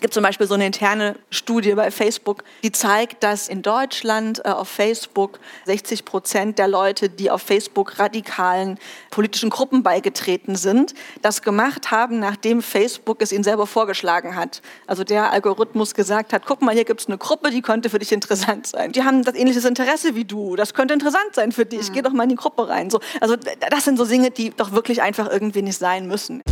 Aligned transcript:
Es 0.00 0.02
gibt 0.02 0.14
zum 0.14 0.22
Beispiel 0.22 0.46
so 0.46 0.54
eine 0.54 0.64
interne 0.64 1.16
Studie 1.28 1.74
bei 1.74 1.90
Facebook, 1.90 2.42
die 2.62 2.72
zeigt, 2.72 3.22
dass 3.22 3.48
in 3.48 3.60
Deutschland 3.60 4.42
äh, 4.46 4.48
auf 4.48 4.66
Facebook 4.66 5.38
60 5.66 6.06
Prozent 6.06 6.58
der 6.58 6.68
Leute, 6.68 7.10
die 7.10 7.30
auf 7.30 7.42
Facebook 7.42 7.98
radikalen 7.98 8.78
politischen 9.10 9.50
Gruppen 9.50 9.82
beigetreten 9.82 10.56
sind, 10.56 10.94
das 11.20 11.42
gemacht 11.42 11.90
haben, 11.90 12.18
nachdem 12.18 12.62
Facebook 12.62 13.20
es 13.20 13.30
ihnen 13.30 13.44
selber 13.44 13.66
vorgeschlagen 13.66 14.36
hat. 14.36 14.62
Also 14.86 15.04
der 15.04 15.32
Algorithmus 15.32 15.92
gesagt 15.92 16.32
hat, 16.32 16.46
guck 16.46 16.62
mal, 16.62 16.74
hier 16.74 16.86
gibt 16.86 17.02
es 17.02 17.06
eine 17.06 17.18
Gruppe, 17.18 17.50
die 17.50 17.60
könnte 17.60 17.90
für 17.90 17.98
dich 17.98 18.12
interessant 18.12 18.68
sein. 18.68 18.92
Die 18.92 19.04
haben 19.04 19.22
das 19.22 19.34
ähnliches 19.34 19.66
Interesse 19.66 20.14
wie 20.14 20.24
du, 20.24 20.56
das 20.56 20.72
könnte 20.72 20.94
interessant 20.94 21.34
sein 21.34 21.52
für 21.52 21.66
dich, 21.66 21.90
mhm. 21.90 21.92
geh 21.92 22.00
doch 22.00 22.12
mal 22.14 22.22
in 22.22 22.30
die 22.30 22.36
Gruppe 22.36 22.70
rein. 22.70 22.88
So, 22.88 23.00
also 23.20 23.36
das 23.36 23.84
sind 23.84 23.98
so 23.98 24.06
Dinge, 24.06 24.30
die 24.30 24.48
doch 24.48 24.72
wirklich 24.72 25.02
einfach 25.02 25.30
irgendwie 25.30 25.60
nicht 25.60 25.76
sein 25.76 26.08
müssen. 26.08 26.42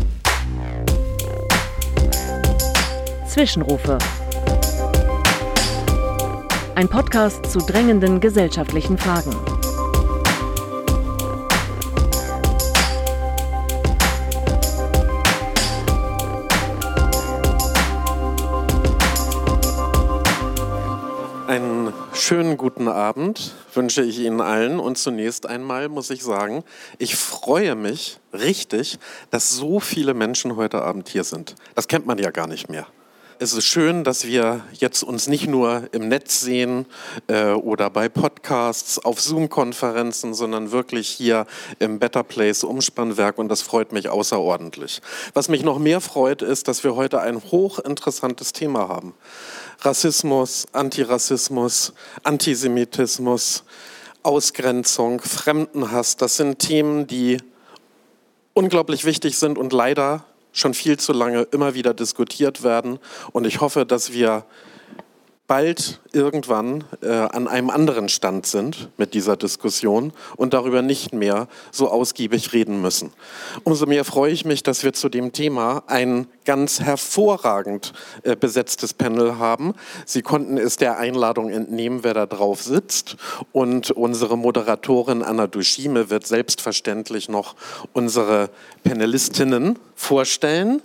Zwischenrufe. 3.39 3.99
Ein 6.75 6.89
Podcast 6.89 7.47
zu 7.47 7.61
drängenden 7.61 8.19
gesellschaftlichen 8.19 8.99
Fragen. 8.99 9.31
Einen 21.47 21.93
schönen 22.13 22.57
guten 22.57 22.89
Abend 22.89 23.55
wünsche 23.73 24.03
ich 24.03 24.19
Ihnen 24.19 24.41
allen 24.41 24.81
und 24.81 24.99
zunächst 24.99 25.47
einmal 25.47 25.89
muss 25.89 26.11
ich 26.11 26.25
sagen, 26.25 26.65
ich 26.99 27.15
freue 27.15 27.77
mich 27.77 28.19
richtig, 28.33 28.99
dass 29.31 29.55
so 29.55 29.79
viele 29.79 30.15
Menschen 30.15 30.57
heute 30.57 30.83
Abend 30.83 31.09
hier 31.09 31.23
sind. 31.23 31.55
Das 31.77 31.87
kennt 31.87 32.05
man 32.05 32.19
ja 32.19 32.33
gar 32.33 32.49
nicht 32.49 32.69
mehr 32.69 32.89
es 33.41 33.53
ist 33.53 33.67
schön, 33.67 34.03
dass 34.03 34.27
wir 34.27 34.65
jetzt 34.73 35.03
uns 35.03 35.29
nicht 35.29 35.47
nur 35.47 35.89
im 35.93 36.09
Netz 36.09 36.41
sehen 36.41 36.87
äh, 37.29 37.53
oder 37.53 37.89
bei 37.89 38.09
Podcasts, 38.09 38.99
auf 38.99 39.21
Zoom-Konferenzen, 39.21 40.35
sondern 40.35 40.73
wirklich 40.73 41.09
hier 41.09 41.47
im 41.79 41.99
Better 41.99 42.25
Place 42.25 42.65
Umspannwerk 42.65 43.39
und 43.39 43.49
das 43.49 43.63
freut 43.63 43.93
mich 43.93 44.09
außerordentlich. 44.09 45.01
Was 45.35 45.49
mich 45.49 45.63
noch 45.63 45.79
mehr 45.79 46.01
freut, 46.01 46.43
ist, 46.43 46.67
dass 46.67 46.83
wir 46.83 46.97
heute 46.97 47.21
ein 47.21 47.41
hochinteressantes 47.43 48.53
Thema 48.53 48.89
haben. 48.89 49.15
Rassismus, 49.81 50.67
Antirassismus, 50.73 51.93
Antisemitismus, 52.25 53.63
Ausgrenzung, 54.25 55.21
Fremdenhass, 55.21 56.17
das 56.17 56.37
sind 56.37 56.59
Themen, 56.59 57.07
die 57.07 57.39
unglaublich 58.53 59.05
wichtig 59.05 59.39
sind 59.39 59.59
und 59.59 59.73
leider 59.73 60.25
schon 60.59 60.75
viel 60.75 60.99
zu 60.99 61.13
lange 61.13 61.43
immer 61.51 61.75
wieder 61.75 61.95
diskutiert 61.95 62.63
werden. 62.63 62.99
Und 63.33 63.47
ich 63.47 63.61
hoffe, 63.61 63.87
dass 63.87 64.13
wir 64.13 64.45
bald 65.49 66.01
irgendwann 66.13 66.85
äh, 67.01 67.09
an 67.09 67.49
einem 67.49 67.71
anderen 67.71 68.11
Stand 68.11 68.47
sind 68.47 68.91
mit 68.99 69.15
dieser 69.15 69.37
Diskussion 69.37 70.13
und 70.37 70.53
darüber 70.53 70.83
nicht 70.83 71.15
mehr 71.15 71.49
so 71.73 71.89
ausgiebig 71.89 72.53
reden 72.53 72.83
müssen. 72.83 73.13
Umso 73.65 73.87
mehr 73.87 74.05
freue 74.05 74.31
ich 74.31 74.45
mich, 74.45 74.63
dass 74.63 74.85
wir 74.85 74.93
zu 74.93 75.09
dem 75.09 75.33
Thema 75.33 75.83
ein 75.87 76.27
ganz 76.49 76.81
hervorragend 76.81 77.93
äh, 78.23 78.35
besetztes 78.35 78.95
Panel 78.95 79.37
haben. 79.37 79.75
Sie 80.07 80.23
konnten 80.23 80.57
es 80.57 80.79
der 80.79 80.97
Einladung 80.97 81.51
entnehmen, 81.51 82.05
wer 82.05 82.15
da 82.15 82.25
drauf 82.25 82.63
sitzt. 82.63 83.17
Und 83.53 83.91
unsere 83.91 84.39
Moderatorin 84.39 85.23
Anna 85.23 85.47
Duschime 85.47 86.09
wird 86.09 86.27
selbstverständlich 86.27 87.29
noch 87.29 87.55
unsere 87.93 88.49
Panelistinnen 88.83 89.79
vorstellen. 89.95 90.81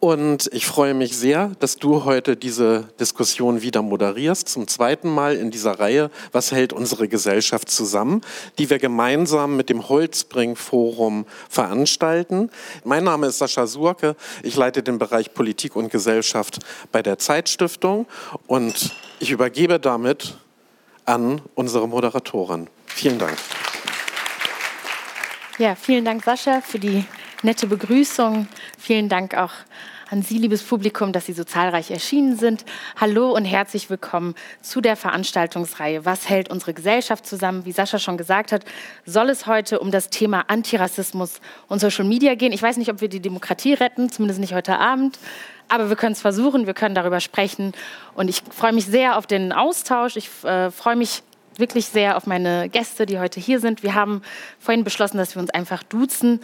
Und 0.00 0.48
ich 0.52 0.66
freue 0.66 0.94
mich 0.94 1.16
sehr, 1.16 1.52
dass 1.58 1.76
du 1.76 2.04
heute 2.04 2.34
diese 2.34 2.88
Diskussion 2.98 3.60
wieder 3.60 3.82
moderierst, 3.82 4.48
zum 4.48 4.66
zweiten 4.66 5.10
Mal 5.10 5.36
in 5.36 5.50
dieser 5.50 5.78
Reihe, 5.78 6.10
was 6.32 6.52
hält 6.52 6.72
unsere 6.72 7.06
Gesellschaft 7.06 7.70
zusammen, 7.70 8.22
die 8.58 8.70
wir 8.70 8.78
gemeinsam 8.78 9.56
mit 9.58 9.68
dem 9.68 9.88
Holzbring 9.90 10.56
Forum 10.56 11.26
veranstalten. 11.48 12.50
Mein 12.82 13.04
Name 13.04 13.26
ist 13.26 13.38
Sascha 13.38 13.66
Surke, 13.66 14.16
ich 14.42 14.56
leite 14.56 14.82
den 14.82 14.89
Bereich 14.98 15.34
Politik 15.34 15.76
und 15.76 15.90
Gesellschaft 15.90 16.58
bei 16.92 17.02
der 17.02 17.18
Zeitstiftung 17.18 18.06
und 18.46 18.92
ich 19.18 19.30
übergebe 19.30 19.78
damit 19.78 20.36
an 21.04 21.42
unsere 21.54 21.88
Moderatorin. 21.88 22.68
Vielen 22.86 23.18
Dank. 23.18 23.36
Ja, 25.58 25.74
vielen 25.74 26.04
Dank, 26.04 26.24
Sascha, 26.24 26.60
für 26.60 26.78
die 26.78 27.04
nette 27.42 27.66
Begrüßung. 27.66 28.48
Vielen 28.78 29.08
Dank 29.08 29.36
auch 29.36 29.52
an 30.10 30.22
Sie, 30.22 30.38
liebes 30.38 30.64
Publikum, 30.64 31.12
dass 31.12 31.26
Sie 31.26 31.32
so 31.32 31.44
zahlreich 31.44 31.92
erschienen 31.92 32.36
sind. 32.36 32.64
Hallo 33.00 33.30
und 33.30 33.44
herzlich 33.44 33.90
willkommen 33.90 34.34
zu 34.60 34.80
der 34.80 34.96
Veranstaltungsreihe 34.96 36.04
Was 36.04 36.28
hält 36.28 36.50
unsere 36.50 36.74
Gesellschaft 36.74 37.24
zusammen? 37.24 37.64
Wie 37.64 37.70
Sascha 37.70 38.00
schon 38.00 38.18
gesagt 38.18 38.50
hat, 38.50 38.64
soll 39.06 39.30
es 39.30 39.46
heute 39.46 39.78
um 39.78 39.92
das 39.92 40.10
Thema 40.10 40.46
Antirassismus 40.48 41.40
und 41.68 41.80
Social 41.80 42.04
Media 42.04 42.34
gehen. 42.34 42.52
Ich 42.52 42.62
weiß 42.62 42.76
nicht, 42.76 42.90
ob 42.90 43.00
wir 43.00 43.08
die 43.08 43.20
Demokratie 43.20 43.74
retten, 43.74 44.10
zumindest 44.10 44.40
nicht 44.40 44.52
heute 44.52 44.78
Abend. 44.78 45.20
Aber 45.68 45.88
wir 45.88 45.96
können 45.96 46.12
es 46.12 46.20
versuchen, 46.20 46.66
wir 46.66 46.74
können 46.74 46.96
darüber 46.96 47.20
sprechen. 47.20 47.72
Und 48.14 48.28
ich 48.28 48.42
freue 48.50 48.72
mich 48.72 48.86
sehr 48.86 49.16
auf 49.16 49.28
den 49.28 49.52
Austausch. 49.52 50.16
Ich 50.16 50.28
äh, 50.42 50.72
freue 50.72 50.96
mich 50.96 51.22
wirklich 51.56 51.86
sehr 51.86 52.16
auf 52.16 52.26
meine 52.26 52.68
Gäste, 52.68 53.06
die 53.06 53.20
heute 53.20 53.38
hier 53.38 53.60
sind. 53.60 53.84
Wir 53.84 53.94
haben 53.94 54.22
vorhin 54.58 54.82
beschlossen, 54.82 55.18
dass 55.18 55.36
wir 55.36 55.42
uns 55.42 55.50
einfach 55.50 55.84
duzen. 55.84 56.40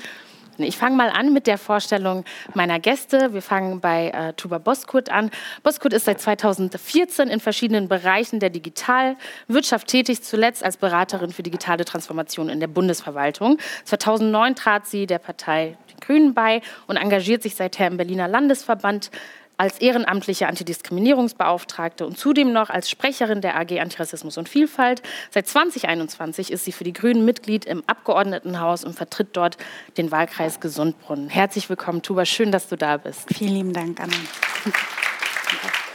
Ich 0.59 0.79
fange 0.79 0.97
mal 0.97 1.11
an 1.11 1.33
mit 1.33 1.47
der 1.47 1.59
Vorstellung 1.59 2.25
meiner 2.55 2.81
Gäste. 2.81 3.35
Wir 3.35 3.43
fangen 3.43 3.81
bei 3.81 4.11
äh, 4.11 4.33
Tuba 4.33 4.59
Boskurt 4.59 5.11
an. 5.11 5.31
Boskurt 5.63 5.93
ist 5.93 6.07
seit 6.07 6.21
2014 6.21 7.29
in 7.29 7.41
verschiedenen 7.41 7.89
Bereichen 7.89 8.41
der 8.41 8.51
Digitalwirtschaft 8.51 9.87
tätig, 9.87 10.23
zuletzt 10.23 10.65
als 10.65 10.77
Beraterin 10.77 11.33
für 11.33 11.43
digitale 11.43 11.85
Transformation 11.85 12.49
in 12.49 12.61
der 12.61 12.69
Bundesverwaltung. 12.69 13.59
2009 13.85 14.55
trat 14.55 14.87
sie 14.87 15.07
der 15.07 15.19
Partei 15.19 15.77
Die 15.91 16.05
Grünen 16.05 16.35
bei 16.35 16.63
und 16.87 16.97
engagiert 16.97 17.43
sich 17.43 17.55
seither 17.55 17.89
im 17.89 17.97
Berliner 17.97 18.29
Landesverband 18.29 19.11
als 19.57 19.79
ehrenamtliche 19.79 20.47
Antidiskriminierungsbeauftragte 20.47 22.07
und 22.07 22.19
zudem 22.19 22.53
noch 22.53 22.71
als 22.71 22.91
Sprecherin 22.91 23.41
der 23.41 23.57
AG 23.59 23.81
Antirassismus 23.81 24.37
und 24.39 24.49
Vielfalt. 24.49 25.03
Seit 25.31 25.47
2021 25.47 26.53
ist 26.53 26.65
sie 26.65 26.73
für 26.73 26.85
die 26.85 26.93
Grünen 26.93 27.25
Mitglied 27.25 27.65
im 27.65 27.83
Abgeordnetenhaus 27.87 28.85
und 28.85 28.95
vertritt 28.95 29.29
dort 29.33 29.57
den 29.97 30.11
Wahlkreis 30.11 30.61
Gesundbrunnen. 30.61 31.29
Herzlich 31.29 31.69
willkommen, 31.69 32.03
Tuba. 32.03 32.25
Schön, 32.27 32.53
dass 32.53 32.69
du 32.69 32.77
da 32.77 32.97
bist. 32.99 33.27
Vielen 33.35 33.55
lieben 33.55 33.73
Dank, 33.73 34.01
Anna. 34.01 34.15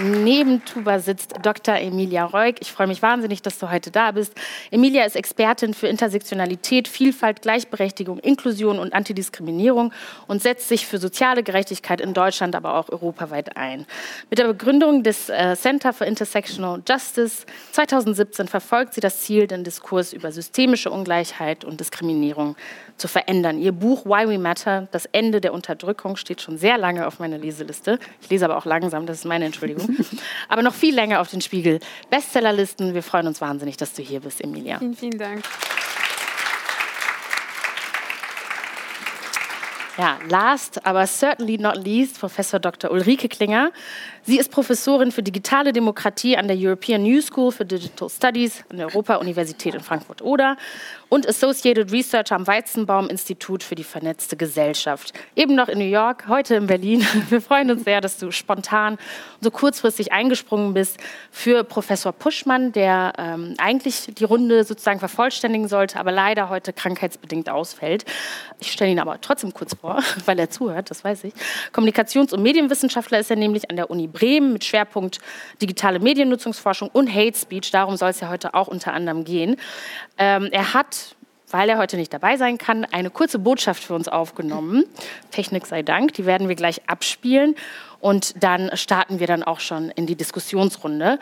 Neben 0.00 0.64
Tuba 0.64 1.00
sitzt 1.00 1.34
Dr. 1.42 1.74
Emilia 1.74 2.24
Reuk. 2.24 2.56
Ich 2.60 2.70
freue 2.70 2.86
mich 2.86 3.02
wahnsinnig, 3.02 3.42
dass 3.42 3.58
du 3.58 3.68
heute 3.68 3.90
da 3.90 4.12
bist. 4.12 4.32
Emilia 4.70 5.04
ist 5.04 5.16
Expertin 5.16 5.74
für 5.74 5.88
Intersektionalität, 5.88 6.86
Vielfalt, 6.86 7.42
Gleichberechtigung, 7.42 8.20
Inklusion 8.20 8.78
und 8.78 8.92
Antidiskriminierung 8.92 9.92
und 10.28 10.40
setzt 10.40 10.68
sich 10.68 10.86
für 10.86 10.98
soziale 10.98 11.42
Gerechtigkeit 11.42 12.00
in 12.00 12.14
Deutschland, 12.14 12.54
aber 12.54 12.74
auch 12.74 12.90
europaweit 12.90 13.56
ein. 13.56 13.86
Mit 14.30 14.38
der 14.38 14.46
Begründung 14.46 15.02
des 15.02 15.30
äh, 15.30 15.56
Center 15.56 15.92
for 15.92 16.06
Intersectional 16.06 16.80
Justice 16.88 17.44
2017 17.72 18.46
verfolgt 18.46 18.94
sie 18.94 19.00
das 19.00 19.22
Ziel, 19.22 19.48
den 19.48 19.64
Diskurs 19.64 20.12
über 20.12 20.30
systemische 20.30 20.92
Ungleichheit 20.92 21.64
und 21.64 21.80
Diskriminierung 21.80 22.54
zu 22.98 23.08
verändern. 23.08 23.58
Ihr 23.58 23.72
Buch 23.72 24.04
Why 24.04 24.28
We 24.28 24.38
Matter, 24.38 24.88
das 24.90 25.06
Ende 25.06 25.40
der 25.40 25.52
Unterdrückung, 25.52 26.16
steht 26.16 26.40
schon 26.42 26.58
sehr 26.58 26.76
lange 26.78 27.06
auf 27.06 27.18
meiner 27.18 27.38
Leseliste. 27.38 27.98
Ich 28.20 28.28
lese 28.28 28.44
aber 28.44 28.56
auch 28.56 28.64
langsam, 28.64 29.06
das 29.06 29.18
ist 29.18 29.24
meine 29.24 29.46
Entschuldigung. 29.46 29.96
aber 30.48 30.62
noch 30.62 30.74
viel 30.74 30.94
länger 30.94 31.20
auf 31.20 31.30
den 31.30 31.40
Spiegel. 31.40 31.80
Bestsellerlisten. 32.10 32.94
Wir 32.94 33.02
freuen 33.02 33.26
uns 33.26 33.40
wahnsinnig, 33.40 33.76
dass 33.76 33.92
du 33.94 34.02
hier 34.02 34.20
bist, 34.20 34.42
Emilia. 34.42 34.78
Vielen, 34.78 34.94
vielen 34.94 35.18
Dank. 35.18 35.42
Ja, 39.98 40.16
last, 40.28 40.86
aber 40.86 41.08
certainly 41.08 41.58
not 41.58 41.76
least, 41.76 42.20
Professor 42.20 42.60
Dr. 42.60 42.92
Ulrike 42.92 43.28
Klinger. 43.28 43.72
Sie 44.28 44.38
ist 44.38 44.50
Professorin 44.50 45.10
für 45.10 45.22
digitale 45.22 45.72
Demokratie 45.72 46.36
an 46.36 46.48
der 46.48 46.56
European 46.58 47.02
New 47.02 47.22
School 47.22 47.50
for 47.50 47.64
Digital 47.64 48.10
Studies 48.10 48.62
an 48.68 48.76
der 48.76 48.88
Europa-Universität 48.88 49.74
in 49.74 49.80
Frankfurt-Oder 49.80 50.58
und 51.08 51.26
Associated 51.26 51.90
Researcher 51.90 52.36
am 52.36 52.46
Weizenbaum-Institut 52.46 53.62
für 53.62 53.74
die 53.74 53.84
vernetzte 53.84 54.36
Gesellschaft. 54.36 55.14
Eben 55.34 55.54
noch 55.54 55.68
in 55.68 55.78
New 55.78 55.86
York, 55.86 56.28
heute 56.28 56.56
in 56.56 56.66
Berlin. 56.66 57.06
Wir 57.30 57.40
freuen 57.40 57.70
uns 57.70 57.84
sehr, 57.84 58.02
dass 58.02 58.18
du 58.18 58.30
spontan 58.30 58.98
so 59.40 59.50
kurzfristig 59.50 60.12
eingesprungen 60.12 60.74
bist 60.74 60.98
für 61.30 61.64
Professor 61.64 62.12
Puschmann, 62.12 62.72
der 62.72 63.14
ähm, 63.16 63.54
eigentlich 63.56 64.10
die 64.14 64.24
Runde 64.24 64.64
sozusagen 64.64 64.98
vervollständigen 64.98 65.68
sollte, 65.68 65.98
aber 65.98 66.12
leider 66.12 66.50
heute 66.50 66.74
krankheitsbedingt 66.74 67.48
ausfällt. 67.48 68.04
Ich 68.60 68.72
stelle 68.72 68.90
ihn 68.90 69.00
aber 69.00 69.18
trotzdem 69.22 69.54
kurz 69.54 69.74
vor, 69.74 70.02
weil 70.26 70.38
er 70.38 70.50
zuhört, 70.50 70.90
das 70.90 71.02
weiß 71.02 71.24
ich. 71.24 71.32
Kommunikations- 71.72 72.34
und 72.34 72.42
Medienwissenschaftler 72.42 73.20
ist 73.20 73.30
er 73.30 73.36
nämlich 73.36 73.70
an 73.70 73.76
der 73.76 73.88
Uni 73.90 74.06
Bremen 74.18 74.52
mit 74.52 74.64
Schwerpunkt 74.64 75.18
digitale 75.62 76.00
Mediennutzungsforschung 76.00 76.88
und 76.92 77.14
Hate 77.14 77.38
Speech. 77.38 77.70
Darum 77.70 77.96
soll 77.96 78.10
es 78.10 78.20
ja 78.20 78.28
heute 78.28 78.54
auch 78.54 78.68
unter 78.68 78.92
anderem 78.92 79.24
gehen. 79.24 79.56
Ähm, 80.18 80.48
er 80.50 80.74
hat 80.74 81.14
weil 81.50 81.70
er 81.70 81.78
heute 81.78 81.96
nicht 81.96 82.12
dabei 82.12 82.36
sein 82.36 82.58
kann, 82.58 82.84
eine 82.84 83.10
kurze 83.10 83.38
Botschaft 83.38 83.82
für 83.82 83.94
uns 83.94 84.08
aufgenommen. 84.08 84.84
Technik 85.30 85.66
sei 85.66 85.82
Dank, 85.82 86.12
die 86.14 86.26
werden 86.26 86.48
wir 86.48 86.56
gleich 86.56 86.82
abspielen 86.88 87.54
und 88.00 88.42
dann 88.42 88.70
starten 88.76 89.18
wir 89.18 89.26
dann 89.26 89.42
auch 89.42 89.60
schon 89.60 89.90
in 89.90 90.06
die 90.06 90.14
Diskussionsrunde. 90.14 91.18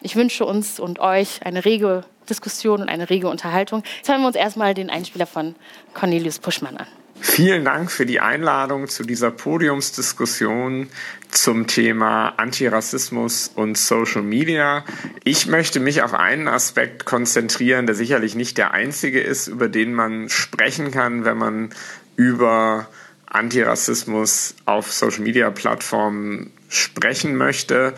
Ich 0.00 0.16
wünsche 0.16 0.44
uns 0.44 0.78
und 0.78 0.98
euch 1.00 1.44
eine 1.44 1.64
rege 1.64 2.04
Diskussion 2.28 2.82
und 2.82 2.88
eine 2.88 3.10
rege 3.10 3.28
Unterhaltung. 3.28 3.82
Jetzt 3.96 4.08
hören 4.08 4.20
wir 4.20 4.28
uns 4.28 4.36
erstmal 4.36 4.74
den 4.74 4.90
Einspieler 4.90 5.26
von 5.26 5.54
Cornelius 5.92 6.38
Puschmann 6.38 6.76
an. 6.76 6.86
Vielen 7.20 7.64
Dank 7.64 7.90
für 7.90 8.06
die 8.06 8.20
Einladung 8.20 8.88
zu 8.88 9.04
dieser 9.04 9.30
Podiumsdiskussion 9.30 10.88
zum 11.30 11.66
Thema 11.66 12.34
Antirassismus 12.36 13.50
und 13.54 13.78
Social 13.78 14.22
Media. 14.22 14.84
Ich 15.24 15.46
möchte 15.46 15.80
mich 15.80 16.02
auf 16.02 16.14
einen 16.14 16.48
Aspekt 16.48 17.04
konzentrieren, 17.04 17.86
der 17.86 17.94
sicherlich 17.94 18.34
nicht 18.34 18.58
der 18.58 18.72
einzige 18.72 19.20
ist, 19.20 19.48
über 19.48 19.68
den 19.68 19.94
man 19.94 20.28
sprechen 20.28 20.90
kann, 20.90 21.24
wenn 21.24 21.38
man 21.38 21.70
über 22.16 22.88
Antirassismus 23.26 24.54
auf 24.64 24.92
Social 24.92 25.22
Media 25.22 25.50
Plattformen 25.50 26.52
sprechen 26.68 27.36
möchte, 27.36 27.94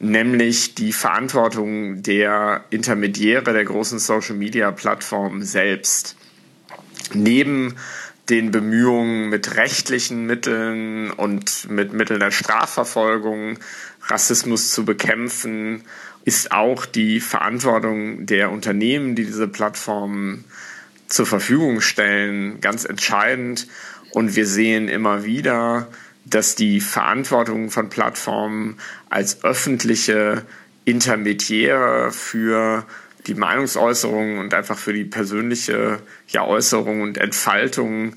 nämlich 0.00 0.74
die 0.74 0.92
Verantwortung 0.92 2.02
der 2.02 2.64
Intermediäre 2.70 3.52
der 3.52 3.64
großen 3.64 4.00
Social 4.00 4.34
Media 4.34 4.72
Plattformen 4.72 5.42
selbst. 5.42 6.16
Neben 7.14 7.76
den 8.28 8.50
Bemühungen 8.50 9.28
mit 9.28 9.56
rechtlichen 9.56 10.26
Mitteln 10.26 11.10
und 11.10 11.68
mit 11.70 11.92
Mitteln 11.92 12.20
der 12.20 12.30
Strafverfolgung 12.30 13.58
Rassismus 14.06 14.70
zu 14.70 14.84
bekämpfen, 14.84 15.82
ist 16.24 16.52
auch 16.52 16.86
die 16.86 17.20
Verantwortung 17.20 18.26
der 18.26 18.50
Unternehmen, 18.50 19.14
die 19.14 19.24
diese 19.24 19.48
Plattformen 19.48 20.44
zur 21.08 21.26
Verfügung 21.26 21.80
stellen, 21.80 22.60
ganz 22.60 22.84
entscheidend. 22.84 23.66
Und 24.12 24.36
wir 24.36 24.46
sehen 24.46 24.88
immer 24.88 25.24
wieder, 25.24 25.88
dass 26.24 26.54
die 26.54 26.80
Verantwortung 26.80 27.70
von 27.70 27.88
Plattformen 27.88 28.78
als 29.10 29.42
öffentliche 29.44 30.42
Intermediäre 30.84 32.12
für 32.12 32.84
die 33.26 33.34
Meinungsäußerung 33.34 34.38
und 34.38 34.54
einfach 34.54 34.78
für 34.78 34.92
die 34.92 35.04
persönliche 35.04 36.00
ja, 36.28 36.44
Äußerung 36.44 37.02
und 37.02 37.18
Entfaltung 37.18 38.14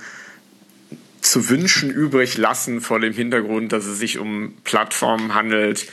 zu 1.22 1.50
wünschen 1.50 1.90
übrig 1.90 2.38
lassen 2.38 2.82
vor 2.82 3.00
dem 3.00 3.14
Hintergrund, 3.14 3.72
dass 3.72 3.86
es 3.86 4.00
sich 4.00 4.20
um 4.20 4.54
Plattformen 4.64 5.34
handelt, 5.34 5.88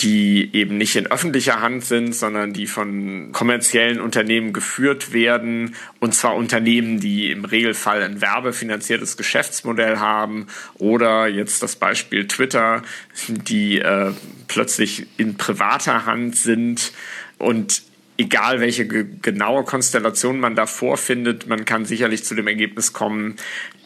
die 0.00 0.48
eben 0.54 0.78
nicht 0.78 0.96
in 0.96 1.06
öffentlicher 1.08 1.60
Hand 1.60 1.84
sind, 1.84 2.14
sondern 2.14 2.54
die 2.54 2.66
von 2.66 3.32
kommerziellen 3.32 4.00
Unternehmen 4.00 4.54
geführt 4.54 5.12
werden. 5.12 5.74
Und 5.98 6.14
zwar 6.14 6.36
Unternehmen, 6.36 7.00
die 7.00 7.30
im 7.30 7.44
Regelfall 7.44 8.02
ein 8.02 8.22
werbefinanziertes 8.22 9.18
Geschäftsmodell 9.18 9.98
haben 9.98 10.46
oder 10.78 11.28
jetzt 11.28 11.62
das 11.62 11.76
Beispiel 11.76 12.26
Twitter, 12.26 12.82
die 13.28 13.78
äh, 13.78 14.12
plötzlich 14.48 15.06
in 15.18 15.36
privater 15.36 16.06
Hand 16.06 16.36
sind 16.36 16.92
und 17.36 17.82
egal 18.20 18.60
welche 18.60 18.86
genaue 18.86 19.64
Konstellation 19.64 20.40
man 20.40 20.54
da 20.54 20.66
vorfindet, 20.66 21.46
man 21.46 21.64
kann 21.64 21.86
sicherlich 21.86 22.22
zu 22.22 22.34
dem 22.34 22.48
Ergebnis 22.48 22.92
kommen, 22.92 23.36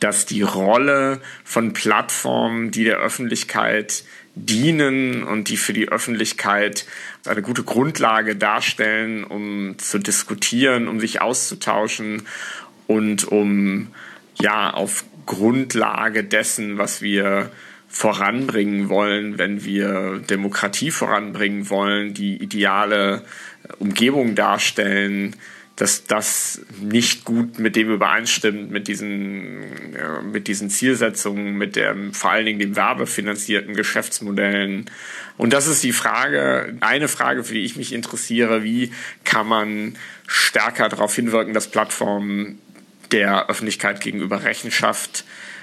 dass 0.01 0.27
die 0.27 0.43
Rolle 0.43 1.21
von 1.45 1.73
Plattformen, 1.73 2.73
die 2.73 2.83
der 2.83 2.97
Öffentlichkeit 2.97 4.03
dienen 4.35 5.23
und 5.23 5.49
die 5.49 5.57
für 5.57 5.73
die 5.73 5.89
Öffentlichkeit 5.89 6.85
eine 7.25 7.43
gute 7.43 7.63
Grundlage 7.63 8.35
darstellen, 8.35 9.23
um 9.23 9.79
zu 9.79 10.01
diskutieren, 10.01 10.89
um 10.89 10.99
sich 10.99 11.21
auszutauschen 11.21 12.23
und 12.89 13.29
um 13.29 13.95
ja 14.43 14.75
auf 14.75 15.05
Grundlage 15.27 16.25
dessen, 16.25 16.77
was 16.77 17.03
wir 17.03 17.53
voranbringen 17.95 18.89
wollen, 18.89 19.39
wenn 19.39 19.65
wir 19.65 20.19
Demokratie 20.29 20.91
voranbringen 20.91 21.71
wollen, 21.71 22.13
die 22.13 22.43
ideale 22.43 23.23
Umgebung 23.79 24.35
darstellen, 24.35 25.37
dass 25.77 26.05
das 26.05 26.63
nicht 26.81 27.25
gut 27.25 27.61
mit 27.61 27.77
dem 27.77 27.93
übereinstimmt, 27.93 28.73
mit 28.73 28.89
diesen, 28.89 29.95
ja, 29.97 30.23
mit 30.23 30.49
diesen 30.49 30.71
Zielsetzungen, 30.71 31.57
mit 31.57 31.77
dem, 31.77 32.13
vor 32.13 32.33
allen 32.33 32.47
Dingen 32.47 32.59
dem 32.59 32.75
werbefinanzierten 32.75 33.75
Geschäftsmodellen. 33.75 34.91
Und 35.37 35.53
das 35.53 35.69
ist 35.69 35.85
die 35.85 35.93
Frage, 35.93 36.77
eine 36.81 37.07
Frage, 37.07 37.45
für 37.45 37.55
die 37.55 37.65
ich 37.65 37.77
mich 37.77 37.93
interessiere, 37.93 38.65
wie 38.65 38.91
kann 39.23 39.47
man 39.47 39.97
stärker 40.27 40.89
darauf 40.89 41.15
hinwirken, 41.15 41.55
dass 41.55 41.71
Plattformen 41.71 42.59
der 43.13 43.49
Öffentlichkeit 43.49 44.01
gegenüber 44.01 44.43
Rechenschaft 44.43 45.21
äh, 45.21 45.54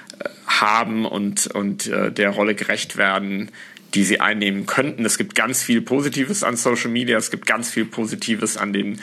haben 0.46 1.04
und, 1.04 1.46
und 1.48 1.86
äh, 1.86 2.12
der 2.12 2.30
Rolle 2.30 2.54
gerecht 2.54 2.96
werden, 2.96 3.50
die 3.94 4.04
sie 4.04 4.20
einnehmen 4.20 4.66
könnten. 4.66 5.04
Es 5.04 5.18
gibt 5.18 5.34
ganz 5.34 5.62
viel 5.62 5.82
Positives 5.82 6.44
an 6.44 6.56
Social 6.56 6.90
Media, 6.90 7.18
es 7.18 7.30
gibt 7.30 7.46
ganz 7.46 7.70
viel 7.70 7.84
Positives 7.84 8.56
an 8.56 8.72
den 8.72 9.00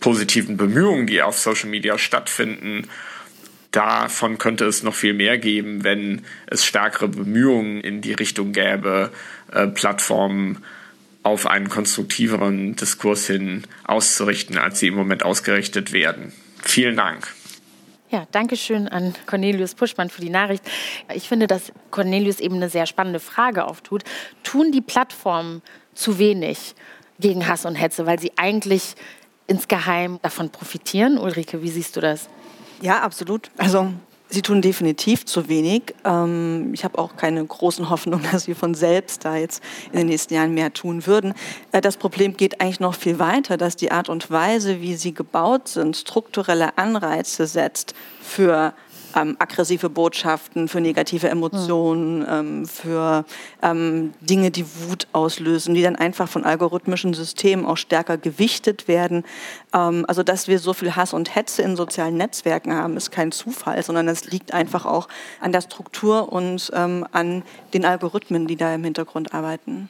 positiven 0.00 0.56
Bemühungen, 0.56 1.06
die 1.06 1.22
auf 1.22 1.38
Social 1.38 1.68
Media 1.68 1.98
stattfinden. 1.98 2.88
Davon 3.72 4.38
könnte 4.38 4.64
es 4.64 4.82
noch 4.82 4.94
viel 4.94 5.12
mehr 5.12 5.36
geben, 5.36 5.84
wenn 5.84 6.22
es 6.46 6.64
stärkere 6.64 7.08
Bemühungen 7.08 7.80
in 7.80 8.00
die 8.00 8.14
Richtung 8.14 8.52
gäbe, 8.52 9.10
äh, 9.52 9.66
Plattformen 9.66 10.62
auf 11.22 11.46
einen 11.46 11.68
konstruktiveren 11.68 12.76
Diskurs 12.76 13.26
hin 13.26 13.64
auszurichten, 13.84 14.58
als 14.58 14.78
sie 14.78 14.86
im 14.86 14.94
Moment 14.94 15.24
ausgerichtet 15.24 15.92
werden. 15.92 16.32
Vielen 16.62 16.96
Dank. 16.96 17.35
Ja, 18.08 18.26
danke 18.30 18.56
schön 18.56 18.86
an 18.86 19.14
Cornelius 19.26 19.74
Puschmann 19.74 20.10
für 20.10 20.20
die 20.20 20.30
Nachricht. 20.30 20.62
Ich 21.12 21.28
finde, 21.28 21.48
dass 21.48 21.72
Cornelius 21.90 22.38
eben 22.38 22.54
eine 22.56 22.68
sehr 22.68 22.86
spannende 22.86 23.18
Frage 23.18 23.64
auftut. 23.64 24.04
Tun 24.44 24.70
die 24.70 24.80
Plattformen 24.80 25.60
zu 25.92 26.18
wenig 26.18 26.76
gegen 27.18 27.48
Hass 27.48 27.64
und 27.64 27.74
Hetze, 27.74 28.06
weil 28.06 28.20
sie 28.20 28.32
eigentlich 28.36 28.94
insgeheim 29.48 30.20
davon 30.22 30.50
profitieren? 30.50 31.18
Ulrike, 31.18 31.62
wie 31.62 31.68
siehst 31.68 31.96
du 31.96 32.00
das? 32.00 32.28
Ja, 32.80 33.00
absolut. 33.00 33.50
Also 33.56 33.92
Sie 34.28 34.42
tun 34.42 34.60
definitiv 34.60 35.24
zu 35.24 35.48
wenig. 35.48 35.94
Ähm, 36.04 36.72
ich 36.74 36.84
habe 36.84 36.98
auch 36.98 37.16
keine 37.16 37.44
großen 37.44 37.88
Hoffnungen, 37.90 38.26
dass 38.32 38.44
sie 38.44 38.54
von 38.54 38.74
selbst 38.74 39.24
da 39.24 39.36
jetzt 39.36 39.62
in 39.92 39.98
den 39.98 40.08
nächsten 40.08 40.34
Jahren 40.34 40.52
mehr 40.52 40.72
tun 40.72 41.06
würden. 41.06 41.34
Äh, 41.72 41.80
das 41.80 41.96
Problem 41.96 42.36
geht 42.36 42.60
eigentlich 42.60 42.80
noch 42.80 42.94
viel 42.94 43.18
weiter, 43.18 43.56
dass 43.56 43.76
die 43.76 43.92
Art 43.92 44.08
und 44.08 44.30
Weise, 44.30 44.80
wie 44.80 44.96
sie 44.96 45.14
gebaut 45.14 45.68
sind, 45.68 45.96
strukturelle 45.96 46.76
Anreize 46.76 47.46
setzt 47.46 47.94
für 48.20 48.74
ähm, 49.16 49.36
aggressive 49.38 49.88
Botschaften, 49.88 50.68
für 50.68 50.80
negative 50.80 51.28
Emotionen, 51.28 52.20
mhm. 52.20 52.26
ähm, 52.28 52.66
für 52.66 53.24
ähm, 53.62 54.12
Dinge, 54.20 54.50
die 54.50 54.66
Wut 54.66 55.08
auslösen, 55.12 55.74
die 55.74 55.82
dann 55.82 55.96
einfach 55.96 56.28
von 56.28 56.44
algorithmischen 56.44 57.14
Systemen 57.14 57.64
auch 57.64 57.78
stärker 57.78 58.18
gewichtet 58.18 58.86
werden. 58.86 59.24
Ähm, 59.72 60.04
also 60.06 60.22
dass 60.22 60.46
wir 60.46 60.58
so 60.58 60.74
viel 60.74 60.94
Hass 60.94 61.14
und 61.14 61.34
Hetze 61.34 61.62
in 61.62 61.76
sozialen 61.76 62.16
Netzwerken 62.16 62.74
haben, 62.74 62.96
ist 62.96 63.10
kein 63.10 63.32
Zufall, 63.32 63.82
sondern 63.82 64.06
es 64.08 64.26
liegt 64.26 64.52
einfach 64.52 64.84
auch 64.84 65.08
an 65.40 65.52
der 65.52 65.62
Struktur 65.62 66.32
und 66.32 66.70
ähm, 66.74 67.06
an 67.12 67.42
den 67.72 67.84
Algorithmen, 67.84 68.46
die 68.46 68.56
da 68.56 68.74
im 68.74 68.84
Hintergrund 68.84 69.32
arbeiten. 69.32 69.88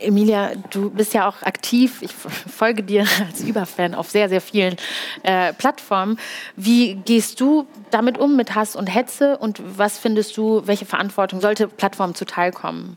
Emilia, 0.00 0.52
du 0.70 0.90
bist 0.90 1.14
ja 1.14 1.28
auch 1.28 1.42
aktiv. 1.42 2.02
Ich 2.02 2.12
folge 2.12 2.82
dir 2.82 3.04
als 3.26 3.40
Überfan 3.40 3.94
auf 3.94 4.10
sehr, 4.10 4.28
sehr 4.28 4.40
vielen 4.40 4.76
äh, 5.22 5.52
Plattformen. 5.52 6.18
Wie 6.56 6.94
gehst 6.94 7.40
du 7.40 7.66
damit 7.90 8.18
um 8.18 8.36
mit 8.36 8.54
Hass 8.54 8.76
und 8.76 8.86
Hetze 8.86 9.38
und 9.38 9.60
was 9.78 9.98
findest 9.98 10.36
du, 10.36 10.62
welche 10.66 10.86
Verantwortung 10.86 11.40
sollte 11.40 11.68
Plattformen 11.68 12.14
zuteilkommen? 12.14 12.96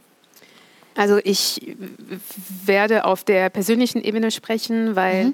Also 0.95 1.19
ich 1.23 1.75
werde 2.65 3.05
auf 3.05 3.23
der 3.23 3.49
persönlichen 3.49 4.03
Ebene 4.03 4.29
sprechen, 4.29 4.95
weil 4.95 5.25
mhm. 5.25 5.33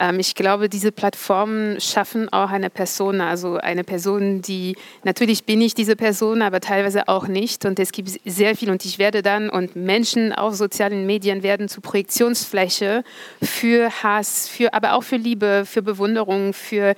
ähm, 0.00 0.20
ich 0.20 0.34
glaube, 0.34 0.68
diese 0.68 0.92
Plattformen 0.92 1.80
schaffen 1.80 2.30
auch 2.30 2.50
eine 2.50 2.68
Person, 2.68 3.20
also 3.22 3.56
eine 3.56 3.84
Person, 3.84 4.42
die 4.42 4.76
natürlich 5.04 5.44
bin 5.44 5.62
ich 5.62 5.74
diese 5.74 5.96
Person, 5.96 6.42
aber 6.42 6.60
teilweise 6.60 7.08
auch 7.08 7.26
nicht. 7.26 7.64
Und 7.64 7.78
es 7.78 7.92
gibt 7.92 8.10
sehr 8.24 8.54
viel 8.54 8.70
und 8.70 8.84
ich 8.84 8.98
werde 8.98 9.22
dann 9.22 9.48
und 9.48 9.76
Menschen 9.76 10.32
auf 10.32 10.54
sozialen 10.54 11.06
Medien 11.06 11.42
werden 11.42 11.68
zu 11.68 11.80
Projektionsfläche 11.80 13.02
für 13.42 13.90
Hass, 14.02 14.46
für 14.48 14.74
aber 14.74 14.92
auch 14.92 15.02
für 15.02 15.16
Liebe, 15.16 15.64
für 15.64 15.80
Bewunderung, 15.80 16.52
für 16.52 16.94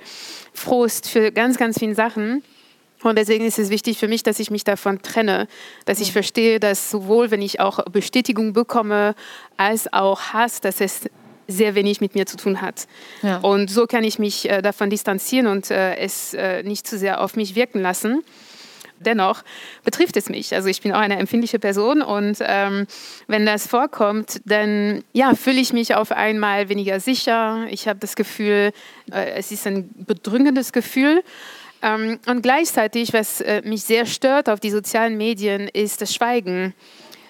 Frust, 0.53 1.07
für 1.07 1.31
ganz, 1.31 1.57
ganz 1.57 1.79
viele 1.79 1.95
Sachen. 1.95 2.43
Und 3.03 3.17
deswegen 3.17 3.45
ist 3.45 3.57
es 3.57 3.69
wichtig 3.69 3.97
für 3.97 4.07
mich, 4.07 4.23
dass 4.23 4.39
ich 4.39 4.51
mich 4.51 4.63
davon 4.63 5.01
trenne, 5.01 5.47
dass 5.85 5.99
ich 5.99 6.11
verstehe, 6.11 6.59
dass 6.59 6.91
sowohl, 6.91 7.31
wenn 7.31 7.41
ich 7.41 7.59
auch 7.59 7.83
Bestätigung 7.85 8.53
bekomme, 8.53 9.15
als 9.57 9.91
auch 9.91 10.33
Hass, 10.33 10.61
dass 10.61 10.81
es 10.81 11.01
sehr 11.47 11.75
wenig 11.75 11.99
mit 12.01 12.15
mir 12.15 12.25
zu 12.25 12.37
tun 12.37 12.61
hat. 12.61 12.87
Ja. 13.21 13.37
Und 13.37 13.69
so 13.69 13.85
kann 13.87 14.03
ich 14.03 14.19
mich 14.19 14.49
äh, 14.49 14.61
davon 14.61 14.89
distanzieren 14.89 15.47
und 15.47 15.69
äh, 15.71 15.95
es 15.97 16.33
äh, 16.33 16.63
nicht 16.63 16.87
zu 16.87 16.97
sehr 16.97 17.21
auf 17.21 17.35
mich 17.35 17.55
wirken 17.55 17.81
lassen. 17.81 18.23
dennoch 19.01 19.43
betrifft 19.83 20.15
es 20.17 20.29
mich. 20.29 20.53
Also 20.53 20.69
ich 20.69 20.81
bin 20.81 20.91
auch 20.91 20.99
eine 20.99 21.17
empfindliche 21.17 21.59
Person 21.59 22.01
und 22.01 22.37
ähm, 22.41 22.85
wenn 23.27 23.45
das 23.45 23.67
vorkommt, 23.67 24.41
dann 24.45 25.03
ja, 25.13 25.33
fühle 25.35 25.59
ich 25.59 25.73
mich 25.73 25.95
auf 25.95 26.11
einmal 26.11 26.69
weniger 26.69 26.99
sicher. 26.99 27.65
Ich 27.69 27.87
habe 27.87 27.99
das 27.99 28.15
Gefühl, 28.15 28.71
äh, 29.11 29.31
es 29.31 29.51
ist 29.51 29.67
ein 29.67 29.89
bedrückendes 29.95 30.71
Gefühl. 30.71 31.23
Ähm, 31.81 32.19
und 32.27 32.41
gleichzeitig, 32.41 33.13
was 33.13 33.41
äh, 33.41 33.61
mich 33.63 33.83
sehr 33.83 34.05
stört 34.05 34.49
auf 34.49 34.59
die 34.59 34.71
sozialen 34.71 35.17
Medien, 35.17 35.67
ist 35.67 36.01
das 36.01 36.13
Schweigen 36.13 36.73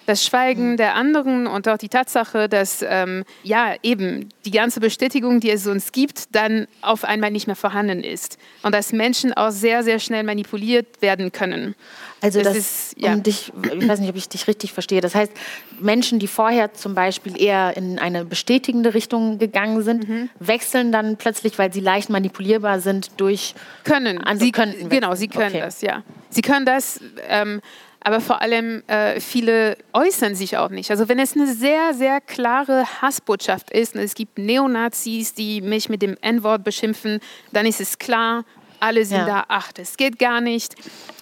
das 0.06 0.24
Schweigen 0.24 0.72
mhm. 0.72 0.76
der 0.76 0.94
anderen 0.94 1.46
und 1.46 1.68
auch 1.68 1.78
die 1.78 1.88
Tatsache, 1.88 2.48
dass 2.48 2.84
ähm, 2.86 3.24
ja 3.42 3.74
eben 3.82 4.28
die 4.44 4.50
ganze 4.50 4.80
Bestätigung, 4.80 5.40
die 5.40 5.50
es 5.50 5.66
uns 5.66 5.92
gibt, 5.92 6.34
dann 6.34 6.66
auf 6.80 7.04
einmal 7.04 7.30
nicht 7.30 7.46
mehr 7.46 7.56
vorhanden 7.56 8.02
ist 8.02 8.38
und 8.62 8.74
dass 8.74 8.92
Menschen 8.92 9.32
auch 9.32 9.50
sehr 9.50 9.82
sehr 9.82 9.98
schnell 9.98 10.24
manipuliert 10.24 11.00
werden 11.00 11.32
können. 11.32 11.74
Also 12.22 12.38
das, 12.38 12.54
das 12.54 12.56
ist, 12.56 12.94
ja. 12.98 13.14
um 13.14 13.22
dich, 13.24 13.52
ich 13.80 13.88
weiß 13.88 13.98
nicht, 13.98 14.08
ob 14.08 14.14
ich 14.14 14.28
dich 14.28 14.46
richtig 14.46 14.72
verstehe. 14.72 15.00
Das 15.00 15.16
heißt, 15.16 15.32
Menschen, 15.80 16.20
die 16.20 16.28
vorher 16.28 16.72
zum 16.72 16.94
Beispiel 16.94 17.40
eher 17.40 17.76
in 17.76 17.98
eine 17.98 18.24
bestätigende 18.24 18.94
Richtung 18.94 19.38
gegangen 19.38 19.82
sind, 19.82 20.08
mhm. 20.08 20.30
wechseln 20.38 20.92
dann 20.92 21.16
plötzlich, 21.16 21.58
weil 21.58 21.72
sie 21.72 21.80
leicht 21.80 22.10
manipulierbar 22.10 22.80
sind 22.80 23.10
durch 23.16 23.56
können. 23.82 24.22
Sie 24.36 24.52
könnten 24.52 24.88
genau, 24.88 25.16
sie 25.16 25.26
können 25.26 25.48
okay. 25.48 25.60
das, 25.60 25.80
ja. 25.82 26.04
Sie 26.30 26.42
können 26.42 26.64
das. 26.64 27.00
Ähm, 27.28 27.60
aber 28.04 28.20
vor 28.20 28.42
allem 28.42 28.82
äh, 28.88 29.20
viele 29.20 29.76
äußern 29.92 30.34
sich 30.34 30.56
auch 30.56 30.70
nicht. 30.70 30.90
Also 30.90 31.08
wenn 31.08 31.18
es 31.18 31.34
eine 31.34 31.46
sehr, 31.46 31.94
sehr 31.94 32.20
klare 32.20 32.84
Hassbotschaft 33.00 33.70
ist 33.70 33.94
und 33.94 34.00
es 34.00 34.14
gibt 34.14 34.38
Neonazis, 34.38 35.34
die 35.34 35.60
mich 35.60 35.88
mit 35.88 36.02
dem 36.02 36.16
N-Wort 36.20 36.64
beschimpfen, 36.64 37.20
dann 37.52 37.66
ist 37.66 37.80
es 37.80 37.98
klar, 37.98 38.44
alle 38.80 39.04
sind 39.04 39.18
ja. 39.18 39.26
da, 39.26 39.44
ach, 39.46 39.70
das 39.72 39.96
geht 39.96 40.18
gar 40.18 40.40
nicht. 40.40 40.74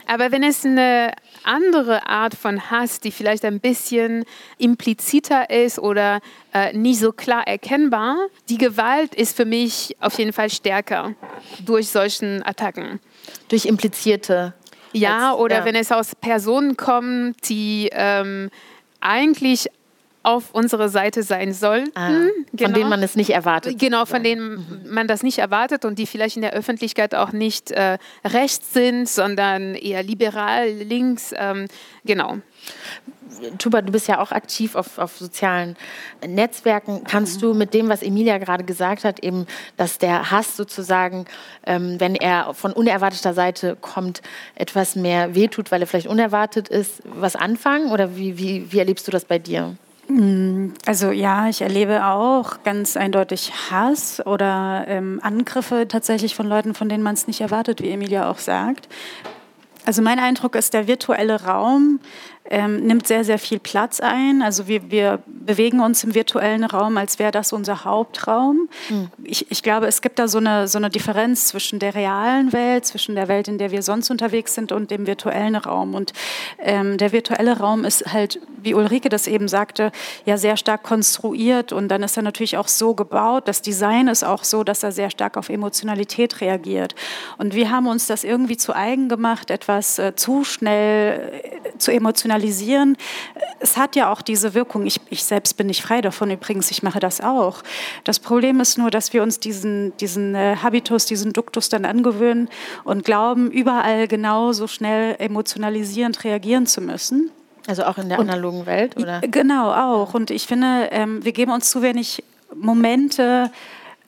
Aber 0.06 0.32
wenn 0.32 0.42
es 0.42 0.64
eine 0.64 1.12
andere 1.44 2.08
Art 2.08 2.34
von 2.34 2.70
Hass, 2.70 3.00
die 3.00 3.12
vielleicht 3.12 3.44
ein 3.44 3.60
bisschen 3.60 4.24
impliziter 4.58 5.50
ist 5.50 5.78
oder 5.78 6.20
äh, 6.52 6.72
nicht 6.72 6.98
so 6.98 7.12
klar 7.12 7.46
erkennbar, 7.46 8.16
die 8.48 8.58
Gewalt 8.58 9.14
ist 9.14 9.36
für 9.36 9.44
mich 9.44 9.96
auf 10.00 10.18
jeden 10.18 10.32
Fall 10.32 10.50
stärker 10.50 11.14
durch 11.64 11.90
solchen 11.90 12.42
Attacken. 12.42 12.98
Durch 13.48 13.66
implizierte 13.66 14.54
ja, 14.92 15.32
als, 15.32 15.40
oder 15.40 15.58
ja. 15.58 15.64
wenn 15.64 15.74
es 15.74 15.92
aus 15.92 16.14
Personen 16.14 16.76
kommt, 16.76 17.48
die 17.48 17.88
ähm, 17.92 18.50
eigentlich 19.00 19.68
auf 20.22 20.50
unserer 20.52 20.88
Seite 20.88 21.22
sein 21.22 21.52
sollten. 21.54 21.90
Ah, 21.94 22.08
von 22.08 22.30
genau. 22.52 22.74
denen 22.74 22.90
man 22.90 23.02
es 23.02 23.16
nicht 23.16 23.30
erwartet. 23.30 23.78
Genau, 23.78 24.04
von 24.04 24.22
denen 24.22 24.56
mhm. 24.56 24.92
man 24.92 25.08
das 25.08 25.22
nicht 25.22 25.38
erwartet 25.38 25.84
und 25.84 25.98
die 25.98 26.06
vielleicht 26.06 26.36
in 26.36 26.42
der 26.42 26.52
Öffentlichkeit 26.52 27.14
auch 27.14 27.32
nicht 27.32 27.70
äh, 27.70 27.96
rechts 28.24 28.74
sind, 28.74 29.08
sondern 29.08 29.74
eher 29.74 30.02
liberal, 30.02 30.68
links. 30.68 31.32
Ähm, 31.36 31.66
genau. 32.04 32.38
Tuba, 33.58 33.82
du 33.82 33.92
bist 33.92 34.08
ja 34.08 34.20
auch 34.20 34.32
aktiv 34.32 34.74
auf, 34.74 34.98
auf 34.98 35.16
sozialen 35.16 35.76
Netzwerken. 36.26 37.04
Kannst 37.04 37.40
du 37.42 37.54
mit 37.54 37.74
dem, 37.74 37.88
was 37.88 38.02
Emilia 38.02 38.38
gerade 38.38 38.64
gesagt 38.64 39.04
hat, 39.04 39.20
eben, 39.20 39.46
dass 39.76 39.98
der 39.98 40.30
Hass 40.30 40.56
sozusagen, 40.56 41.26
ähm, 41.66 41.98
wenn 41.98 42.14
er 42.14 42.54
von 42.54 42.72
unerwarteter 42.72 43.32
Seite 43.32 43.76
kommt, 43.80 44.22
etwas 44.54 44.96
mehr 44.96 45.34
wehtut, 45.34 45.70
weil 45.70 45.80
er 45.80 45.86
vielleicht 45.86 46.08
unerwartet 46.08 46.68
ist, 46.68 47.02
was 47.04 47.36
anfangen? 47.36 47.92
Oder 47.92 48.16
wie, 48.16 48.36
wie, 48.36 48.72
wie 48.72 48.78
erlebst 48.78 49.06
du 49.06 49.12
das 49.12 49.24
bei 49.24 49.38
dir? 49.38 49.76
Mm, 50.08 50.70
also 50.86 51.10
ja, 51.10 51.48
ich 51.48 51.62
erlebe 51.62 52.04
auch 52.04 52.62
ganz 52.64 52.96
eindeutig 52.96 53.52
Hass 53.70 54.24
oder 54.26 54.84
ähm, 54.88 55.20
Angriffe 55.22 55.86
tatsächlich 55.88 56.34
von 56.34 56.46
Leuten, 56.46 56.74
von 56.74 56.88
denen 56.88 57.02
man 57.02 57.14
es 57.14 57.26
nicht 57.26 57.40
erwartet, 57.40 57.80
wie 57.80 57.90
Emilia 57.90 58.28
auch 58.28 58.38
sagt. 58.38 58.88
Also 59.84 60.02
mein 60.02 60.18
Eindruck 60.18 60.56
ist, 60.56 60.74
der 60.74 60.86
virtuelle 60.86 61.42
Raum 61.44 62.00
ähm, 62.44 62.86
nimmt 62.86 63.06
sehr, 63.06 63.24
sehr 63.24 63.38
viel 63.38 63.58
Platz 63.58 64.00
ein. 64.00 64.42
Also 64.42 64.66
wir, 64.68 64.90
wir 64.90 65.20
bewegen 65.50 65.80
uns 65.80 66.04
im 66.04 66.14
virtuellen 66.14 66.62
Raum, 66.62 66.96
als 66.96 67.18
wäre 67.18 67.32
das 67.32 67.52
unser 67.52 67.84
Hauptraum. 67.84 68.68
Mhm. 68.88 69.10
Ich, 69.24 69.50
ich, 69.50 69.64
glaube, 69.64 69.88
es 69.88 70.00
gibt 70.00 70.20
da 70.20 70.28
so 70.28 70.38
eine, 70.38 70.68
so 70.68 70.78
eine 70.78 70.90
Differenz 70.90 71.48
zwischen 71.48 71.80
der 71.80 71.96
realen 71.96 72.52
Welt, 72.52 72.86
zwischen 72.86 73.16
der 73.16 73.26
Welt, 73.26 73.48
in 73.48 73.58
der 73.58 73.72
wir 73.72 73.82
sonst 73.82 74.10
unterwegs 74.10 74.54
sind 74.54 74.70
und 74.70 74.92
dem 74.92 75.08
virtuellen 75.08 75.56
Raum. 75.56 75.96
Und 75.96 76.12
ähm, 76.60 76.98
der 76.98 77.10
virtuelle 77.10 77.58
Raum 77.58 77.84
ist 77.84 78.12
halt, 78.12 78.38
wie 78.62 78.74
Ulrike 78.74 79.08
das 79.08 79.26
eben 79.26 79.48
sagte, 79.48 79.90
ja 80.24 80.36
sehr 80.36 80.56
stark 80.56 80.84
konstruiert 80.84 81.72
und 81.72 81.88
dann 81.88 82.04
ist 82.04 82.16
er 82.16 82.22
natürlich 82.22 82.56
auch 82.56 82.68
so 82.68 82.94
gebaut. 82.94 83.48
Das 83.48 83.60
Design 83.60 84.06
ist 84.06 84.22
auch 84.22 84.44
so, 84.44 84.62
dass 84.62 84.84
er 84.84 84.92
sehr 84.92 85.10
stark 85.10 85.36
auf 85.36 85.48
Emotionalität 85.48 86.40
reagiert. 86.40 86.94
Und 87.38 87.54
wir 87.54 87.70
haben 87.70 87.88
uns 87.88 88.06
das 88.06 88.22
irgendwie 88.22 88.56
zu 88.56 88.72
eigen 88.72 89.08
gemacht, 89.08 89.50
etwas 89.50 89.98
äh, 89.98 90.14
zu 90.14 90.44
schnell 90.44 91.42
äh, 91.74 91.78
zu 91.78 91.90
emotionalisieren. 91.90 92.96
Es 93.58 93.76
hat 93.76 93.96
ja 93.96 94.12
auch 94.12 94.22
diese 94.22 94.54
Wirkung. 94.54 94.86
Ich, 94.86 95.00
ich 95.10 95.24
selbst 95.24 95.39
bin 95.54 95.66
nicht 95.66 95.82
frei 95.82 96.00
davon 96.00 96.30
übrigens, 96.30 96.70
ich 96.70 96.82
mache 96.82 97.00
das 97.00 97.20
auch. 97.20 97.62
Das 98.04 98.18
Problem 98.18 98.60
ist 98.60 98.78
nur, 98.78 98.90
dass 98.90 99.12
wir 99.12 99.22
uns 99.22 99.40
diesen, 99.40 99.96
diesen 99.98 100.34
äh, 100.34 100.56
Habitus, 100.62 101.06
diesen 101.06 101.32
Duktus 101.32 101.68
dann 101.68 101.84
angewöhnen 101.84 102.48
und 102.84 103.04
glauben, 103.04 103.50
überall 103.50 104.08
genauso 104.08 104.66
schnell 104.66 105.16
emotionalisierend 105.18 106.24
reagieren 106.24 106.66
zu 106.66 106.80
müssen. 106.80 107.30
Also 107.66 107.84
auch 107.84 107.98
in 107.98 108.08
der 108.08 108.18
analogen 108.18 108.66
Welt, 108.66 108.96
oder? 108.96 109.20
Genau, 109.20 109.72
auch. 109.72 110.14
Und 110.14 110.30
ich 110.30 110.46
finde, 110.46 110.88
ähm, 110.90 111.24
wir 111.24 111.32
geben 111.32 111.52
uns 111.52 111.70
zu 111.70 111.82
wenig 111.82 112.24
Momente, 112.54 113.50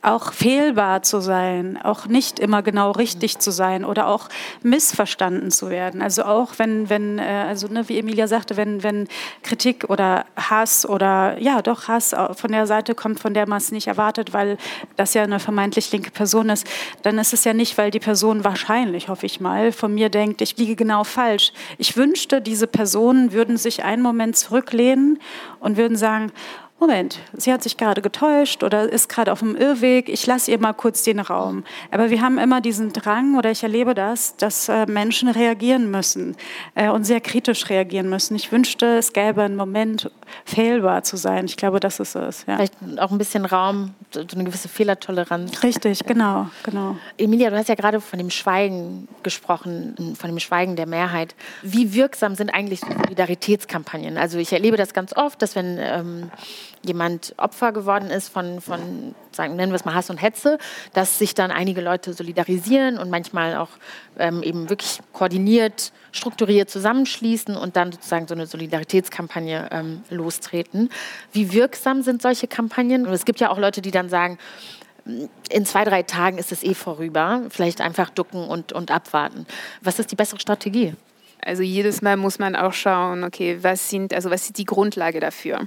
auch 0.03 0.33
fehlbar 0.33 1.03
zu 1.03 1.21
sein, 1.21 1.79
auch 1.81 2.07
nicht 2.07 2.41
immer 2.41 2.63
genau 2.63 2.91
richtig 2.91 3.39
zu 3.39 3.53
sein 3.53 3.85
oder 3.85 4.09
auch 4.09 4.29
missverstanden 4.63 5.53
zu 5.53 5.71
werden. 5.71 6.03
Also 6.03 6.25
auch 6.25 6.59
wenn, 6.59 6.91
wenn 6.91 7.21
äh, 7.21 7.45
also 7.47 7.69
ne, 7.69 7.89
wie 7.89 7.99
Emilia 7.99 8.27
sagte, 8.27 8.57
wenn, 8.57 8.83
wenn 8.83 9.07
Kritik 9.45 9.89
oder 9.89 10.27
Hass 10.37 10.85
oder 10.85 11.39
ja 11.39 11.63
doch 11.63 11.87
Hass 11.87 12.15
von 12.35 12.51
der 12.51 12.67
Seite 12.67 12.97
kommt, 12.97 13.21
von 13.21 13.33
der 13.33 13.49
man 13.49 13.59
es 13.59 13.71
nicht 13.71 13.87
erwartet, 13.87 14.33
weil 14.33 14.59
das 14.97 15.15
ja 15.15 15.23
eine 15.23 15.39
vermeintlich 15.39 15.93
linke 15.93 16.11
Person 16.11 16.49
ist, 16.49 16.67
dann 17.03 17.17
ist 17.19 17.33
es 17.33 17.45
ja 17.45 17.55
nicht, 17.55 17.79
weil 17.79 17.93
die 17.93 18.01
Person 18.01 18.43
wahrscheinlich, 18.43 19.09
hoffe 19.09 19.27
ich 19.27 19.41
mal, 19.41 19.71
von 19.71 19.95
mir 19.95 20.09
denkt, 20.09 20.43
ich 20.43 20.57
liege 20.57 20.75
genau 20.75 21.05
falsch. 21.05 21.53
Ich 21.79 21.97
wünschte, 21.97 22.43
diese 22.43 22.67
Personen 22.67 23.33
würden 23.33 23.57
sich 23.57 23.85
einen 23.85 24.03
Moment 24.03 24.37
zurücklehnen 24.37 25.21
und 25.61 25.77
würden 25.77 25.97
sagen, 25.97 26.33
Moment, 26.83 27.21
sie 27.37 27.53
hat 27.53 27.63
sich 27.63 27.77
gerade 27.77 28.03
getäuscht 28.03 28.65
oder 28.65 28.91
ist 28.91 29.09
gerade 29.09 29.31
auf 29.31 29.39
dem 29.39 29.55
Irrweg, 29.55 30.09
ich 30.09 30.27
lasse 30.27 30.51
ihr 30.51 30.59
mal 30.59 30.73
kurz 30.73 31.05
den 31.05 31.21
Raum. 31.21 31.63
Aber 31.93 32.11
wir 32.11 32.21
haben 32.21 32.39
immer 32.39 32.61
diesen 32.61 32.93
Drang, 32.93 33.39
oder 33.39 33.53
ich 33.53 33.63
erlebe 33.63 33.95
das, 33.95 34.37
dass 34.37 34.69
äh, 34.69 34.87
Menschen 34.87 35.29
reagieren 35.29 35.93
müssen 35.93 36.37
äh, 36.75 36.89
und 36.89 37.05
sehr 37.05 37.21
kritisch 37.21 37.71
reagieren 37.71 38.09
müssen. 38.09 38.35
Ich 38.35 38.51
wünschte, 38.51 38.97
es 38.97 39.13
gäbe 39.13 39.43
einen 39.43 39.55
Moment, 39.55 40.11
fehlbar 40.45 41.05
zu 41.05 41.17
sein. 41.17 41.45
Ich 41.45 41.57
glaube, 41.57 41.79
das 41.79 42.01
ist 42.01 42.17
es. 42.17 42.45
Ja. 42.49 42.57
Vielleicht 42.57 42.75
auch 42.99 43.13
ein 43.13 43.19
bisschen 43.19 43.45
Raum, 43.45 43.95
so 44.11 44.21
eine 44.21 44.43
gewisse 44.43 44.69
Fehlertoleranz. 44.69 45.63
Richtig, 45.63 46.01
genau, 46.05 46.49
genau. 46.65 46.97
Emilia, 47.17 47.51
du 47.51 47.59
hast 47.59 47.69
ja 47.69 47.77
gerade 47.77 48.01
von 48.01 48.19
dem 48.19 48.31
Schweigen 48.31 49.07
gesprochen, 49.23 50.17
von 50.19 50.29
dem 50.29 50.41
Schweigen 50.41 50.75
der 50.75 50.87
Mehrheit. 50.87 51.37
Wie 51.63 51.95
wirksam 51.95 52.35
sind 52.35 52.51
eigentlich 52.51 52.81
Solidaritätskampagnen? 52.81 54.19
Also 54.19 54.39
ich 54.39 54.53
erlebe 54.53 54.77
das 54.77 54.95
ganz 54.95 55.17
oft, 55.17 55.41
dass 55.43 55.55
wenn 55.55 55.79
ähm, 55.79 56.31
jemand 56.83 57.35
Opfer 57.37 57.73
geworden 57.73 58.11
ist 58.11 58.29
von, 58.29 58.61
von 58.61 59.15
sagen, 59.31 59.57
nennen 59.57 59.73
wir 59.73 59.77
es 59.77 59.85
mal 59.85 59.95
Hass 59.95 60.11
und 60.11 60.19
Hetze, 60.19 60.59
dass 60.93 61.19
sich 61.19 61.35
dann 61.35 61.51
einige 61.51 61.81
Leute 61.81 62.13
solidarisieren 62.13 62.99
und 62.99 63.11
manchmal 63.11 63.57
auch 63.57 63.71
ähm, 64.19 64.43
eben 64.43 64.69
wirklich 64.69 65.01
koordiniert, 65.13 65.93
strukturiert 66.11 66.71
zusammenschließen 66.71 67.57
und 67.57 67.77
dann 67.77 67.93
sozusagen 67.93 68.27
so 68.27 68.35
eine 68.35 68.47
Solidaritätskampagne 68.47 69.69
ähm, 69.71 70.03
lostreten. 70.11 70.91
Wie 71.33 71.53
wirksam 71.53 72.03
sind 72.03 72.23
solche 72.23 72.49
Kampagnen? 72.49 73.07
Und 73.07 73.13
es 73.13 73.25
gibt 73.25 73.41
ja 73.41 73.51
auch 73.51 73.59
Leute, 73.59 73.81
die 73.81 73.91
dann 73.91 74.09
sagen, 74.09 74.39
in 75.51 75.67
zwei, 75.67 75.85
drei 75.85 76.03
Tagen 76.03 76.39
ist 76.39 76.53
es 76.53 76.63
eh 76.63 76.75
vorüber. 76.75 77.43
Vielleicht 77.49 77.81
einfach 77.81 78.11
ducken 78.11 78.45
und, 78.45 78.73
und 78.73 78.91
abwarten. 78.91 79.47
Was 79.81 79.99
ist 79.99 80.13
die 80.13 80.17
bessere 80.17 80.39
Strategie? 80.39 80.95
Also 81.45 81.63
jedes 81.63 82.03
Mal 82.03 82.17
muss 82.17 82.39
man 82.39 82.55
auch 82.55 82.73
schauen, 82.73 83.25
okay, 83.25 83.59
was 83.63 83.91
sind, 83.91 84.15
also 84.15 84.31
was 84.31 84.45
ist 84.45 84.59
die 84.59 84.65
Grundlage 84.65 85.19
dafür? 85.19 85.67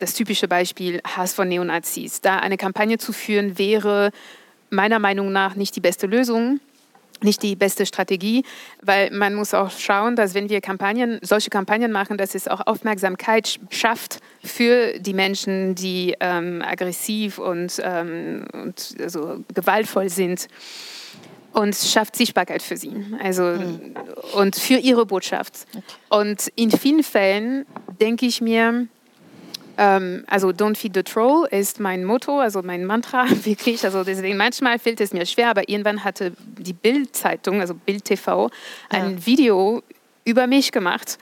Das 0.00 0.14
typische 0.14 0.48
Beispiel 0.48 1.00
Hass 1.04 1.32
von 1.32 1.48
Neonazis. 1.48 2.20
Da 2.20 2.38
eine 2.38 2.56
Kampagne 2.56 2.98
zu 2.98 3.12
führen 3.12 3.56
wäre 3.56 4.10
meiner 4.70 4.98
Meinung 4.98 5.30
nach 5.30 5.54
nicht 5.54 5.76
die 5.76 5.80
beste 5.80 6.06
Lösung, 6.06 6.58
nicht 7.22 7.42
die 7.42 7.54
beste 7.54 7.86
Strategie, 7.86 8.44
weil 8.82 9.10
man 9.12 9.34
muss 9.34 9.54
auch 9.54 9.70
schauen, 9.70 10.16
dass 10.16 10.34
wenn 10.34 10.48
wir 10.48 10.60
Kampagnen, 10.60 11.20
solche 11.22 11.50
Kampagnen 11.50 11.92
machen, 11.92 12.16
dass 12.18 12.34
es 12.34 12.48
auch 12.48 12.66
Aufmerksamkeit 12.66 13.60
schafft 13.70 14.18
für 14.42 14.98
die 14.98 15.14
Menschen, 15.14 15.76
die 15.76 16.16
ähm, 16.18 16.62
aggressiv 16.66 17.38
und, 17.38 17.80
ähm, 17.84 18.46
und 18.52 18.96
also 19.00 19.44
gewaltvoll 19.54 20.08
sind 20.08 20.48
und 21.52 21.74
schafft 21.76 22.16
Sichtbarkeit 22.16 22.62
für 22.62 22.76
sie 22.76 22.92
also, 23.22 23.42
mhm. 23.42 23.94
und 24.34 24.56
für 24.56 24.76
ihre 24.76 25.06
Botschaft. 25.06 25.66
Okay. 25.74 25.82
Und 26.08 26.52
in 26.56 26.70
vielen 26.70 27.02
Fällen 27.02 27.66
denke 28.00 28.26
ich 28.26 28.40
mir, 28.40 28.86
ähm, 29.78 30.24
also 30.26 30.48
Don't 30.48 30.76
Feed 30.76 30.94
the 30.94 31.02
Troll 31.02 31.46
ist 31.50 31.80
mein 31.80 32.04
Motto, 32.04 32.38
also 32.38 32.62
mein 32.62 32.84
Mantra 32.84 33.26
wirklich. 33.44 33.84
Also 33.84 34.04
deswegen 34.04 34.36
manchmal 34.36 34.78
fällt 34.78 35.00
es 35.00 35.12
mir 35.12 35.26
schwer, 35.26 35.50
aber 35.50 35.68
irgendwann 35.68 36.04
hatte 36.04 36.32
die 36.58 36.72
Bild-Zeitung, 36.72 37.60
also 37.60 37.74
Bild 37.74 38.04
TV, 38.04 38.50
ein 38.88 39.12
ja. 39.12 39.26
Video 39.26 39.82
über 40.24 40.46
mich 40.46 40.72
gemacht. 40.72 41.18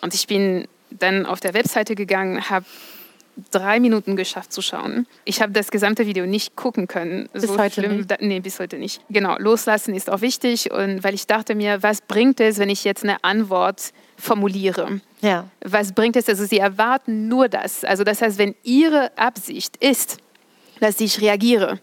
Und 0.00 0.14
ich 0.14 0.26
bin 0.26 0.66
dann 0.90 1.26
auf 1.26 1.40
der 1.40 1.54
Webseite 1.54 1.94
gegangen, 1.94 2.50
habe 2.50 2.66
drei 3.50 3.80
Minuten 3.80 4.16
geschafft 4.16 4.52
zu 4.52 4.62
schauen. 4.62 5.06
Ich 5.24 5.42
habe 5.42 5.52
das 5.52 5.70
gesamte 5.70 6.06
Video 6.06 6.26
nicht 6.26 6.56
gucken 6.56 6.86
können. 6.86 7.28
Bis 7.32 7.44
so 7.44 7.58
heute 7.58 7.80
schlimm, 7.80 7.98
nicht? 7.98 8.10
Da, 8.10 8.16
nee, 8.20 8.40
bis 8.40 8.58
heute 8.58 8.76
nicht. 8.76 9.00
Genau, 9.10 9.36
loslassen 9.38 9.94
ist 9.94 10.10
auch 10.10 10.20
wichtig. 10.20 10.70
Und 10.70 11.04
weil 11.04 11.14
ich 11.14 11.26
dachte 11.26 11.54
mir, 11.54 11.82
was 11.82 12.00
bringt 12.00 12.40
es, 12.40 12.58
wenn 12.58 12.68
ich 12.68 12.84
jetzt 12.84 13.04
eine 13.04 13.22
Antwort 13.24 13.92
formuliere? 14.16 15.00
Ja. 15.20 15.48
Was 15.64 15.92
bringt 15.92 16.16
es? 16.16 16.28
Also 16.28 16.44
sie 16.44 16.58
erwarten 16.58 17.28
nur 17.28 17.48
das. 17.48 17.84
Also 17.84 18.04
das 18.04 18.22
heißt, 18.22 18.38
wenn 18.38 18.54
ihre 18.62 19.16
Absicht 19.16 19.76
ist, 19.76 20.18
dass 20.80 21.00
ich 21.00 21.20
reagiere 21.20 21.78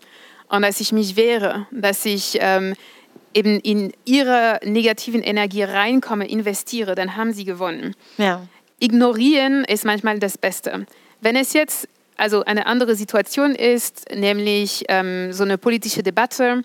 und 0.50 0.62
dass 0.62 0.80
ich 0.80 0.92
mich 0.92 1.16
wehre, 1.16 1.68
dass 1.72 2.06
ich 2.06 2.38
ähm, 2.42 2.74
eben 3.34 3.60
in 3.60 3.94
ihre 4.06 4.60
negativen 4.64 5.22
Energie 5.22 5.64
reinkomme, 5.64 6.28
investiere, 6.28 6.96
dann 6.96 7.16
haben 7.16 7.34
sie 7.34 7.46
gewonnen. 7.46 7.96
Ja. 8.18 8.48
Ignorieren 8.80 9.64
ist 9.64 9.86
manchmal 9.86 10.20
das 10.20 10.38
Beste. 10.38 10.86
Wenn 11.22 11.36
es 11.36 11.54
jetzt 11.54 11.88
also 12.18 12.44
eine 12.44 12.66
andere 12.66 12.96
Situation 12.96 13.54
ist, 13.56 14.06
nämlich 14.14 14.86
ähm, 14.90 15.32
so 15.34 15.44
eine 15.44 15.58
politische 15.58 16.04
Debatte, 16.04 16.64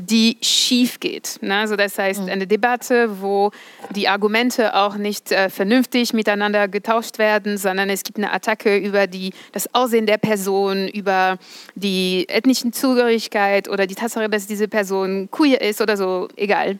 die 0.00 0.38
schief 0.42 1.00
geht. 1.00 1.38
Ne? 1.40 1.56
Also 1.56 1.74
das 1.74 1.98
heißt, 1.98 2.22
mhm. 2.22 2.28
eine 2.28 2.46
Debatte, 2.46 3.20
wo 3.20 3.50
die 3.90 4.06
Argumente 4.06 4.76
auch 4.76 4.96
nicht 4.96 5.32
äh, 5.32 5.50
vernünftig 5.50 6.12
miteinander 6.12 6.68
getauscht 6.68 7.18
werden, 7.18 7.58
sondern 7.58 7.90
es 7.90 8.04
gibt 8.04 8.16
eine 8.18 8.32
Attacke 8.32 8.76
über 8.76 9.08
die, 9.08 9.32
das 9.50 9.74
Aussehen 9.74 10.06
der 10.06 10.18
Person, 10.18 10.86
über 10.86 11.38
die 11.74 12.26
ethnischen 12.28 12.72
Zugehörigkeit 12.72 13.68
oder 13.68 13.88
die 13.88 13.96
Tatsache, 13.96 14.28
dass 14.28 14.46
diese 14.46 14.68
Person 14.68 15.28
queer 15.32 15.60
ist 15.60 15.80
oder 15.80 15.96
so, 15.96 16.28
egal. 16.36 16.78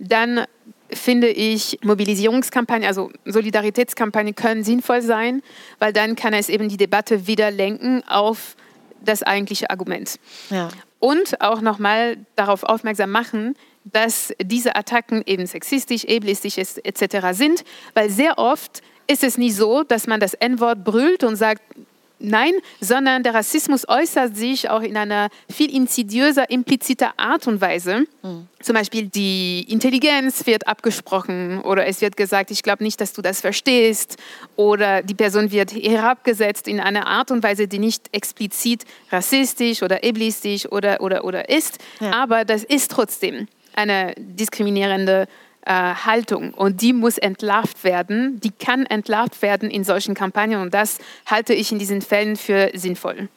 Dann 0.00 0.44
finde 0.92 1.28
ich 1.28 1.78
Mobilisierungskampagnen, 1.82 2.86
also 2.86 3.10
Solidaritätskampagnen 3.24 4.34
können 4.34 4.64
sinnvoll 4.64 5.02
sein, 5.02 5.42
weil 5.78 5.92
dann 5.92 6.16
kann 6.16 6.34
es 6.34 6.48
eben 6.48 6.68
die 6.68 6.76
Debatte 6.76 7.26
wieder 7.26 7.50
lenken 7.50 8.02
auf 8.06 8.56
das 9.04 9.22
eigentliche 9.22 9.70
Argument. 9.70 10.18
Ja. 10.50 10.68
Und 10.98 11.40
auch 11.40 11.60
nochmal 11.60 12.16
darauf 12.36 12.62
aufmerksam 12.62 13.10
machen, 13.10 13.54
dass 13.84 14.32
diese 14.42 14.74
Attacken 14.74 15.22
eben 15.26 15.46
sexistisch, 15.46 16.04
ableistisch 16.08 16.58
etc. 16.58 17.28
sind, 17.32 17.64
weil 17.94 18.10
sehr 18.10 18.38
oft 18.38 18.82
ist 19.06 19.22
es 19.22 19.38
nicht 19.38 19.54
so, 19.54 19.84
dass 19.84 20.06
man 20.06 20.18
das 20.18 20.34
N-Wort 20.34 20.84
brüllt 20.84 21.22
und 21.22 21.36
sagt, 21.36 21.62
Nein, 22.18 22.52
sondern 22.80 23.22
der 23.22 23.34
Rassismus 23.34 23.86
äußert 23.86 24.36
sich 24.36 24.70
auch 24.70 24.80
in 24.80 24.96
einer 24.96 25.28
viel 25.50 25.74
insidiöser, 25.74 26.48
impliziter 26.48 27.12
Art 27.18 27.46
und 27.46 27.60
Weise. 27.60 28.06
Mhm. 28.22 28.48
Zum 28.62 28.74
Beispiel 28.74 29.08
die 29.08 29.66
Intelligenz 29.68 30.46
wird 30.46 30.66
abgesprochen 30.66 31.60
oder 31.60 31.86
es 31.86 32.00
wird 32.00 32.16
gesagt, 32.16 32.50
ich 32.50 32.62
glaube 32.62 32.84
nicht, 32.84 33.00
dass 33.02 33.12
du 33.12 33.20
das 33.20 33.42
verstehst 33.42 34.16
oder 34.56 35.02
die 35.02 35.14
Person 35.14 35.50
wird 35.50 35.72
herabgesetzt 35.72 36.68
in 36.68 36.80
einer 36.80 37.06
Art 37.06 37.30
und 37.30 37.42
Weise, 37.42 37.68
die 37.68 37.78
nicht 37.78 38.08
explizit 38.12 38.84
rassistisch 39.12 39.82
oder 39.82 39.96
ableistisch 40.02 40.66
oder, 40.72 41.02
oder, 41.02 41.24
oder 41.24 41.50
ist, 41.50 41.78
ja. 42.00 42.12
aber 42.12 42.46
das 42.46 42.64
ist 42.64 42.90
trotzdem 42.90 43.46
eine 43.74 44.14
diskriminierende 44.16 45.28
äh, 45.66 45.70
Haltung. 45.70 46.54
Und 46.54 46.80
die 46.80 46.92
muss 46.92 47.18
entlarvt 47.18 47.84
werden, 47.84 48.40
die 48.40 48.50
kann 48.50 48.86
entlarvt 48.86 49.42
werden 49.42 49.70
in 49.70 49.84
solchen 49.84 50.14
Kampagnen. 50.14 50.60
Und 50.60 50.72
das 50.72 50.98
halte 51.26 51.52
ich 51.54 51.72
in 51.72 51.78
diesen 51.78 52.02
Fällen 52.02 52.36
für 52.36 52.70
sinnvoll. 52.74 53.28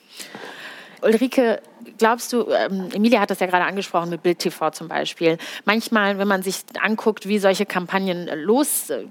Ulrike, 1.02 1.62
glaubst 1.98 2.34
du, 2.34 2.48
ähm, 2.52 2.90
Emilia 2.94 3.20
hat 3.20 3.30
das 3.30 3.40
ja 3.40 3.48
gerade 3.48 3.66
angesprochen 3.66 4.10
mit 4.10 4.24
Bild 4.24 4.40
TV 4.40 4.72
zum 4.72 4.88
Beispiel. 4.88 5.38
Manchmal, 5.66 6.18
wenn 6.18 6.28
man 6.28 6.44
sich 6.44 6.64
anguckt, 6.82 7.28
wie 7.28 7.40
solche 7.40 7.66
Kampagnen 7.66 8.30
los, 8.44 8.90
äh, 8.90 9.06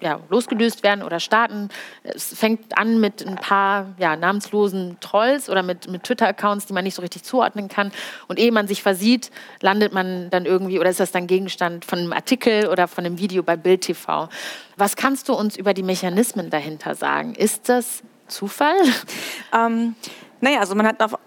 ja, 0.00 0.20
losgelöst 0.30 0.82
werden 0.82 1.02
oder 1.02 1.20
starten, 1.20 1.68
es 2.02 2.34
fängt 2.34 2.78
an 2.78 3.00
mit 3.00 3.26
ein 3.26 3.36
paar 3.36 3.94
ja, 3.98 4.16
namenslosen 4.16 4.96
Trolls 5.00 5.50
oder 5.50 5.62
mit, 5.62 5.90
mit 5.90 6.04
Twitter-Accounts, 6.04 6.66
die 6.66 6.72
man 6.72 6.84
nicht 6.84 6.94
so 6.94 7.02
richtig 7.02 7.22
zuordnen 7.22 7.68
kann. 7.68 7.92
Und 8.28 8.38
ehe 8.38 8.52
man 8.52 8.66
sich 8.66 8.82
versieht, 8.82 9.30
landet 9.60 9.92
man 9.92 10.30
dann 10.30 10.46
irgendwie, 10.46 10.78
oder 10.78 10.90
ist 10.90 11.00
das 11.00 11.12
dann 11.12 11.26
Gegenstand 11.26 11.84
von 11.84 11.98
einem 11.98 12.12
Artikel 12.12 12.68
oder 12.68 12.88
von 12.88 13.04
einem 13.04 13.18
Video 13.18 13.42
bei 13.42 13.56
Bild 13.56 13.82
TV. 13.82 14.28
Was 14.76 14.96
kannst 14.96 15.28
du 15.28 15.34
uns 15.34 15.56
über 15.56 15.74
die 15.74 15.82
Mechanismen 15.82 16.50
dahinter 16.50 16.94
sagen? 16.94 17.34
Ist 17.34 17.68
das 17.68 18.02
Zufall? 18.28 18.76
Ähm, 19.52 19.96
naja, 20.40 20.60
also 20.60 20.74
man 20.74 20.86
hat 20.86 21.02
auf, 21.02 21.18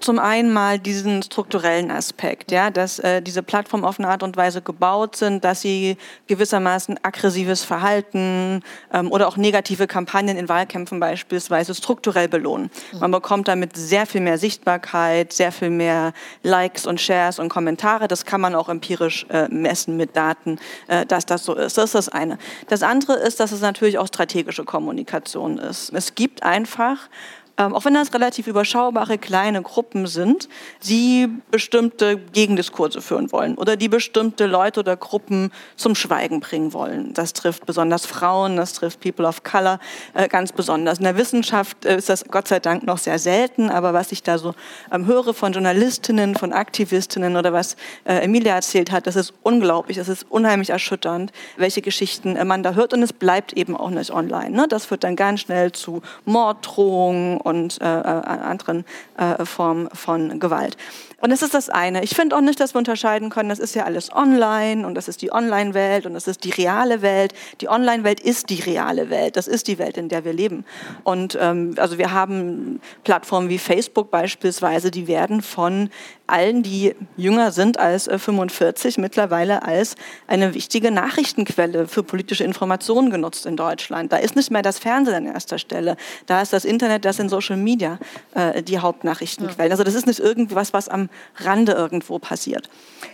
zum 0.00 0.18
einen 0.18 0.52
mal 0.52 0.78
diesen 0.78 1.22
strukturellen 1.22 1.90
Aspekt, 1.90 2.50
ja, 2.50 2.70
dass 2.70 2.98
äh, 2.98 3.22
diese 3.22 3.42
Plattformen 3.42 3.84
auf 3.84 3.98
eine 3.98 4.08
Art 4.08 4.22
und 4.22 4.36
Weise 4.36 4.60
gebaut 4.60 5.16
sind, 5.16 5.44
dass 5.44 5.60
sie 5.60 5.96
gewissermaßen 6.26 6.98
aggressives 7.02 7.62
Verhalten 7.62 8.62
ähm, 8.92 9.10
oder 9.12 9.28
auch 9.28 9.36
negative 9.36 9.86
Kampagnen 9.86 10.36
in 10.36 10.48
Wahlkämpfen 10.48 11.00
beispielsweise 11.00 11.74
strukturell 11.74 12.28
belohnen. 12.28 12.70
Mhm. 12.92 12.98
Man 13.00 13.10
bekommt 13.10 13.48
damit 13.48 13.76
sehr 13.76 14.06
viel 14.06 14.20
mehr 14.20 14.38
Sichtbarkeit, 14.38 15.32
sehr 15.32 15.52
viel 15.52 15.70
mehr 15.70 16.12
Likes 16.42 16.86
und 16.86 17.00
Shares 17.00 17.38
und 17.38 17.48
Kommentare. 17.48 18.08
Das 18.08 18.24
kann 18.24 18.40
man 18.40 18.54
auch 18.54 18.68
empirisch 18.68 19.26
äh, 19.30 19.48
messen 19.48 19.96
mit 19.96 20.16
Daten, 20.16 20.58
äh, 20.88 21.06
dass 21.06 21.26
das 21.26 21.44
so 21.44 21.54
ist. 21.54 21.78
Das 21.78 21.86
ist 21.86 21.94
das 21.94 22.08
eine. 22.08 22.38
Das 22.68 22.82
andere 22.82 23.14
ist, 23.14 23.40
dass 23.40 23.52
es 23.52 23.60
natürlich 23.60 23.98
auch 23.98 24.08
strategische 24.08 24.64
Kommunikation 24.64 25.58
ist. 25.58 25.92
Es 25.92 26.14
gibt 26.14 26.42
einfach 26.42 27.08
ähm, 27.58 27.74
auch 27.74 27.84
wenn 27.84 27.94
das 27.94 28.12
relativ 28.12 28.46
überschaubare 28.46 29.16
kleine 29.16 29.62
Gruppen 29.62 30.06
sind, 30.06 30.48
die 30.84 31.28
bestimmte 31.50 32.18
Gegendiskurse 32.18 33.00
führen 33.00 33.32
wollen 33.32 33.56
oder 33.56 33.76
die 33.76 33.88
bestimmte 33.88 34.46
Leute 34.46 34.80
oder 34.80 34.96
Gruppen 34.96 35.50
zum 35.76 35.94
Schweigen 35.94 36.40
bringen 36.40 36.74
wollen. 36.74 37.14
Das 37.14 37.32
trifft 37.32 37.64
besonders 37.64 38.04
Frauen, 38.04 38.56
das 38.56 38.74
trifft 38.74 39.00
People 39.00 39.26
of 39.26 39.42
Color 39.42 39.80
äh, 40.12 40.28
ganz 40.28 40.52
besonders. 40.52 40.98
In 40.98 41.04
der 41.04 41.16
Wissenschaft 41.16 41.84
äh, 41.86 41.96
ist 41.96 42.10
das 42.10 42.26
Gott 42.26 42.46
sei 42.46 42.60
Dank 42.60 42.82
noch 42.82 42.98
sehr 42.98 43.18
selten, 43.18 43.70
aber 43.70 43.94
was 43.94 44.12
ich 44.12 44.22
da 44.22 44.36
so 44.36 44.54
ähm, 44.92 45.06
höre 45.06 45.32
von 45.32 45.52
Journalistinnen, 45.52 46.36
von 46.36 46.52
Aktivistinnen 46.52 47.36
oder 47.36 47.54
was 47.54 47.76
äh, 48.04 48.16
Emilia 48.16 48.54
erzählt 48.54 48.92
hat, 48.92 49.06
das 49.06 49.16
ist 49.16 49.32
unglaublich, 49.42 49.96
das 49.96 50.08
ist 50.08 50.26
unheimlich 50.28 50.70
erschütternd, 50.70 51.32
welche 51.56 51.80
Geschichten 51.80 52.36
äh, 52.36 52.44
man 52.44 52.62
da 52.62 52.74
hört 52.74 52.92
und 52.92 53.02
es 53.02 53.14
bleibt 53.14 53.54
eben 53.54 53.76
auch 53.76 53.90
nicht 53.90 54.10
online. 54.10 54.50
Ne? 54.50 54.66
Das 54.68 54.84
führt 54.84 55.04
dann 55.04 55.16
ganz 55.16 55.40
schnell 55.40 55.72
zu 55.72 56.02
Morddrohungen 56.26 57.40
und 57.46 57.80
äh, 57.80 57.84
äh, 57.84 58.02
anderen 58.02 58.84
äh, 59.16 59.44
Formen 59.44 59.88
von 59.92 60.40
Gewalt. 60.40 60.76
Und 61.20 61.30
das 61.30 61.42
ist 61.42 61.54
das 61.54 61.70
eine. 61.70 62.02
Ich 62.02 62.14
finde 62.14 62.36
auch 62.36 62.40
nicht, 62.40 62.60
dass 62.60 62.74
wir 62.74 62.78
unterscheiden 62.78 63.30
können, 63.30 63.48
das 63.48 63.60
ist 63.60 63.74
ja 63.74 63.84
alles 63.84 64.12
online 64.12 64.86
und 64.86 64.94
das 64.94 65.08
ist 65.08 65.22
die 65.22 65.32
Online-Welt 65.32 66.04
und 66.06 66.14
das 66.14 66.26
ist 66.26 66.44
die 66.44 66.50
reale 66.50 67.02
Welt. 67.02 67.32
Die 67.60 67.68
Online-Welt 67.68 68.20
ist 68.20 68.50
die 68.50 68.60
reale 68.60 69.08
Welt. 69.08 69.36
Das 69.36 69.46
ist 69.46 69.68
die 69.68 69.78
Welt, 69.78 69.96
in 69.96 70.08
der 70.08 70.24
wir 70.24 70.32
leben. 70.32 70.64
Und 71.04 71.38
ähm, 71.40 71.74
also 71.78 71.98
wir 71.98 72.12
haben 72.12 72.80
Plattformen 73.04 73.48
wie 73.48 73.58
Facebook 73.58 74.10
beispielsweise, 74.10 74.90
die 74.90 75.06
werden 75.06 75.40
von 75.40 75.90
allen, 76.26 76.62
die 76.62 76.94
jünger 77.16 77.52
sind 77.52 77.78
als 77.78 78.08
45, 78.08 78.98
äh, 78.98 79.00
mittlerweile 79.00 79.62
als 79.62 79.94
eine 80.26 80.54
wichtige 80.54 80.90
Nachrichtenquelle 80.90 81.86
für 81.88 82.02
politische 82.02 82.44
Informationen 82.44 83.10
genutzt 83.10 83.46
in 83.46 83.56
Deutschland. 83.56 84.12
Da 84.12 84.16
ist 84.16 84.36
nicht 84.36 84.50
mehr 84.50 84.62
das 84.62 84.78
Fernsehen 84.78 85.14
an 85.14 85.26
erster 85.26 85.58
Stelle. 85.58 85.96
Da 86.26 86.42
ist 86.42 86.52
das 86.52 86.64
Internet, 86.64 87.04
das 87.04 87.18
in 87.18 87.28
Social 87.28 87.56
Media 87.56 87.98
äh, 88.34 88.62
die 88.62 88.78
Hauptnachrichtenquelle. 88.78 89.70
Also 89.70 89.84
das 89.84 89.94
ist 89.94 90.06
nicht 90.06 90.20
irgendwas, 90.20 90.72
was 90.72 90.88
am 90.88 91.08
Rande 91.36 91.72
irgendwo 91.72 92.18
passiert. 92.18 92.68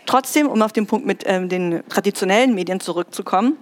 Trotzdem, 0.07 0.49
um 0.49 0.63
auf 0.63 0.73
den 0.73 0.87
Punkt 0.87 1.07
mit 1.07 1.25
ähm, 1.27 1.49
den 1.49 1.83
traditionellen 1.89 2.55
Medien 2.55 2.81
zurückzukommen, 2.81 3.57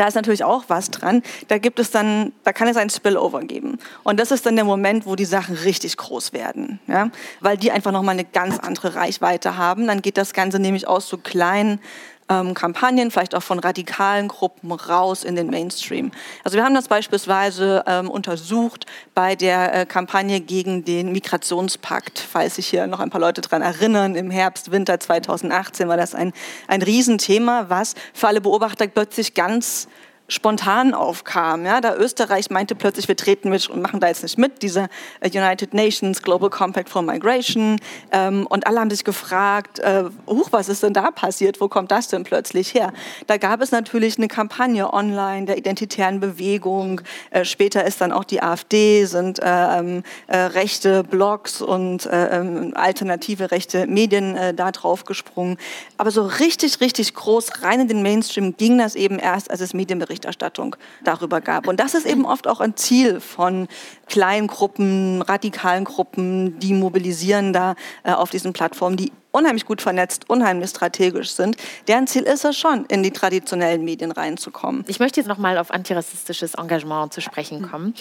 da 0.00 0.06
ist 0.06 0.14
natürlich 0.14 0.44
auch 0.44 0.64
was 0.68 0.90
dran. 0.90 1.22
Da 1.48 1.58
gibt 1.58 1.78
es 1.78 1.90
dann, 1.90 2.32
da 2.44 2.52
kann 2.52 2.68
es 2.68 2.76
ein 2.76 2.90
Spillover 2.90 3.40
geben. 3.40 3.78
Und 4.02 4.20
das 4.20 4.30
ist 4.30 4.46
dann 4.46 4.56
der 4.56 4.64
Moment, 4.64 5.06
wo 5.06 5.16
die 5.16 5.24
Sachen 5.24 5.56
richtig 5.56 5.96
groß 5.96 6.32
werden, 6.32 6.80
ja? 6.86 7.10
weil 7.40 7.56
die 7.56 7.70
einfach 7.72 7.92
nochmal 7.92 8.14
eine 8.14 8.24
ganz 8.24 8.58
andere 8.58 8.94
Reichweite 8.94 9.56
haben. 9.56 9.86
Dann 9.86 10.02
geht 10.02 10.16
das 10.18 10.32
Ganze 10.32 10.58
nämlich 10.58 10.86
aus 10.86 11.08
so 11.08 11.18
kleinen 11.18 11.80
ähm, 12.28 12.54
Kampagnen, 12.54 13.10
vielleicht 13.10 13.34
auch 13.34 13.42
von 13.42 13.58
radikalen 13.58 14.28
Gruppen 14.28 14.72
raus 14.72 15.24
in 15.24 15.36
den 15.36 15.48
Mainstream. 15.48 16.10
Also 16.44 16.56
wir 16.56 16.64
haben 16.64 16.74
das 16.74 16.88
beispielsweise 16.88 17.84
ähm, 17.86 18.10
untersucht 18.10 18.86
bei 19.14 19.36
der 19.36 19.74
äh, 19.74 19.86
Kampagne 19.86 20.40
gegen 20.40 20.84
den 20.84 21.12
Migrationspakt. 21.12 22.18
Falls 22.18 22.56
sich 22.56 22.66
hier 22.66 22.86
noch 22.86 23.00
ein 23.00 23.10
paar 23.10 23.20
Leute 23.20 23.40
daran 23.40 23.62
erinnern, 23.62 24.14
im 24.14 24.30
Herbst, 24.30 24.70
Winter 24.70 24.98
2018 24.98 25.88
war 25.88 25.96
das 25.96 26.14
ein, 26.14 26.32
ein 26.68 26.82
Riesenthema, 26.82 27.66
was 27.68 27.94
für 28.12 28.28
alle 28.28 28.40
Beobachter 28.40 28.86
plötzlich 28.86 29.34
ganz 29.34 29.88
spontan 30.28 30.94
aufkam. 30.94 31.64
Ja, 31.64 31.80
da 31.80 31.94
Österreich 31.94 32.50
meinte 32.50 32.74
plötzlich, 32.74 33.08
wir 33.08 33.16
treten 33.16 33.48
mit 33.48 33.68
und 33.68 33.80
machen 33.80 34.00
da 34.00 34.08
jetzt 34.08 34.22
nicht 34.22 34.38
mit, 34.38 34.62
diese 34.62 34.88
äh, 35.20 35.28
United 35.28 35.72
Nations 35.72 36.22
Global 36.22 36.50
Compact 36.50 36.88
for 36.88 37.02
Migration. 37.02 37.78
Ähm, 38.10 38.46
und 38.46 38.66
alle 38.66 38.80
haben 38.80 38.90
sich 38.90 39.04
gefragt, 39.04 39.78
äh, 39.78 40.04
huch, 40.26 40.48
was 40.50 40.68
ist 40.68 40.82
denn 40.82 40.92
da 40.92 41.10
passiert? 41.10 41.60
Wo 41.60 41.68
kommt 41.68 41.90
das 41.90 42.08
denn 42.08 42.24
plötzlich 42.24 42.74
her? 42.74 42.92
Da 43.26 43.36
gab 43.36 43.60
es 43.60 43.70
natürlich 43.70 44.18
eine 44.18 44.28
Kampagne 44.28 44.92
online 44.92 45.46
der 45.46 45.58
identitären 45.58 46.18
Bewegung. 46.18 47.02
Äh, 47.30 47.44
später 47.44 47.84
ist 47.84 48.00
dann 48.00 48.10
auch 48.10 48.24
die 48.24 48.42
AfD, 48.42 49.04
sind 49.04 49.38
äh, 49.38 49.78
ähm, 49.78 50.02
äh, 50.26 50.36
rechte 50.38 51.04
Blogs 51.04 51.62
und 51.62 52.06
äh, 52.06 52.40
ähm, 52.40 52.72
alternative 52.74 53.50
rechte 53.50 53.86
Medien 53.86 54.36
da 54.56 54.72
drauf 54.72 55.04
gesprungen. 55.04 55.56
Aber 55.98 56.10
so 56.10 56.22
richtig, 56.22 56.80
richtig 56.80 57.14
groß 57.14 57.62
rein 57.62 57.80
in 57.80 57.88
den 57.88 58.02
Mainstream 58.02 58.56
ging 58.56 58.78
das 58.78 58.94
eben 58.94 59.18
erst, 59.18 59.50
als 59.50 59.60
es 59.60 59.72
Medienberichte 59.72 60.15
Berichterstattung 60.16 60.76
darüber 61.04 61.40
gab. 61.40 61.68
Und 61.68 61.78
das 61.78 61.94
ist 61.94 62.06
eben 62.06 62.24
oft 62.24 62.48
auch 62.48 62.60
ein 62.60 62.76
Ziel 62.76 63.20
von 63.20 63.68
kleinen 64.08 64.46
Gruppen, 64.46 65.22
radikalen 65.22 65.84
Gruppen, 65.84 66.58
die 66.58 66.72
mobilisieren 66.72 67.52
da 67.52 67.74
äh, 68.04 68.12
auf 68.12 68.30
diesen 68.30 68.52
Plattformen, 68.52 68.96
die 68.96 69.12
unheimlich 69.32 69.66
gut 69.66 69.82
vernetzt, 69.82 70.30
unheimlich 70.30 70.70
strategisch 70.70 71.32
sind. 71.32 71.56
Deren 71.88 72.06
Ziel 72.06 72.22
ist 72.22 72.44
es 72.46 72.56
schon, 72.56 72.86
in 72.86 73.02
die 73.02 73.10
traditionellen 73.10 73.84
Medien 73.84 74.10
reinzukommen. 74.10 74.84
Ich 74.88 74.98
möchte 74.98 75.20
jetzt 75.20 75.28
noch 75.28 75.36
mal 75.36 75.58
auf 75.58 75.70
antirassistisches 75.70 76.54
Engagement 76.54 77.12
zu 77.12 77.20
sprechen 77.20 77.60
kommen. 77.70 77.94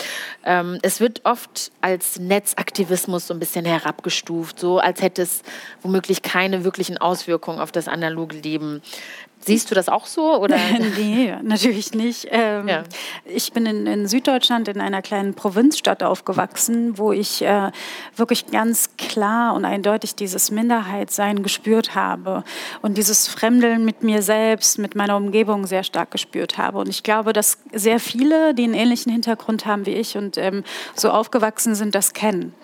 Ähm, 0.45 0.79
es 0.81 1.01
wird 1.01 1.25
oft 1.25 1.73
als 1.81 2.19
Netzaktivismus 2.19 3.27
so 3.27 3.33
ein 3.33 3.39
bisschen 3.39 3.65
herabgestuft, 3.65 4.59
so 4.59 4.79
als 4.79 5.01
hätte 5.01 5.23
es 5.23 5.41
womöglich 5.81 6.21
keine 6.21 6.63
wirklichen 6.63 6.97
Auswirkungen 6.97 7.59
auf 7.59 7.73
das 7.73 7.89
analoge 7.89 8.37
Leben. 8.37 8.81
Siehst 9.45 9.69
du 9.69 9.75
das 9.75 9.89
auch 9.89 10.07
so? 10.07 10.39
Oder? 10.39 10.57
nee, 10.97 11.31
natürlich 11.43 11.93
nicht. 11.93 12.27
Ähm, 12.31 12.67
ja. 12.67 12.83
Ich 13.25 13.53
bin 13.53 13.67
in, 13.67 13.85
in, 13.85 14.07
Süddeutschland 14.07 14.67
in 14.67 14.81
einer 14.81 15.03
kleinen 15.03 15.35
Provinzstadt 15.35 16.01
aufgewachsen, 16.01 16.97
wo 16.97 17.11
ich 17.11 17.43
äh, 17.43 17.71
wirklich 18.15 18.47
ganz 18.47 18.97
klar 18.97 19.53
und 19.53 19.63
eindeutig 19.63 20.15
dieses 20.15 20.49
Minderheitsein 20.49 21.43
gespürt 21.43 21.93
habe 21.93 22.43
und 22.81 22.97
dieses 22.97 23.27
Fremdeln 23.27 23.85
mit 23.85 24.01
mir 24.01 24.23
selbst, 24.23 24.79
mit 24.79 24.95
meiner 24.95 25.15
Umgebung 25.15 25.67
sehr 25.67 25.83
stark 25.83 26.09
gespürt 26.09 26.57
habe. 26.57 26.79
Und 26.79 26.89
ich 26.89 27.03
glaube, 27.03 27.31
dass 27.31 27.59
sehr 27.71 27.99
viele, 27.99 28.55
die 28.55 28.63
einen 28.63 28.73
ähnlichen 28.73 29.11
Hintergrund 29.11 29.67
haben 29.67 29.85
wie 29.85 29.93
ich 29.93 30.17
und 30.17 30.39
ähm, 30.39 30.63
so 30.95 31.11
aufgewachsen 31.11 31.75
sind, 31.75 31.93
das 31.93 32.13
kennen. 32.13 32.55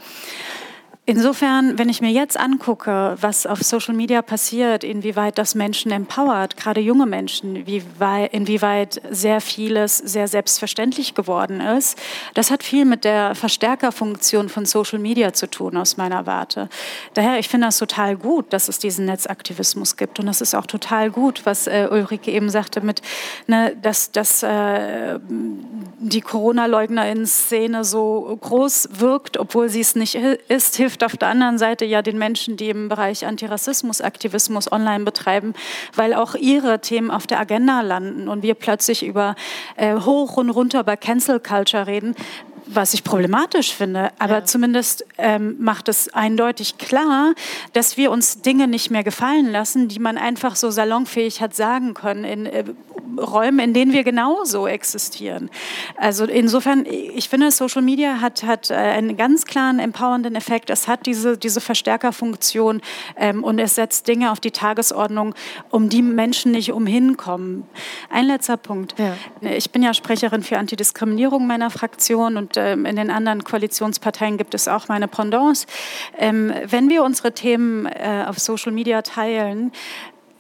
Insofern, 1.08 1.80
wenn 1.80 1.90
ich 1.90 2.00
mir 2.00 2.12
jetzt 2.12 2.40
angucke, 2.40 3.18
was 3.20 3.48
auf 3.48 3.64
Social 3.64 3.96
Media 3.96 4.22
passiert, 4.22 4.84
inwieweit 4.84 5.40
das 5.40 5.56
Menschen 5.56 5.92
empowert, 5.92 6.58
gerade 6.58 6.80
junge 6.80 7.08
Menschen, 7.08 7.56
inwieweit 7.56 9.02
sehr 9.10 9.42
vieles 9.42 9.98
sehr 9.98 10.28
selbstverständlich 10.28 11.16
geworden 11.16 11.60
ist, 11.60 11.98
das 12.36 12.52
hat 12.52 12.62
viel 12.62 12.86
mit 12.86 13.04
der 13.04 13.34
Verstärkerfunktion 13.34 14.48
von 14.48 14.68
Social 14.68 15.00
Media 15.00 15.34
zu 15.34 15.50
tun 15.50 15.76
aus 15.76 15.98
meiner 15.98 16.28
Warte. 16.28 16.70
Daher, 17.16 17.40
ich 17.40 17.50
finde 17.50 17.66
das 17.66 17.80
total 17.80 18.16
gut, 18.16 18.54
dass 18.54 18.68
es 18.68 18.78
diesen 18.78 19.06
Netzaktivismus 19.06 19.98
gibt 19.98 20.20
und 20.20 20.28
das 20.28 20.40
ist 20.40 20.54
auch 20.54 20.68
total 20.68 21.10
gut, 21.10 21.42
was 21.46 21.66
äh, 21.66 21.88
Ulrike 21.90 22.30
eben 22.30 22.52
sagte, 22.52 22.80
mit, 22.82 23.02
ne, 23.48 23.76
dass, 23.82 24.12
dass 24.12 24.44
äh, 24.44 25.18
die 25.20 26.22
Corona-Leugner-Szene 26.22 27.84
so 27.86 28.38
groß 28.40 28.90
wirkt, 29.00 29.38
obwohl 29.38 29.68
sie 29.68 29.82
es 29.82 29.96
nicht 29.96 30.14
ist, 30.14 30.76
hilft 30.76 30.91
hilft 30.92 31.06
auf 31.06 31.16
der 31.16 31.30
anderen 31.30 31.58
Seite 31.58 31.86
ja 31.86 32.02
den 32.02 32.18
Menschen, 32.18 32.58
die 32.58 32.70
im 32.70 32.90
Bereich 32.90 33.26
Antirassismus, 33.26 34.02
Aktivismus 34.02 34.70
online 34.70 35.06
betreiben, 35.06 35.54
weil 35.96 36.14
auch 36.14 36.36
ihre 36.36 36.82
Themen 36.82 37.12
auf 37.12 37.28
der 37.28 37.40
Agenda 37.40 37.80
landen 37.80 38.28
und 38.28 38.44
wir 38.44 38.56
plötzlich 38.56 39.06
über 39.06 39.36
äh, 39.78 39.96
hoch 39.96 40.36
und 40.36 40.50
runter 40.50 40.84
bei 40.84 40.98
Cancel 40.98 41.40
Culture 41.40 41.88
reden, 41.88 42.14
was 42.76 42.94
ich 42.94 43.04
problematisch 43.04 43.74
finde. 43.74 44.12
Aber 44.20 44.36
ja. 44.40 44.46
zumindest 44.46 45.06
ähm, 45.18 45.56
macht 45.60 45.90
es 45.90 46.14
eindeutig 46.14 46.78
klar, 46.78 47.34
dass 47.74 47.98
wir 47.98 48.12
uns 48.12 48.42
Dinge 48.42 48.68
nicht 48.68 48.92
mehr 48.92 49.04
gefallen 49.04 49.52
lassen, 49.52 49.88
die 49.88 50.00
man 50.00 50.18
einfach 50.18 50.56
so 50.56 50.72
salonfähig 50.72 51.42
hat 51.42 51.56
sagen 51.56 51.94
können 51.94 52.24
in 52.24 52.46
äh, 52.46 52.64
Räumen, 53.18 53.60
in 53.60 53.74
denen 53.74 53.94
wir 53.94 54.04
genauso 54.04 54.68
existieren. 54.68 55.50
Also 55.98 56.26
insofern, 56.26 56.86
ich 56.86 57.30
finde, 57.30 57.52
Social 57.52 57.82
Media 57.82 58.22
hat, 58.22 58.44
hat 58.44 58.70
äh, 58.70 58.76
einen 58.76 59.18
ganz 59.18 59.46
klaren 59.46 59.80
empowernden 59.80 60.36
Effekt. 60.36 60.70
Es 60.70 60.88
hat 60.88 61.06
diese, 61.06 61.38
diese 61.38 61.62
Verstärkerfunktion 61.62 62.82
ähm, 63.18 63.44
und 63.44 63.60
es 63.60 63.76
setzt 63.76 64.08
Dinge 64.08 64.32
auf 64.32 64.40
die 64.40 64.52
Tagesordnung, 64.52 65.36
um 65.70 65.90
die 65.90 66.02
Menschen 66.02 66.52
nicht 66.52 66.72
umhin 66.72 67.18
kommen. 67.18 67.68
Ein 68.10 68.26
letzter 68.26 68.58
Punkt. 68.58 68.96
Ja. 68.98 69.16
Ich 69.42 69.72
bin 69.72 69.84
ja 69.84 69.94
Sprecherin 69.94 70.44
für 70.44 70.58
Antidiskriminierung 70.58 71.48
meiner 71.48 71.70
Fraktion 71.70 72.38
und 72.38 72.58
ähm, 72.62 72.86
in 72.86 72.96
den 72.96 73.10
anderen 73.10 73.44
Koalitionsparteien 73.44 74.38
gibt 74.38 74.54
es 74.54 74.68
auch 74.68 74.88
meine 74.88 75.08
Pendants. 75.08 75.68
Ähm, 76.18 76.54
wenn 76.66 76.90
wir 76.90 77.04
unsere 77.04 77.34
Themen 77.34 77.86
äh, 77.86 78.26
auf 78.28 78.40
Social 78.40 78.72
Media 78.72 79.02
teilen, 79.02 79.72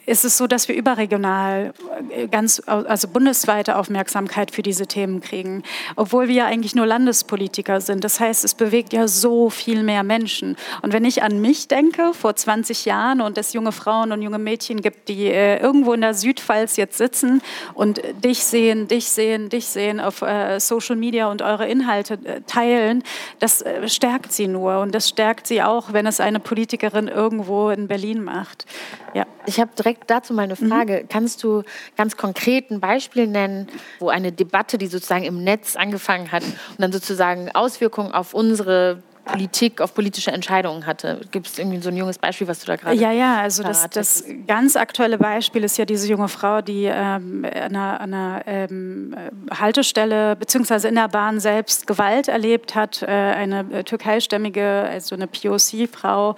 ist 0.06 0.26
es 0.26 0.38
so, 0.38 0.48
dass 0.48 0.68
wir 0.68 0.76
überregional 0.76 1.74
äh, 2.10 2.28
ganz, 2.28 2.62
also 2.66 3.08
bundesweite 3.08 3.76
Aufmerksamkeit 3.78 4.52
für 4.52 4.64
diese 4.64 4.88
Themen 4.88 5.22
kriegen, 5.22 5.64
obwohl 5.96 6.28
wir 6.28 6.36
ja 6.36 6.46
eigentlich 6.46 6.76
nur 6.76 6.86
Landespolitiker 6.86 7.82
sind. 7.82 8.04
Das 8.04 8.20
heißt, 8.20 8.44
es 8.44 8.56
bewegt 8.56 8.94
ja 8.94 9.08
so 9.08 9.50
viel 9.50 9.84
mehr 9.84 10.04
Menschen. 10.04 10.58
Und 10.82 10.94
wenn 10.94 11.06
ich 11.06 11.24
an 11.24 11.40
mich 11.40 11.68
denke, 11.68 12.14
vor 12.14 12.36
20 12.36 12.86
Jahren 12.86 13.22
und 13.22 13.38
es 13.38 13.54
junge 13.54 13.72
Frauen 13.72 14.12
und 14.12 14.22
junge 14.22 14.40
Mädchen 14.40 14.82
gibt, 14.82 15.08
die 15.08 15.28
äh, 15.28 15.60
irgendwo 15.60 15.94
in 15.94 16.02
der 16.02 16.14
Südpfalz 16.14 16.78
jetzt 16.78 16.98
sitzen 16.98 17.42
und 17.74 18.02
dich 18.24 18.44
sehen, 18.44 18.88
dich 18.88 19.10
sehen, 19.10 19.50
dich 19.50 19.68
sehen 19.68 20.00
auf 20.00 20.22
äh, 20.22 20.60
Social 20.60 20.96
Media 20.96 21.30
und 21.30 21.42
eure 21.42 21.68
Inhalte 21.68 22.16
äh, 22.24 22.42
teilen, 22.48 23.04
das 23.40 23.62
äh, 23.62 23.88
stärkt 23.88 24.34
sie 24.34 24.48
nur. 24.48 24.80
Und 24.80 24.96
das 24.96 25.10
stärkt 25.10 25.48
sie 25.48 25.62
auch, 25.62 25.94
wenn 25.94 26.08
es 26.08 26.20
eine 26.20 26.40
Politikerin 26.40 27.08
irgendwo 27.08 27.70
in 27.70 27.88
Berlin 27.88 28.24
macht. 28.24 28.66
Ja. 29.14 29.26
Ich 29.46 29.60
habe 29.60 29.72
dazu 30.08 30.34
mal 30.34 30.44
eine 30.44 30.56
mhm. 30.60 30.70
Frage. 30.70 31.02
Mhm. 31.04 31.10
Kannst 31.10 31.44
du 31.44 31.64
ganz 31.98 32.18
konkret 32.18 32.72
ein 32.72 32.80
Beispiel 32.80 33.28
nennen, 33.28 33.68
wo 34.00 34.10
eine 34.10 34.32
Debatte, 34.32 34.78
die 34.78 34.88
sozusagen 34.88 35.24
im 35.24 35.44
Netz 35.44 35.76
angefangen 35.76 36.32
hat 36.32 36.44
und 36.44 36.80
dann 36.80 36.92
sozusagen 36.92 37.50
Auswirkungen 37.54 38.12
auf 38.12 38.34
unsere 38.34 39.04
Politik, 39.26 39.82
auf 39.82 39.94
politische 39.94 40.32
Entscheidungen 40.32 40.86
hatte. 40.86 41.22
Gibt 41.32 41.48
es 41.48 41.60
irgendwie 41.60 41.80
so 41.80 41.90
ein 41.90 41.98
junges 41.98 42.18
Beispiel, 42.18 42.48
was 42.48 42.60
du 42.60 42.68
da 42.68 42.76
gerade 42.76 42.96
Ja, 42.96 43.12
ja, 43.12 43.40
also 43.40 43.64
das, 43.64 43.90
das, 43.90 44.26
ganz 44.48 44.76
aktuelle 44.76 45.18
Beispiel 45.18 45.64
ist 45.64 45.78
ja 45.78 45.86
diese 45.86 46.08
junge 46.08 46.28
Frau, 46.28 46.62
die 46.62 46.86
ähm, 46.86 47.46
an 47.46 47.76
einer, 47.76 48.02
einer 48.02 48.42
ähm, 48.46 49.16
Haltestelle 49.52 50.36
beziehungsweise 50.36 50.88
in 50.88 50.96
der 50.96 51.08
Bahn 51.08 51.40
selbst 51.40 51.88
Gewalt 51.88 52.28
erlebt 52.28 52.76
hat. 52.76 53.04
Äh, 53.04 53.06
eine 53.06 53.84
türkeistämmige, 53.84 54.88
also 54.90 55.16
eine 55.16 55.28
POC-Frau, 55.28 56.36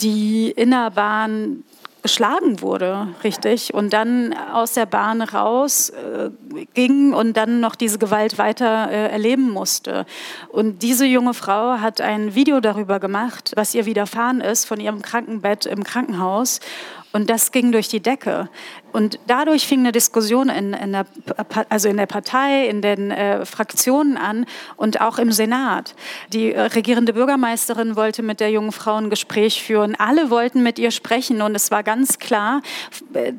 die 0.00 0.50
in 0.50 0.70
der 0.70 0.90
Bahn 0.90 1.64
geschlagen 2.04 2.60
wurde, 2.60 3.08
richtig, 3.24 3.72
und 3.72 3.94
dann 3.94 4.34
aus 4.34 4.74
der 4.74 4.84
Bahn 4.84 5.22
raus 5.22 5.88
äh, 5.88 6.28
ging 6.74 7.14
und 7.14 7.34
dann 7.38 7.60
noch 7.60 7.76
diese 7.76 7.98
Gewalt 7.98 8.36
weiter 8.36 8.90
äh, 8.90 9.08
erleben 9.08 9.50
musste. 9.50 10.04
Und 10.50 10.82
diese 10.82 11.06
junge 11.06 11.32
Frau 11.32 11.80
hat 11.80 12.02
ein 12.02 12.34
Video 12.34 12.60
darüber 12.60 13.00
gemacht, 13.00 13.52
was 13.56 13.74
ihr 13.74 13.86
widerfahren 13.86 14.42
ist 14.42 14.66
von 14.66 14.80
ihrem 14.80 15.00
Krankenbett 15.00 15.64
im 15.64 15.82
Krankenhaus. 15.82 16.60
Und 17.14 17.30
das 17.30 17.52
ging 17.52 17.72
durch 17.72 17.88
die 17.88 18.00
Decke. 18.00 18.50
Und 18.94 19.18
dadurch 19.26 19.66
fing 19.66 19.80
eine 19.80 19.90
Diskussion 19.90 20.48
in, 20.48 20.72
in, 20.72 20.92
der, 20.92 21.06
also 21.68 21.88
in 21.88 21.96
der 21.96 22.06
Partei, 22.06 22.68
in 22.68 22.80
den 22.80 23.10
äh, 23.10 23.44
Fraktionen 23.44 24.16
an 24.16 24.46
und 24.76 25.00
auch 25.00 25.18
im 25.18 25.32
Senat. 25.32 25.96
Die 26.32 26.52
äh, 26.52 26.60
regierende 26.60 27.12
Bürgermeisterin 27.12 27.96
wollte 27.96 28.22
mit 28.22 28.38
der 28.38 28.52
jungen 28.52 28.70
Frau 28.70 28.94
ein 28.94 29.10
Gespräch 29.10 29.64
führen. 29.64 29.96
Alle 29.96 30.30
wollten 30.30 30.62
mit 30.62 30.78
ihr 30.78 30.92
sprechen 30.92 31.42
und 31.42 31.56
es 31.56 31.72
war 31.72 31.82
ganz 31.82 32.20
klar, 32.20 32.62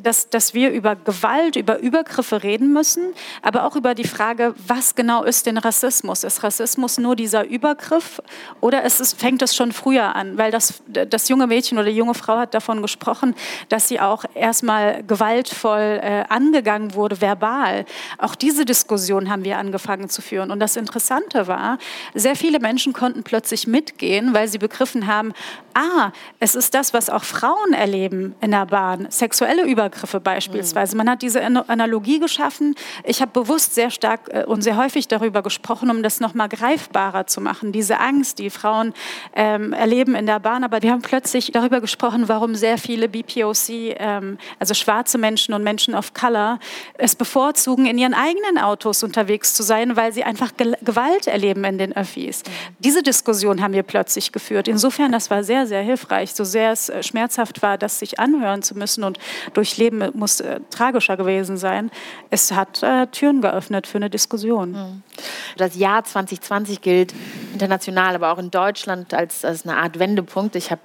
dass, 0.04 0.30
dass 0.30 0.54
wir 0.54 0.72
über 0.72 0.98
Gewalt, 0.98 1.56
über 1.56 1.80
Übergriffe 1.80 2.44
reden 2.44 2.74
müssen, 2.74 3.14
aber 3.42 3.64
auch 3.64 3.78
über 3.78 3.96
die 3.96 4.04
Frage, 4.04 4.54
was 4.68 4.94
genau 4.94 5.24
ist 5.24 5.46
denn 5.46 5.58
Rassismus? 5.58 6.26
Ist 6.26 6.44
Rassismus 6.44 6.98
nur 6.98 7.16
dieser 7.16 7.46
Übergriff 7.46 8.22
oder 8.60 8.84
ist 8.84 9.00
es, 9.00 9.14
fängt 9.14 9.42
es 9.42 9.56
schon 9.56 9.72
früher 9.72 10.16
an? 10.18 10.38
Weil 10.38 10.52
das, 10.52 10.84
das 10.88 11.30
junge 11.30 11.48
Mädchen 11.48 11.78
oder 11.78 11.88
die 11.88 11.96
junge 11.96 12.14
Frau 12.14 12.36
hat 12.36 12.54
davon 12.54 12.82
gesprochen, 12.82 13.36
dass 13.70 13.88
sie 13.88 14.02
auch 14.02 14.26
erstmal 14.34 15.02
Gewalt 15.04 15.45
gewaltvoll 15.46 16.00
äh, 16.02 16.24
angegangen 16.30 16.94
wurde, 16.94 17.22
verbal. 17.22 17.86
Auch 18.18 18.36
diese 18.36 18.66
Diskussion 18.66 19.30
haben 19.30 19.44
wir 19.44 19.58
angefangen 19.58 20.10
zu 20.10 20.22
führen. 20.22 20.52
Und 20.52 20.60
das 20.60 20.76
Interessante 20.76 21.48
war, 21.48 21.78
sehr 22.14 22.36
viele 22.36 22.60
Menschen 22.60 22.94
konnten 22.94 23.24
plötzlich 23.24 23.68
mitgehen, 23.68 24.34
weil 24.34 24.48
sie 24.48 24.58
begriffen 24.58 25.08
haben, 25.08 25.34
ah, 25.74 26.12
es 26.40 26.56
ist 26.56 26.74
das, 26.74 26.94
was 26.94 27.10
auch 27.10 27.24
Frauen 27.24 27.74
erleben 27.74 28.36
in 28.42 28.52
der 28.52 28.66
Bahn, 28.66 29.08
sexuelle 29.10 29.64
Übergriffe 29.64 30.20
beispielsweise. 30.20 30.96
Man 30.96 31.10
hat 31.10 31.22
diese 31.22 31.44
Analogie 31.44 32.20
geschaffen. 32.20 32.76
Ich 33.04 33.22
habe 33.22 33.32
bewusst 33.32 33.76
sehr 33.76 33.92
stark 33.92 34.30
äh, 34.30 34.46
und 34.46 34.62
sehr 34.62 34.78
häufig 34.78 35.08
darüber 35.08 35.42
gesprochen, 35.42 35.90
um 35.90 36.02
das 36.04 36.20
nochmal 36.20 36.50
greifbarer 36.50 37.28
zu 37.28 37.42
machen. 37.42 37.72
Diese 37.72 38.00
Angst, 38.00 38.40
die 38.40 38.50
Frauen 38.50 38.94
ähm, 39.36 39.74
erleben 39.74 40.16
in 40.16 40.26
der 40.26 40.40
Bahn. 40.40 40.64
Aber 40.64 40.82
wir 40.82 40.92
haben 40.92 41.02
plötzlich 41.02 41.52
darüber 41.52 41.82
gesprochen, 41.82 42.28
warum 42.28 42.56
sehr 42.56 42.78
viele 42.78 43.10
BPOC 43.10 43.70
ähm, 43.70 44.38
also 44.60 44.74
schwarze 44.74 45.18
Menschen 45.18 45.35
und 45.54 45.64
Menschen 45.64 45.96
of 45.96 46.14
Color, 46.14 46.60
es 46.98 47.16
bevorzugen, 47.16 47.86
in 47.86 47.98
ihren 47.98 48.14
eigenen 48.14 48.58
Autos 48.58 49.04
unterwegs 49.04 49.54
zu 49.54 49.64
sein, 49.64 49.96
weil 49.96 50.14
sie 50.14 50.24
einfach 50.24 50.56
Ge 50.58 50.76
Gewalt 50.82 51.28
erleben 51.28 51.64
in 51.64 51.78
den 51.78 51.96
Öffis. 51.96 52.44
Diese 52.80 53.04
Diskussion 53.04 53.62
haben 53.62 53.74
wir 53.74 53.84
plötzlich 53.84 54.32
geführt. 54.32 54.68
Insofern, 54.68 55.12
das 55.12 55.30
war 55.30 55.44
sehr, 55.44 55.68
sehr 55.68 55.82
hilfreich. 55.82 56.34
So 56.34 56.44
sehr 56.44 56.72
es 56.72 56.90
äh, 56.90 57.04
schmerzhaft 57.04 57.62
war, 57.62 57.78
das 57.78 58.00
sich 58.00 58.20
anhören 58.20 58.62
zu 58.62 58.76
müssen 58.76 59.04
und 59.04 59.20
durchleben 59.54 60.10
muss 60.14 60.40
äh, 60.40 60.60
tragischer 60.70 61.18
gewesen 61.18 61.58
sein. 61.58 61.92
Es 62.30 62.52
hat 62.52 62.84
äh, 62.84 63.08
Türen 63.08 63.42
geöffnet 63.42 63.88
für 63.88 63.98
eine 63.98 64.10
Diskussion. 64.10 64.72
Mhm. 64.72 65.04
Das 65.58 65.76
Jahr 65.76 66.04
2020 66.04 66.82
gilt 66.82 67.14
international, 67.54 68.16
aber 68.16 68.32
auch 68.32 68.38
in 68.38 68.52
Deutschland 68.52 69.14
als, 69.14 69.46
als 69.46 69.66
eine 69.66 69.78
Art 69.78 70.00
Wendepunkt. 70.00 70.56
Ich 70.56 70.72
habe 70.72 70.82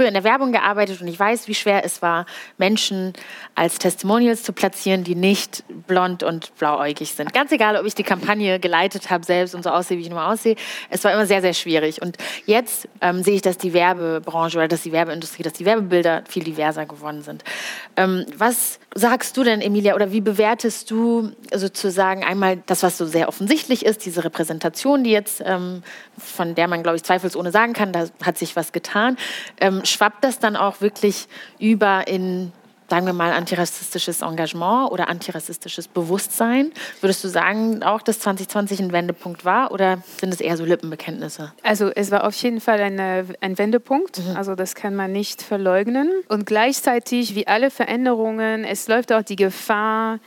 früher 0.00 0.08
in 0.08 0.14
der 0.14 0.24
Werbung 0.24 0.50
gearbeitet 0.50 1.02
und 1.02 1.08
ich 1.08 1.20
weiß, 1.20 1.46
wie 1.46 1.54
schwer 1.54 1.84
es 1.84 2.00
war, 2.00 2.24
Menschen 2.56 3.12
als 3.54 3.78
Testimonials 3.78 4.42
zu 4.42 4.54
platzieren, 4.54 5.04
die 5.04 5.14
nicht 5.14 5.62
blond 5.86 6.22
und 6.22 6.56
blauäugig 6.56 7.12
sind. 7.12 7.34
Ganz 7.34 7.52
egal, 7.52 7.76
ob 7.76 7.84
ich 7.84 7.94
die 7.94 8.02
Kampagne 8.02 8.58
geleitet 8.58 9.10
habe 9.10 9.26
selbst 9.26 9.54
und 9.54 9.62
so 9.62 9.68
aussehe, 9.68 9.98
wie 9.98 10.02
ich 10.02 10.08
nun 10.08 10.16
mal 10.16 10.32
aussehe. 10.32 10.56
Es 10.88 11.04
war 11.04 11.12
immer 11.12 11.26
sehr, 11.26 11.42
sehr 11.42 11.52
schwierig. 11.52 12.00
Und 12.00 12.16
jetzt 12.46 12.88
ähm, 13.02 13.22
sehe 13.22 13.34
ich, 13.34 13.42
dass 13.42 13.58
die 13.58 13.74
Werbebranche 13.74 14.56
oder 14.56 14.68
dass 14.68 14.84
die 14.84 14.92
Werbeindustrie, 14.92 15.42
dass 15.42 15.52
die 15.52 15.66
Werbebilder 15.66 16.22
viel 16.26 16.44
diverser 16.44 16.86
geworden 16.86 17.20
sind. 17.20 17.44
Ähm, 17.96 18.24
was 18.34 18.78
sagst 18.94 19.36
du 19.36 19.44
denn, 19.44 19.60
Emilia, 19.60 19.94
oder 19.94 20.12
wie 20.12 20.22
bewertest 20.22 20.90
du 20.90 21.32
sozusagen 21.52 22.24
einmal 22.24 22.62
das, 22.64 22.82
was 22.82 22.96
so 22.96 23.04
sehr 23.04 23.28
offensichtlich 23.28 23.84
ist, 23.84 24.06
diese 24.06 24.24
Repräsentation, 24.24 25.04
die 25.04 25.10
jetzt, 25.10 25.42
ähm, 25.44 25.82
von 26.16 26.54
der 26.54 26.68
man, 26.68 26.82
glaube 26.82 26.96
ich, 26.96 27.02
zweifelsohne 27.02 27.50
sagen 27.50 27.74
kann, 27.74 27.92
da 27.92 28.06
hat 28.22 28.38
sich 28.38 28.56
was 28.56 28.72
getan. 28.72 29.18
Ähm, 29.60 29.82
schwappt 29.90 30.24
das 30.24 30.38
dann 30.38 30.56
auch 30.56 30.80
wirklich 30.80 31.26
über 31.58 32.06
in 32.08 32.52
sagen 32.90 33.06
wir 33.06 33.12
mal, 33.12 33.32
antirassistisches 33.32 34.20
Engagement 34.20 34.90
oder 34.90 35.08
antirassistisches 35.08 35.86
Bewusstsein. 35.86 36.72
Würdest 37.00 37.22
du 37.22 37.28
sagen, 37.28 37.84
auch 37.84 38.02
dass 38.02 38.18
2020 38.18 38.80
ein 38.80 38.92
Wendepunkt 38.92 39.44
war 39.44 39.70
oder 39.70 40.02
sind 40.18 40.34
es 40.34 40.40
eher 40.40 40.56
so 40.56 40.64
Lippenbekenntnisse? 40.64 41.52
Also 41.62 41.90
es 41.94 42.10
war 42.10 42.24
auf 42.24 42.34
jeden 42.42 42.60
Fall 42.60 42.80
eine, 42.80 43.26
ein 43.40 43.56
Wendepunkt, 43.58 44.18
mhm. 44.18 44.36
also 44.36 44.56
das 44.56 44.74
kann 44.74 44.96
man 44.96 45.12
nicht 45.12 45.40
verleugnen. 45.40 46.10
Und 46.28 46.46
gleichzeitig, 46.46 47.36
wie 47.36 47.46
alle 47.46 47.70
Veränderungen, 47.70 48.64
es 48.64 48.88
läuft 48.88 49.12
auch 49.12 49.22
die 49.22 49.36
Gefahr, 49.36 50.18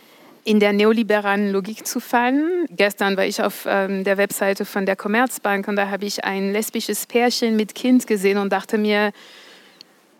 in 0.45 0.59
der 0.59 0.73
neoliberalen 0.73 1.51
Logik 1.51 1.87
zu 1.87 2.01
fallen. 2.01 2.65
Gestern 2.69 3.15
war 3.15 3.25
ich 3.25 3.41
auf 3.41 3.65
ähm, 3.65 4.03
der 4.03 4.17
Webseite 4.17 4.65
von 4.65 4.85
der 4.85 4.97
Commerzbank 4.97 5.69
und 5.69 5.77
da 5.77 5.89
habe 5.89 6.05
ich 6.05 6.25
ein 6.25 6.51
lesbisches 6.51 7.05
Pärchen 7.05 7.55
mit 7.55 7.75
Kind 7.75 8.07
gesehen 8.07 8.37
und 8.37 8.51
dachte 8.51 8.77
mir, 8.77 9.13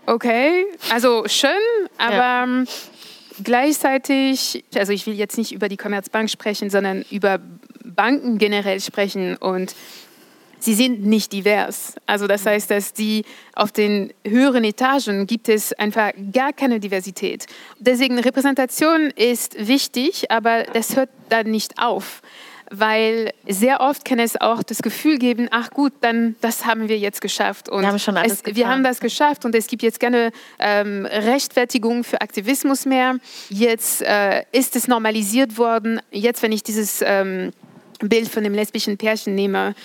okay, 0.06 0.66
also 0.92 1.24
schön, 1.28 1.52
aber 1.98 2.16
ja. 2.16 2.44
Ähm, 2.44 2.68
gleichzeitig, 3.44 4.64
also 4.76 4.94
ich 4.94 5.06
will 5.08 5.16
jetzt 5.16 5.38
nicht 5.38 5.52
über 5.52 5.70
die 5.70 5.78
Commerzbank 5.78 6.30
sprechen, 6.30 6.70
sondern 6.70 7.04
über 7.10 7.40
Banken 7.84 8.38
generell 8.38 8.80
sprechen 8.80 9.38
und 9.38 9.76
sie 10.60 10.74
sind 10.74 11.06
nicht 11.06 11.34
divers. 11.34 11.96
Also 12.06 12.28
das 12.28 12.46
heißt, 12.46 12.72
dass 12.72 12.94
die 12.94 13.26
auf 13.54 13.72
den 13.72 14.14
höheren 14.26 14.64
Etagen 14.64 15.28
gibt 15.28 15.50
es 15.50 15.74
einfach 15.74 16.12
gar 16.32 16.54
keine 16.54 16.80
Diversität. 16.80 17.46
Deswegen 17.80 18.18
Repräsentation 18.20 19.12
ist 19.16 19.68
wichtig, 19.68 20.32
aber 20.32 20.64
das 20.64 20.96
hört 20.96 21.10
dann 21.30 21.52
nicht 21.52 21.80
auf 21.80 22.22
weil 22.76 23.32
sehr 23.48 23.82
oft 23.82 24.04
kann 24.04 24.18
es 24.18 24.40
auch 24.42 24.64
das 24.64 24.82
Gefühl 24.82 25.20
geben, 25.20 25.48
ach 25.52 25.70
gut, 25.70 25.94
dann 26.02 26.36
das 26.42 26.66
haben 26.66 26.90
wir 26.90 26.98
jetzt 26.98 27.22
geschafft. 27.22 27.70
Und 27.70 27.82
wir 27.82 27.88
haben 27.88 28.00
schon 28.00 28.18
alles 28.18 28.42
es, 28.44 28.56
Wir 28.56 28.68
haben 28.68 28.84
das 28.84 29.00
geschafft 29.00 29.46
und 29.46 29.54
es 29.54 29.68
gibt 29.68 29.84
jetzt 29.84 30.00
keine 30.00 30.32
ähm, 30.58 31.06
Rechtfertigung 31.06 32.04
für 32.04 32.20
Aktivismus 32.22 32.86
mehr. 32.86 33.18
Jetzt 33.50 34.02
äh, 34.02 34.44
ist 34.52 34.76
es 34.76 34.88
normalisiert 34.88 35.60
worden. 35.60 36.02
Jetzt, 36.12 36.42
wenn 36.42 36.52
ich 36.52 36.64
dieses 36.64 37.04
ähm, 37.06 37.52
Bild 38.00 38.28
von 38.28 38.44
dem 38.44 38.56
lesbischen 38.56 38.98
Pärchen 38.98 39.36
nehme, 39.36 39.76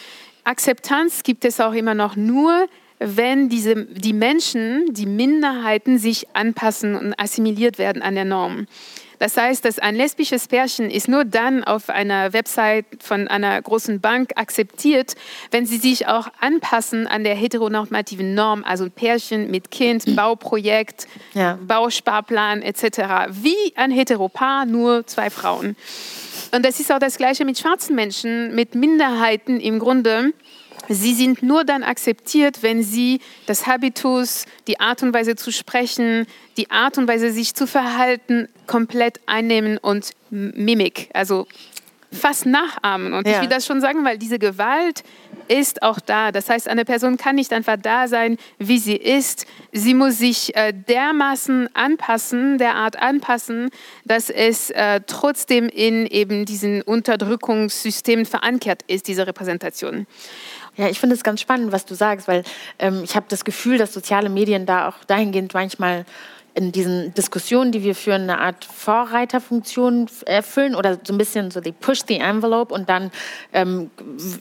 Akzeptanz 0.45 1.23
gibt 1.25 1.45
es 1.45 1.61
auch 1.61 1.75
immer 1.75 1.95
noch 1.95 2.17
nur, 2.17 2.69
wenn 3.01 3.51
diese, 3.51 3.85
die 3.85 4.15
Menschen, 4.15 4.95
die 4.95 5.07
Minderheiten 5.07 5.99
sich 5.99 6.35
anpassen 6.35 6.95
und 6.95 7.15
assimiliert 7.21 7.79
werden 7.79 8.01
an 8.01 8.15
der 8.15 8.25
Norm. 8.25 8.67
Das 9.19 9.37
heißt, 9.37 9.65
dass 9.65 9.79
ein 9.79 9.95
lesbisches 9.95 10.49
Pärchen 10.49 10.91
ist 10.91 11.09
nur 11.09 11.25
dann 11.25 11.65
auf 11.65 11.89
einer 11.89 12.33
Website 12.33 12.87
von 13.01 13.29
einer 13.29 13.61
großen 13.61 14.01
Bank 14.01 14.33
akzeptiert, 14.37 15.15
wenn 15.51 15.67
sie 15.67 15.79
sich 15.79 16.07
auch 16.07 16.29
anpassen 16.41 17.07
an 17.07 17.25
der 17.25 17.35
heteronormativen 17.35 18.35
Norm, 18.35 18.65
also 18.65 18.89
Pärchen 18.91 19.51
mit 19.51 19.71
Kind. 19.71 20.05
Bauprojekt, 20.17 21.07
ja. 21.35 21.59
Bausparplan 21.67 22.63
etc. 22.63 23.31
Wie 23.31 23.55
ein 23.77 23.91
Heteropaar, 23.91 24.67
nur 24.67 25.07
zwei 25.07 25.31
Frauen. 25.31 25.77
Und 26.55 26.65
das 26.65 26.81
ist 26.81 26.91
auch 26.93 26.99
das 26.99 27.19
Gleiche 27.19 27.45
mit 27.45 27.59
schwarzen 27.59 27.95
Menschen, 27.95 28.55
mit 28.55 28.75
Minderheiten 28.75 29.61
im 29.61 29.79
Grunde. 29.79 30.33
Sie 30.89 31.15
sind 31.15 31.43
nur 31.43 31.65
dann 31.65 31.83
akzeptiert, 31.83 32.63
wenn 32.63 32.83
sie 32.83 33.21
das 33.47 33.67
Habitus, 33.67 34.47
die 34.67 34.81
Art 34.81 35.03
und 35.03 35.13
Weise 35.13 35.37
zu 35.37 35.53
sprechen, 35.53 36.27
die 36.57 36.71
Art 36.71 36.99
und 36.99 37.07
Weise 37.09 37.31
sich 37.31 37.55
zu 37.55 37.67
verhalten, 37.67 38.49
komplett 38.67 39.21
einnehmen 39.27 39.79
und 39.79 40.13
Mimik, 40.31 41.11
also 41.13 41.47
fast 42.11 42.47
nachahmen. 42.47 43.13
Und 43.13 43.27
ja. 43.27 43.35
ich 43.35 43.41
will 43.43 43.49
das 43.49 43.67
schon 43.67 43.81
sagen, 43.81 44.05
weil 44.05 44.19
diese 44.19 44.39
Gewalt 44.39 45.05
ist 45.49 45.83
auch 45.83 45.99
da. 46.01 46.31
Das 46.31 46.49
heißt, 46.49 46.69
eine 46.69 46.85
Person 46.85 47.17
kann 47.17 47.37
nicht 47.37 47.53
einfach 47.53 47.77
da 47.81 48.07
sein, 48.07 48.37
wie 48.59 48.79
sie 48.79 48.97
ist. 48.97 49.47
Sie 49.73 49.95
muss 49.95 50.19
sich 50.19 50.55
äh, 50.55 50.73
dermaßen 50.73 51.69
anpassen, 51.75 52.59
der 52.59 52.75
Art 52.75 53.01
anpassen, 53.01 53.71
dass 54.05 54.31
es 54.31 54.71
äh, 54.71 55.01
trotzdem 55.07 55.69
in 55.69 56.07
eben 56.07 56.45
diesen 56.45 56.83
Unterdrückungssystemen 56.83 58.27
verankert 58.27 58.83
ist, 58.87 59.09
diese 59.09 59.27
Repräsentation. 59.27 60.07
Ja, 60.79 60.89
ich 60.89 61.01
finde 61.01 61.17
es 61.17 61.25
ganz 61.25 61.41
spannend, 61.41 61.73
was 61.73 61.87
du 61.87 61.95
sagst, 61.95 62.29
weil 62.29 62.45
ähm, 62.79 63.03
ich 63.03 63.17
habe 63.17 63.27
das 63.29 63.45
Gefühl, 63.45 63.79
dass 63.79 63.93
soziale 63.93 64.29
Medien 64.29 64.65
da 64.65 64.89
auch 64.89 65.05
dahingehend 65.09 65.53
manchmal 65.53 66.07
in 66.59 66.73
diesen 66.73 67.15
Diskussionen, 67.15 67.71
die 67.71 67.85
wir 67.85 67.95
führen, 67.95 68.23
eine 68.23 68.41
Art 68.41 68.65
Vorreiterfunktion 68.65 70.07
erfüllen 70.27 70.75
oder 70.75 70.99
so 71.05 71.15
ein 71.15 71.19
bisschen 71.19 71.53
so, 71.53 71.61
they 71.61 71.71
push 71.71 72.01
the 72.09 72.17
envelope 72.17 72.75
und 72.75 72.89
dann 72.89 73.13
ähm, 73.53 73.93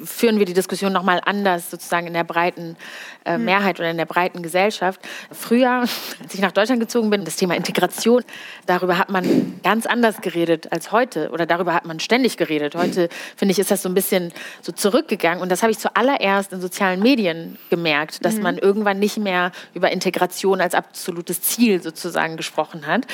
führen 0.04 0.40
wir 0.40 0.48
die 0.48 0.56
Diskussion 0.56 0.92
nochmal 0.92 1.22
anders 1.24 1.70
sozusagen 1.70 2.08
in 2.08 2.14
der 2.14 2.24
breiten 2.24 2.76
äh, 3.24 3.38
mhm. 3.38 3.46
Mehrheit 3.46 3.80
oder 3.80 3.92
in 3.92 3.98
der 3.98 4.08
breiten 4.08 4.42
Gesellschaft. 4.42 5.00
Früher, 5.32 5.82
als 5.82 6.34
ich 6.34 6.40
nach 6.40 6.52
Deutschland 6.52 6.80
gezogen 6.80 7.12
bin, 7.12 7.24
das 7.24 7.36
Thema 7.36 7.56
Integration, 7.56 8.24
darüber 8.66 8.98
hat 8.98 9.12
man 9.12 9.60
ganz 9.62 9.86
anders 9.86 10.20
geredet 10.22 10.72
als 10.72 10.92
heute 10.92 11.30
oder 11.30 11.46
darüber 11.46 11.76
hat 11.76 11.86
man 11.86 12.00
ständig 12.00 12.36
geredet. 12.36 12.74
Heute, 12.74 13.10
finde 13.36 13.52
ich, 13.52 13.60
ist 13.60 13.70
das 13.70 13.84
so 13.84 13.90
ein 13.90 13.94
bisschen 13.94 14.34
so 14.64 14.72
zurückgegangen 14.72 15.44
und 15.44 15.52
das 15.52 15.62
habe 15.62 15.72
ich 15.72 15.78
zuallererst 15.78 16.52
in 16.52 16.62
sozialen 16.62 17.00
Medien 17.00 17.60
gemerkt, 17.70 18.26
dass 18.26 18.38
mhm. 18.38 18.42
man 18.42 18.58
irgendwann 18.58 18.98
nicht 18.98 19.20
mehr 19.20 19.52
über 19.76 19.92
Integration 19.92 20.62
als 20.62 20.74
absolutes 20.74 21.44
Ziel 21.44 21.80
sozusagen 21.80 22.07
sozusagen 22.08 22.38
gesprochen 22.38 22.88
hat. 22.88 23.06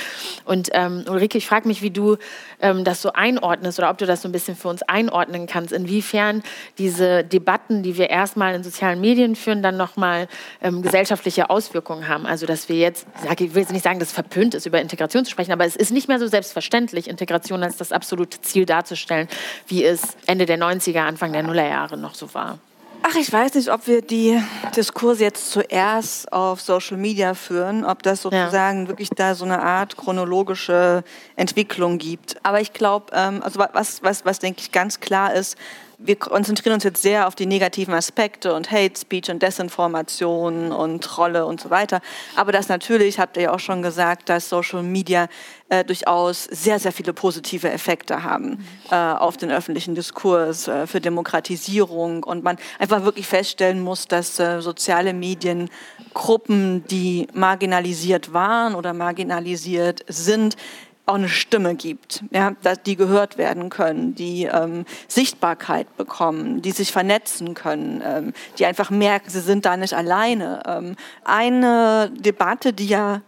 Und 0.46 0.70
ähm, 0.74 1.06
Ulrike, 1.08 1.38
ich 1.38 1.48
frage 1.48 1.68
mich, 1.68 1.82
wie 1.82 1.92
du 1.92 2.18
ähm, 2.62 2.84
das 2.84 3.02
so 3.02 3.14
einordnest 3.14 3.80
oder 3.80 3.90
ob 3.90 3.98
du 3.98 4.06
das 4.06 4.22
so 4.22 4.30
ein 4.30 4.32
bisschen 4.32 4.56
für 4.56 4.70
uns 4.70 4.82
einordnen 4.84 5.48
kannst, 5.48 5.74
inwiefern 5.74 6.44
diese 6.78 7.24
Debatten, 7.24 7.84
die 7.84 7.98
wir 7.98 8.10
erstmal 8.10 8.56
in 8.56 8.64
sozialen 8.64 9.02
Medien 9.02 9.36
führen, 9.36 9.62
dann 9.62 9.78
nochmal 9.78 10.28
ähm, 10.62 10.82
gesellschaftliche 10.82 11.50
Auswirkungen 11.50 12.08
haben. 12.08 12.26
Also 12.26 12.46
dass 12.46 12.70
wir 12.70 12.78
jetzt, 12.78 13.08
ich 13.40 13.54
will 13.56 13.62
jetzt 13.62 13.72
nicht 13.72 13.84
sagen, 13.84 14.00
dass 14.00 14.10
es 14.10 14.14
verpönt 14.14 14.54
ist, 14.54 14.66
über 14.66 14.82
Integration 14.82 15.26
zu 15.26 15.32
sprechen, 15.32 15.52
aber 15.52 15.66
es 15.66 15.76
ist 15.76 15.92
nicht 15.92 16.08
mehr 16.08 16.20
so 16.20 16.28
selbstverständlich, 16.28 17.10
Integration 17.10 17.64
als 17.64 17.78
das 17.78 17.92
absolute 17.92 18.42
Ziel 18.42 18.66
darzustellen, 18.66 19.28
wie 19.68 19.84
es 19.84 20.16
Ende 20.26 20.46
der 20.46 20.58
90er, 20.58 21.00
Anfang 21.00 21.34
der 21.34 21.44
Nullerjahre 21.44 21.98
noch 21.98 22.16
so 22.16 22.34
war. 22.34 22.60
Ach, 23.06 23.16
ich 23.16 23.32
weiß 23.32 23.56
nicht, 23.56 23.70
ob 23.70 23.86
wir 23.86 24.02
die 24.02 24.42
Diskurse 24.78 25.24
jetzt 25.24 25.52
zuerst 25.52 26.32
auf 26.32 26.62
Social 26.62 26.96
Media 26.96 27.34
führen, 27.34 27.84
ob 27.84 28.02
das 28.02 28.22
sozusagen 28.22 28.84
ja. 28.84 28.88
wirklich 28.88 29.10
da 29.10 29.36
so 29.36 29.44
eine 29.44 29.62
Art 29.62 29.98
chronologische 29.98 31.04
Entwicklung 31.36 31.98
gibt. 31.98 32.38
Aber 32.44 32.62
ich 32.62 32.72
glaube, 32.72 33.08
ähm, 33.14 33.44
also 33.44 33.60
was, 33.74 34.04
was, 34.04 34.24
was 34.24 34.40
denke 34.40 34.62
ich 34.62 34.72
ganz 34.72 35.02
klar 35.02 35.34
ist, 35.34 35.58
wir 35.98 36.16
konzentrieren 36.16 36.76
uns 36.76 36.84
jetzt 36.84 37.02
sehr 37.02 37.28
auf 37.28 37.36
die 37.36 37.46
negativen 37.46 37.94
Aspekte 37.94 38.54
und 38.54 38.72
Hate 38.72 39.00
Speech 39.00 39.30
und 39.30 39.42
Desinformation 39.42 40.72
und 40.72 41.04
Trolle 41.04 41.46
und 41.46 41.62
so 41.62 41.70
weiter. 41.70 42.02
Aber 42.36 42.52
das 42.52 42.68
natürlich, 42.68 43.20
habt 43.20 43.38
ihr 43.38 43.44
ja 43.44 43.54
auch 43.54 43.60
schon 43.60 43.82
gesagt, 43.82 44.30
dass 44.30 44.50
Social 44.50 44.84
Media 44.84 45.28
äh, 45.70 45.84
durchaus 45.84 46.44
sehr, 46.46 46.80
sehr 46.80 46.92
viele 46.92 47.14
positive 47.14 47.72
Effekte 47.72 48.24
haben 48.24 48.66
äh, 48.92 48.96
auf 48.96 49.38
den 49.38 49.52
öffentlichen 49.52 49.96
Diskurs, 49.96 50.68
äh, 50.68 50.88
für 50.88 51.02
Demokratisierung 51.02 52.24
und 52.24 52.44
man 52.44 52.58
einfach 52.80 53.04
wirklich 53.04 53.28
feststellen 53.28 53.82
muss, 53.82 54.08
dass 54.08 54.40
äh, 54.40 54.62
soziale 54.62 55.14
Medien 55.14 55.70
Gruppen, 56.14 56.86
die 56.88 57.28
marginalisiert 57.34 58.34
waren 58.34 58.76
oder 58.76 58.94
marginalisiert 58.94 60.06
sind, 60.08 60.56
auch 61.06 61.16
eine 61.16 61.28
Stimme 61.28 61.76
gibt, 61.76 62.24
ja, 62.32 62.54
die 62.86 62.96
gehört 62.96 63.38
werden 63.38 63.70
können, 63.70 64.16
die 64.16 64.46
ähm, 64.46 64.86
Sichtbarkeit 65.10 65.98
bekommen, 65.98 66.62
die 66.62 66.72
sich 66.72 66.94
vernetzen 66.94 67.54
können, 67.56 68.02
ähm, 68.06 68.34
die 68.58 68.66
einfach 68.66 68.90
merken, 68.90 69.30
sie 69.30 69.42
sind 69.42 69.66
da 69.66 69.76
nicht 69.76 69.94
alleine. 69.94 70.64
Ähm, 70.66 70.96
eine 71.26 72.10
Debatte, 72.16 72.72
die 72.72 72.88
ja 72.88 73.22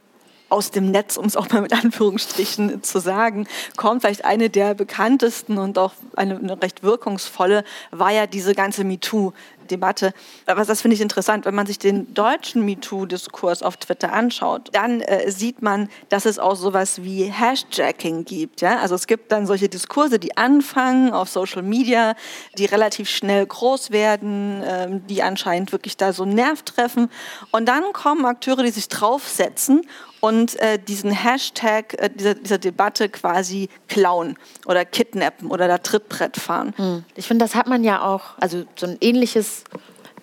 aus 0.47 0.71
dem 0.71 0.91
Netz, 0.91 1.17
um 1.17 1.25
es 1.25 1.35
auch 1.35 1.49
mal 1.49 1.61
mit 1.61 1.73
Anführungsstrichen 1.73 2.83
zu 2.83 2.99
sagen, 2.99 3.47
kommt. 3.75 4.01
Vielleicht 4.01 4.23
eine 4.23 4.49
der 4.49 4.73
bekanntesten 4.73 5.57
und 5.57 5.77
auch 5.77 5.93
eine, 6.15 6.37
eine 6.37 6.61
recht 6.61 6.83
wirkungsvolle 6.83 7.63
war 7.91 8.11
ja 8.11 8.27
diese 8.27 8.53
ganze 8.53 8.83
MeToo 8.83 9.33
Debatte. 9.65 10.13
Aber 10.45 10.63
das 10.63 10.81
finde 10.81 10.95
ich 10.95 11.01
interessant, 11.01 11.45
wenn 11.45 11.55
man 11.55 11.65
sich 11.65 11.79
den 11.79 12.13
deutschen 12.13 12.63
MeToo-Diskurs 12.65 13.63
auf 13.63 13.77
Twitter 13.77 14.13
anschaut, 14.13 14.69
dann 14.73 15.01
äh, 15.01 15.31
sieht 15.31 15.61
man, 15.61 15.89
dass 16.09 16.25
es 16.25 16.39
auch 16.39 16.55
sowas 16.55 17.03
wie 17.03 17.23
Hashtagging 17.23 18.25
gibt. 18.25 18.61
Ja? 18.61 18.79
Also 18.79 18.95
es 18.95 19.07
gibt 19.07 19.31
dann 19.31 19.45
solche 19.45 19.69
Diskurse, 19.69 20.19
die 20.19 20.37
anfangen 20.37 21.11
auf 21.11 21.29
Social 21.29 21.61
Media, 21.61 22.15
die 22.57 22.65
relativ 22.65 23.09
schnell 23.09 23.45
groß 23.45 23.91
werden, 23.91 24.63
äh, 24.63 24.87
die 25.09 25.23
anscheinend 25.23 25.71
wirklich 25.71 25.97
da 25.97 26.13
so 26.13 26.23
einen 26.23 26.35
Nerv 26.35 26.63
treffen. 26.63 27.09
Und 27.51 27.65
dann 27.65 27.93
kommen 27.93 28.25
Akteure, 28.25 28.63
die 28.63 28.71
sich 28.71 28.89
draufsetzen 28.89 29.81
und 30.25 30.59
äh, 30.59 30.79
diesen 30.79 31.11
Hashtag 31.11 31.93
äh, 32.01 32.09
dieser, 32.09 32.33
dieser, 32.33 32.57
Debatte 32.57 33.09
quasi 33.09 33.69
klauen 33.87 34.37
oder 34.65 34.83
kidnappen 34.83 35.51
oder 35.51 35.67
da 35.67 35.77
Trittbrett 35.77 36.37
fahren. 36.37 36.73
Hm. 36.77 37.03
Ich 37.15 37.27
finde, 37.27 37.45
das 37.45 37.53
hat 37.53 37.67
man 37.67 37.83
ja 37.83 38.01
auch, 38.01 38.21
also 38.39 38.63
so 38.75 38.87
ein 38.87 38.97
ähnliches 39.01 39.65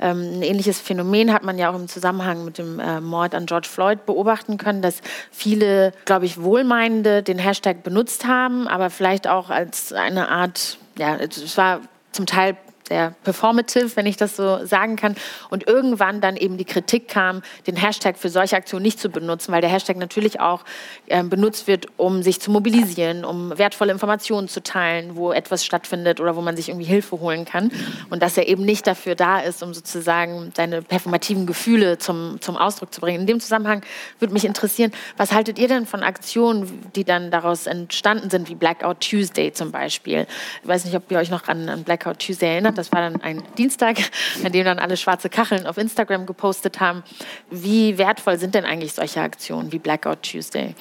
ähm, 0.00 0.38
ein 0.38 0.42
ähnliches 0.42 0.80
Phänomen 0.80 1.32
hat 1.32 1.44
man 1.44 1.56
ja 1.56 1.70
auch 1.70 1.76
im 1.76 1.86
Zusammenhang 1.86 2.44
mit 2.44 2.58
dem 2.58 2.80
äh, 2.80 3.00
Mord 3.00 3.36
an 3.36 3.46
George 3.46 3.68
Floyd 3.70 4.04
beobachten 4.04 4.58
können, 4.58 4.82
dass 4.82 5.02
viele, 5.30 5.92
glaube 6.04 6.26
ich, 6.26 6.42
Wohlmeinende 6.42 7.22
den 7.22 7.38
Hashtag 7.38 7.84
benutzt 7.84 8.26
haben, 8.26 8.66
aber 8.66 8.90
vielleicht 8.90 9.28
auch 9.28 9.50
als 9.50 9.92
eine 9.92 10.28
Art, 10.30 10.78
ja, 10.98 11.14
es 11.14 11.56
war 11.56 11.82
zum 12.10 12.26
Teil 12.26 12.56
sehr 12.88 13.14
performative, 13.24 13.96
wenn 13.96 14.06
ich 14.06 14.16
das 14.16 14.36
so 14.36 14.64
sagen 14.64 14.96
kann. 14.96 15.14
Und 15.50 15.66
irgendwann 15.66 16.20
dann 16.20 16.36
eben 16.36 16.56
die 16.56 16.64
Kritik 16.64 17.08
kam, 17.08 17.42
den 17.66 17.76
Hashtag 17.76 18.18
für 18.18 18.28
solche 18.28 18.56
Aktionen 18.56 18.82
nicht 18.82 19.00
zu 19.00 19.08
benutzen, 19.08 19.52
weil 19.52 19.60
der 19.60 19.70
Hashtag 19.70 19.96
natürlich 19.96 20.40
auch 20.40 20.64
äh, 21.06 21.22
benutzt 21.22 21.66
wird, 21.66 21.86
um 21.96 22.22
sich 22.22 22.40
zu 22.40 22.50
mobilisieren, 22.50 23.24
um 23.24 23.56
wertvolle 23.56 23.92
Informationen 23.92 24.48
zu 24.48 24.62
teilen, 24.62 25.16
wo 25.16 25.32
etwas 25.32 25.64
stattfindet 25.64 26.20
oder 26.20 26.36
wo 26.36 26.42
man 26.42 26.56
sich 26.56 26.68
irgendwie 26.68 26.86
Hilfe 26.86 27.20
holen 27.20 27.44
kann. 27.44 27.70
Und 28.10 28.22
dass 28.22 28.36
er 28.36 28.48
eben 28.48 28.64
nicht 28.64 28.86
dafür 28.86 29.14
da 29.14 29.40
ist, 29.40 29.62
um 29.62 29.74
sozusagen 29.74 30.52
seine 30.56 30.82
performativen 30.82 31.46
Gefühle 31.46 31.98
zum, 31.98 32.40
zum 32.40 32.56
Ausdruck 32.56 32.92
zu 32.92 33.00
bringen. 33.00 33.20
In 33.20 33.26
dem 33.26 33.40
Zusammenhang 33.40 33.82
würde 34.18 34.34
mich 34.34 34.44
interessieren, 34.44 34.92
was 35.16 35.32
haltet 35.32 35.58
ihr 35.58 35.68
denn 35.68 35.86
von 35.86 36.02
Aktionen, 36.02 36.90
die 36.94 37.04
dann 37.04 37.30
daraus 37.30 37.66
entstanden 37.66 38.30
sind, 38.30 38.48
wie 38.48 38.54
Blackout 38.54 39.00
Tuesday 39.00 39.52
zum 39.52 39.72
Beispiel? 39.72 40.26
Ich 40.62 40.68
weiß 40.68 40.84
nicht, 40.84 40.94
ob 40.94 41.10
ihr 41.10 41.18
euch 41.18 41.30
noch 41.30 41.48
an, 41.48 41.68
an 41.68 41.84
Blackout 41.84 42.18
Tuesday 42.18 42.52
erinnert 42.52 42.71
das 42.74 42.92
war 42.92 43.00
dann 43.00 43.20
ein 43.22 43.42
Dienstag, 43.58 43.98
an 44.44 44.52
dem 44.52 44.64
dann 44.64 44.78
alle 44.78 44.96
schwarze 44.96 45.28
Kacheln 45.28 45.66
auf 45.66 45.78
Instagram 45.78 46.26
gepostet 46.26 46.80
haben. 46.80 47.02
Wie 47.50 47.98
wertvoll 47.98 48.38
sind 48.38 48.54
denn 48.54 48.64
eigentlich 48.64 48.92
solche 48.92 49.20
Aktionen 49.20 49.72
wie 49.72 49.78
Blackout 49.78 50.22
Tuesday? 50.22 50.74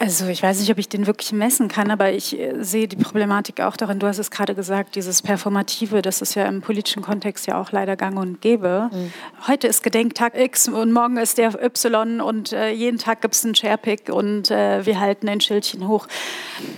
Also 0.00 0.28
ich 0.28 0.44
weiß 0.44 0.60
nicht, 0.60 0.70
ob 0.70 0.78
ich 0.78 0.88
den 0.88 1.08
wirklich 1.08 1.32
messen 1.32 1.66
kann, 1.66 1.90
aber 1.90 2.12
ich 2.12 2.38
äh, 2.38 2.62
sehe 2.62 2.86
die 2.86 2.94
Problematik 2.94 3.60
auch 3.60 3.76
darin, 3.76 3.98
du 3.98 4.06
hast 4.06 4.18
es 4.18 4.30
gerade 4.30 4.54
gesagt, 4.54 4.94
dieses 4.94 5.22
Performative, 5.22 6.02
das 6.02 6.22
ist 6.22 6.36
ja 6.36 6.46
im 6.46 6.60
politischen 6.60 7.02
Kontext 7.02 7.48
ja 7.48 7.60
auch 7.60 7.72
leider 7.72 7.96
gang 7.96 8.16
und 8.16 8.40
gäbe. 8.40 8.90
Mhm. 8.92 9.12
Heute 9.48 9.66
ist 9.66 9.82
Gedenktag 9.82 10.38
X 10.38 10.68
und 10.68 10.92
morgen 10.92 11.16
ist 11.16 11.36
der 11.36 11.60
Y 11.60 12.20
und 12.20 12.52
äh, 12.52 12.70
jeden 12.70 12.98
Tag 12.98 13.22
gibt 13.22 13.34
es 13.34 13.44
einen 13.44 13.56
Sharepick 13.56 14.08
und 14.08 14.52
äh, 14.52 14.86
wir 14.86 15.00
halten 15.00 15.28
ein 15.28 15.40
Schildchen 15.40 15.88
hoch. 15.88 16.06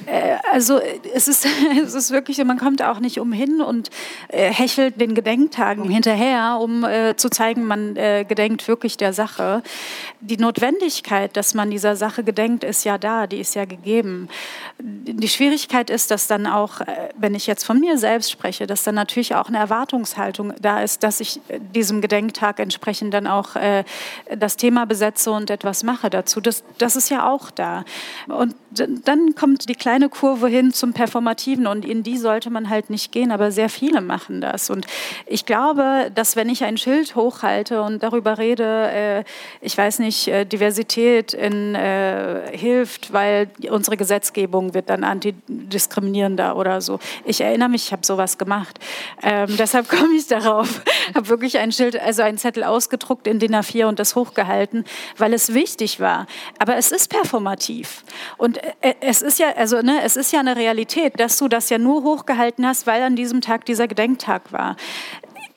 Äh, 0.07 0.37
also 0.51 0.81
es 1.15 1.29
ist, 1.29 1.47
es 1.85 1.93
ist 1.93 2.13
wirklich, 2.13 2.43
man 2.43 2.59
kommt 2.59 2.83
auch 2.83 3.01
nicht 3.01 3.21
umhin 3.21 3.61
und 3.61 3.91
äh, 4.29 4.51
hechelt 4.51 4.99
den 4.99 5.15
Gedenktagen 5.15 5.91
hinterher, 5.91 6.59
um 6.59 6.85
äh, 6.85 7.17
zu 7.17 7.29
zeigen, 7.29 7.67
man 7.67 7.95
gedenkt 7.95 8.67
wirklich 8.69 8.97
der 8.97 9.13
Sache. 9.13 9.63
Die 10.21 10.37
Notwendigkeit, 10.37 11.37
dass 11.37 11.55
man 11.55 11.71
dieser 11.71 11.97
Sache 11.97 12.25
gedenkt, 12.25 12.65
ist 12.65 12.85
ja 12.85 12.97
da 12.99 13.10
da, 13.11 13.27
die 13.27 13.41
ist 13.41 13.55
ja 13.55 13.65
gegeben. 13.65 14.29
Die 14.79 15.29
Schwierigkeit 15.29 15.91
ist, 15.91 16.11
dass 16.11 16.27
dann 16.27 16.47
auch, 16.47 16.81
äh, 16.81 17.09
wenn 17.17 17.35
ich 17.35 17.47
jetzt 17.47 17.65
von 17.65 17.81
mir 17.81 17.99
selbst 17.99 18.31
spreche, 18.31 18.67
dass 18.67 18.85
dann 18.85 18.95
natürlich 18.95 19.35
auch 19.35 19.49
eine 19.49 19.59
Erwartungshaltung 19.59 20.55
da 20.61 20.83
ist, 20.83 21.03
dass 21.03 21.21
ich 21.21 21.41
äh, 21.49 21.59
diesem 21.75 22.01
Gedenktag 22.01 22.61
entsprechend 22.61 23.13
dann 23.13 23.27
auch 23.27 23.57
äh, 23.57 23.85
das 24.37 24.57
Thema 24.57 24.87
besetze 24.87 25.31
und 25.31 25.51
etwas 25.51 25.83
mache 25.83 26.11
dazu. 26.11 26.41
Das, 26.41 26.63
das 26.79 26.97
ist 26.97 27.11
ja 27.11 27.29
auch 27.29 27.51
da. 27.51 27.85
Und 28.29 28.55
dann 29.05 29.35
kommt 29.35 29.69
die 29.69 29.75
kleine 29.75 30.09
Kurve 30.09 30.47
hin 30.47 30.73
zum 30.73 30.93
Performativen 30.93 31.67
und 31.67 31.85
in 31.85 32.05
die 32.05 32.17
sollte 32.17 32.51
man 32.51 32.71
halt 32.71 32.89
nicht 32.89 33.11
gehen, 33.11 33.33
aber 33.33 33.51
sehr 33.51 33.69
viele 33.69 34.01
machen 34.01 34.41
das. 34.41 34.71
Und 34.71 34.87
ich 35.27 35.45
glaube, 35.45 36.13
dass 36.15 36.37
wenn 36.37 36.49
ich 36.49 36.63
ein 36.63 36.77
Schild 36.77 37.17
hochhalte 37.17 37.83
und 37.83 38.01
darüber 38.05 38.39
rede, 38.39 39.25
ich 39.61 39.77
weiß 39.77 39.99
nicht, 39.99 40.31
Diversität 40.53 41.35
in 41.35 41.75
Hilfe, 41.75 42.81
hilft, 42.81 43.00
weil 43.13 43.51
unsere 43.71 43.97
Gesetzgebung 43.97 44.75
wird 44.75 44.91
dann 44.91 45.05
antidiskriminierender 45.05 46.57
oder 46.57 46.81
so. 46.81 46.99
Ich 47.25 47.41
erinnere 47.41 47.69
mich, 47.69 47.87
ich 47.87 47.93
habe 47.93 48.05
sowas 48.05 48.39
gemacht. 48.39 48.79
Ähm, 49.23 49.49
deshalb 49.59 49.89
komme 49.89 50.15
ich 50.17 50.27
darauf. 50.27 50.83
habe 51.15 51.29
wirklich 51.29 51.59
ein 51.59 51.73
Schild, 51.73 52.01
also 52.01 52.23
einen 52.23 52.39
Zettel 52.39 52.65
ausgedruckt 52.65 53.27
in 53.27 53.39
DIN 53.39 53.55
A4 53.55 53.87
und 53.87 53.99
das 53.99 54.15
hochgehalten, 54.15 54.85
weil 55.17 55.33
es 55.33 55.55
wichtig 55.55 56.01
war. 56.01 56.27
Aber 56.59 56.77
es 56.77 56.93
ist 56.93 57.11
performativ. 57.11 58.05
Und 58.37 58.59
äh, 58.59 58.95
es 59.01 59.23
ist 59.23 59.39
ja, 59.39 59.55
also 59.57 59.83
ne, 59.83 60.01
es 60.03 60.17
ist 60.17 60.33
ja 60.33 60.41
eine 60.41 60.57
Realität, 60.57 61.19
dass 61.19 61.39
du 61.39 61.49
das 61.49 61.71
ja 61.71 61.79
nur 61.79 62.03
hochgehalten 62.03 62.67
hast, 62.67 62.87
weil 62.87 63.03
an 63.03 63.17
diesem 63.17 63.41
Tag 63.41 63.65
dieser 63.65 63.89
Gedenktag 63.89 64.53
war. 64.53 64.77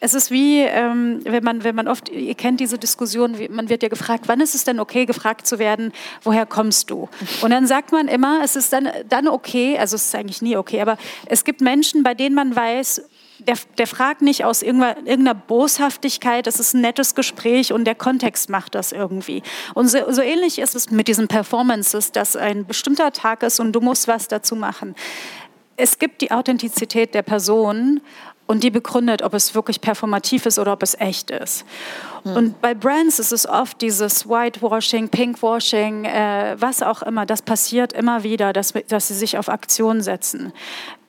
Es 0.03 0.13
ist 0.13 0.31
wie, 0.31 0.59
ähm, 0.59 1.21
wenn, 1.23 1.45
man, 1.45 1.63
wenn 1.63 1.75
man 1.75 1.87
oft, 1.87 2.09
ihr 2.09 2.35
kennt 2.35 2.59
diese 2.59 2.77
Diskussion, 2.77 3.37
man 3.49 3.69
wird 3.69 3.83
ja 3.83 3.87
gefragt, 3.87 4.25
wann 4.27 4.41
ist 4.41 4.53
es 4.53 4.65
denn 4.65 4.81
okay, 4.81 5.05
gefragt 5.05 5.47
zu 5.47 5.59
werden, 5.59 5.93
woher 6.23 6.45
kommst 6.45 6.89
du? 6.89 7.07
Und 7.41 7.51
dann 7.51 7.67
sagt 7.67 7.93
man 7.93 8.09
immer, 8.09 8.41
es 8.43 8.57
ist 8.57 8.73
dann, 8.73 8.89
dann 9.07 9.29
okay, 9.29 9.77
also 9.77 9.95
es 9.95 10.07
ist 10.07 10.15
eigentlich 10.15 10.41
nie 10.41 10.57
okay, 10.57 10.81
aber 10.81 10.97
es 11.27 11.45
gibt 11.45 11.61
Menschen, 11.61 12.03
bei 12.03 12.15
denen 12.15 12.35
man 12.35 12.53
weiß, 12.53 13.03
der, 13.39 13.55
der, 13.77 13.87
fragt 13.87 14.21
nicht 14.21 14.43
aus 14.43 14.61
irgendeiner 14.61 15.33
Boshaftigkeit, 15.33 16.47
es 16.47 16.59
ist 16.59 16.73
ein 16.73 16.81
nettes 16.81 17.15
Gespräch 17.15 17.71
und 17.71 17.85
der 17.85 17.95
Kontext 17.95 18.49
macht 18.49 18.75
das 18.75 18.91
irgendwie. 18.91 19.41
Und 19.73 19.87
so, 19.87 20.11
so, 20.11 20.21
ähnlich 20.21 20.59
ist 20.59 20.75
es 20.75 20.91
mit 20.91 21.07
diesen 21.07 21.29
Performances, 21.29 22.11
dass 22.11 22.35
ein 22.35 22.65
bestimmter 22.65 23.13
Tag 23.13 23.41
ist 23.41 23.61
und 23.61 23.71
du 23.71 23.79
musst 23.79 24.09
was 24.09 24.27
dazu 24.27 24.57
machen. 24.57 24.95
Es 25.77 25.97
gibt 25.97 26.19
die 26.21 26.31
Authentizität 26.31 27.15
der 27.15 27.23
Person 27.23 28.01
und 28.45 28.63
die 28.63 28.69
begründet, 28.69 29.21
ob 29.21 29.33
es 29.33 29.55
wirklich 29.55 29.81
performativ 29.81 30.45
ist 30.45 30.59
oder 30.59 30.73
ob 30.73 30.83
es 30.83 30.99
echt 30.99 31.31
ist. 31.31 31.65
Mhm. 32.23 32.35
Und 32.35 32.61
bei 32.61 32.73
Brands 32.73 33.19
ist 33.19 33.31
es 33.31 33.47
oft 33.47 33.81
dieses 33.81 34.27
Whitewashing, 34.27 35.09
Pinkwashing, 35.09 36.05
äh, 36.05 36.55
was 36.59 36.83
auch 36.83 37.01
immer, 37.01 37.25
das 37.25 37.41
passiert 37.41 37.93
immer 37.93 38.23
wieder, 38.23 38.53
dass, 38.53 38.73
dass 38.87 39.07
sie 39.07 39.15
sich 39.15 39.37
auf 39.37 39.49
Aktion 39.49 40.01
setzen. 40.01 40.53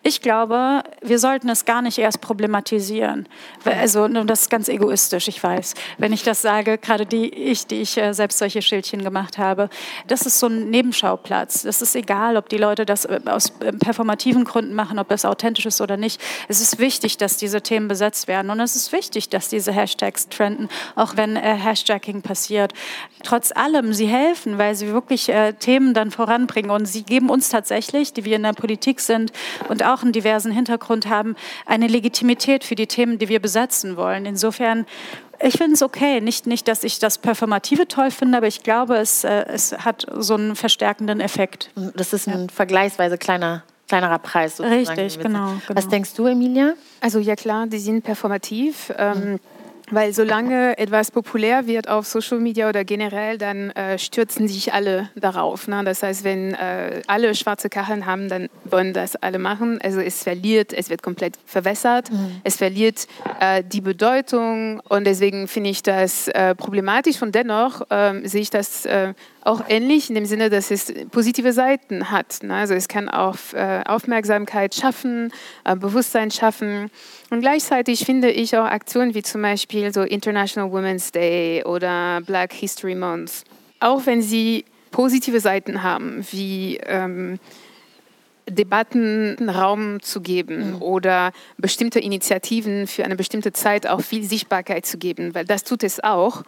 Ich 0.06 0.20
glaube, 0.20 0.82
wir 1.00 1.18
sollten 1.18 1.48
es 1.48 1.64
gar 1.64 1.80
nicht 1.80 1.96
erst 1.96 2.20
problematisieren. 2.20 3.26
Also, 3.64 4.06
das 4.06 4.42
ist 4.42 4.50
ganz 4.50 4.68
egoistisch, 4.68 5.28
ich 5.28 5.42
weiß, 5.42 5.72
wenn 5.96 6.12
ich 6.12 6.22
das 6.22 6.42
sage, 6.42 6.76
gerade 6.76 7.06
die 7.06 7.32
ich, 7.32 7.66
die 7.66 7.80
ich 7.80 7.96
äh, 7.96 8.12
selbst 8.12 8.36
solche 8.36 8.60
Schildchen 8.60 9.02
gemacht 9.02 9.38
habe. 9.38 9.70
Das 10.06 10.26
ist 10.26 10.38
so 10.38 10.46
ein 10.46 10.68
Nebenschauplatz. 10.68 11.62
Das 11.62 11.80
ist 11.80 11.96
egal, 11.96 12.36
ob 12.36 12.50
die 12.50 12.58
Leute 12.58 12.84
das 12.84 13.06
äh, 13.06 13.18
aus 13.24 13.54
äh, 13.60 13.72
performativen 13.72 14.44
Gründen 14.44 14.74
machen, 14.74 14.98
ob 14.98 15.10
es 15.10 15.24
authentisch 15.24 15.64
ist 15.64 15.80
oder 15.80 15.96
nicht. 15.96 16.20
Es 16.48 16.60
ist 16.60 16.78
wichtig, 16.78 17.16
dass 17.16 17.38
diese 17.38 17.62
Themen 17.62 17.88
besetzt 17.88 18.28
werden 18.28 18.50
und 18.50 18.60
es 18.60 18.76
ist 18.76 18.92
wichtig, 18.92 19.30
dass 19.30 19.48
diese 19.48 19.72
Hashtags 19.72 20.28
trenden, 20.28 20.68
auch 20.96 21.16
wenn 21.16 21.34
Hashtagging 21.34 22.20
passiert. 22.20 22.74
Trotz 23.22 23.52
allem, 23.52 23.94
sie 23.94 24.06
helfen, 24.06 24.58
weil 24.58 24.74
sie 24.74 24.88
wirklich 24.88 25.32
Themen 25.60 25.94
dann 25.94 26.10
voranbringen 26.10 26.70
und 26.70 26.84
sie 26.84 27.04
geben 27.04 27.30
uns 27.30 27.48
tatsächlich, 27.48 28.12
die 28.12 28.26
wir 28.26 28.36
in 28.36 28.42
der 28.42 28.52
Politik 28.52 29.00
sind 29.00 29.32
und 29.68 29.82
auch 29.82 29.93
auch 29.94 30.02
einen 30.02 30.12
diversen 30.12 30.52
Hintergrund 30.52 31.08
haben, 31.08 31.36
eine 31.66 31.86
Legitimität 31.86 32.64
für 32.64 32.74
die 32.74 32.86
Themen, 32.86 33.18
die 33.18 33.28
wir 33.28 33.40
besetzen 33.40 33.96
wollen. 33.96 34.26
Insofern 34.26 34.86
ich 35.40 35.58
finde 35.58 35.74
es 35.74 35.82
okay. 35.82 36.20
Nicht, 36.20 36.46
nicht, 36.46 36.68
dass 36.68 36.84
ich 36.84 37.00
das 37.00 37.18
Performative 37.18 37.88
toll 37.88 38.10
finde, 38.10 38.38
aber 38.38 38.46
ich 38.46 38.62
glaube, 38.62 38.96
es, 38.96 39.24
äh, 39.24 39.44
es 39.48 39.72
hat 39.72 40.06
so 40.16 40.34
einen 40.34 40.56
verstärkenden 40.56 41.20
Effekt. 41.20 41.70
Das 41.74 42.12
ist 42.12 42.28
ein 42.28 42.42
ja. 42.42 42.52
vergleichsweise 42.52 43.18
kleiner 43.18 43.64
kleinerer 43.88 44.18
Preis. 44.18 44.60
Richtig, 44.60 45.18
genau, 45.18 45.48
genau, 45.48 45.60
Was 45.68 45.88
denkst 45.88 46.14
du, 46.14 46.26
Emilia? 46.26 46.74
Also 47.00 47.18
ja 47.18 47.36
klar, 47.36 47.66
die 47.66 47.78
sind 47.78 48.02
performativ. 48.02 48.92
Ähm, 48.96 49.32
mhm. 49.32 49.40
Weil 49.90 50.14
solange 50.14 50.78
etwas 50.78 51.10
populär 51.10 51.66
wird 51.66 51.88
auf 51.88 52.06
Social 52.06 52.38
Media 52.38 52.68
oder 52.68 52.84
generell, 52.84 53.38
dann 53.38 53.70
äh, 53.70 53.98
stürzen 53.98 54.48
sich 54.48 54.72
alle 54.72 55.10
darauf. 55.14 55.68
Ne? 55.68 55.82
Das 55.84 56.02
heißt, 56.02 56.24
wenn 56.24 56.54
äh, 56.54 57.02
alle 57.06 57.34
schwarze 57.34 57.68
Kacheln 57.68 58.06
haben, 58.06 58.28
dann 58.28 58.48
wollen 58.64 58.94
das 58.94 59.16
alle 59.16 59.38
machen. 59.38 59.78
Also 59.82 60.00
es 60.00 60.22
verliert, 60.22 60.72
es 60.72 60.88
wird 60.88 61.02
komplett 61.02 61.38
verwässert, 61.44 62.10
mhm. 62.10 62.40
es 62.44 62.56
verliert 62.56 63.06
äh, 63.40 63.62
die 63.62 63.80
Bedeutung 63.82 64.80
und 64.80 65.04
deswegen 65.04 65.48
finde 65.48 65.70
ich 65.70 65.82
das 65.82 66.28
äh, 66.28 66.54
problematisch 66.54 67.20
und 67.20 67.34
dennoch 67.34 67.82
ähm, 67.90 68.26
sehe 68.26 68.40
ich 68.40 68.50
das 68.50 68.86
äh, 68.86 69.12
auch 69.44 69.62
ähnlich 69.68 70.08
in 70.08 70.14
dem 70.14 70.26
Sinne, 70.26 70.50
dass 70.50 70.70
es 70.70 70.92
positive 71.10 71.52
Seiten 71.52 72.10
hat. 72.10 72.42
Ne? 72.42 72.54
Also 72.54 72.74
es 72.74 72.88
kann 72.88 73.08
auch 73.08 73.36
äh, 73.52 73.82
Aufmerksamkeit 73.86 74.74
schaffen, 74.74 75.32
äh, 75.64 75.76
Bewusstsein 75.76 76.30
schaffen. 76.30 76.90
Und 77.30 77.40
gleichzeitig 77.40 78.04
finde 78.04 78.30
ich 78.30 78.56
auch 78.56 78.64
Aktionen 78.64 79.14
wie 79.14 79.22
zum 79.22 79.42
Beispiel 79.42 79.92
so 79.92 80.02
International 80.02 80.72
Women's 80.72 81.12
Day 81.12 81.62
oder 81.64 82.20
Black 82.22 82.52
History 82.52 82.94
Month, 82.94 83.44
auch 83.80 84.06
wenn 84.06 84.22
sie 84.22 84.64
positive 84.90 85.40
Seiten 85.40 85.82
haben, 85.82 86.24
wie 86.30 86.78
ähm, 86.86 87.38
Debatten 88.48 89.48
Raum 89.48 90.00
zu 90.00 90.20
geben 90.20 90.74
mhm. 90.74 90.82
oder 90.82 91.32
bestimmte 91.58 91.98
Initiativen 91.98 92.86
für 92.86 93.04
eine 93.04 93.16
bestimmte 93.16 93.52
Zeit 93.52 93.86
auch 93.86 94.00
viel 94.00 94.22
Sichtbarkeit 94.22 94.86
zu 94.86 94.98
geben, 94.98 95.34
weil 95.34 95.44
das 95.44 95.64
tut 95.64 95.82
es 95.82 96.02
auch, 96.02 96.42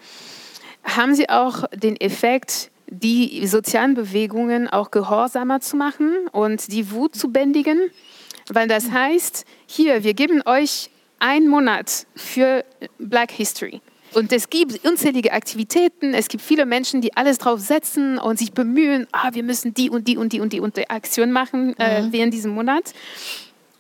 haben 0.85 1.15
sie 1.15 1.29
auch 1.29 1.65
den 1.75 1.97
Effekt, 1.97 2.71
die 2.89 3.47
sozialen 3.47 3.95
Bewegungen 3.95 4.69
auch 4.69 4.91
gehorsamer 4.91 5.61
zu 5.61 5.77
machen 5.77 6.29
und 6.33 6.73
die 6.73 6.91
Wut 6.91 7.15
zu 7.15 7.31
bändigen, 7.31 7.91
weil 8.49 8.69
das 8.69 8.91
heißt, 8.91 9.45
hier, 9.67 10.05
wir 10.05 10.15
geben 10.15 10.43
euch 10.47 10.91
einen 11.19 11.49
Monat 11.49 12.07
für 12.15 12.65
Black 12.99 13.33
History. 13.33 13.81
Und 14.15 14.33
es 14.33 14.49
gibt 14.49 14.85
unzählige 14.87 15.33
Aktivitäten, 15.33 16.15
es 16.15 16.29
gibt 16.29 16.43
viele 16.43 16.65
Menschen, 16.65 17.01
die 17.01 17.17
alles 17.17 17.39
drauf 17.39 17.61
setzen 17.61 18.19
und 18.19 18.39
sich 18.39 18.53
bemühen, 18.53 19.07
ah, 19.13 19.31
wir 19.33 19.43
müssen 19.43 19.75
die 19.75 19.91
und 19.91 20.09
die 20.09 20.17
und 20.17 20.33
die 20.33 20.41
und 20.41 20.53
die 20.53 20.61
und 20.61 20.77
die 20.77 20.89
Aktion 20.89 21.33
machen 21.33 21.75
äh, 21.79 22.03
mhm. 22.03 22.13
während 22.13 22.33
diesem 22.33 22.53
Monat. 22.53 22.95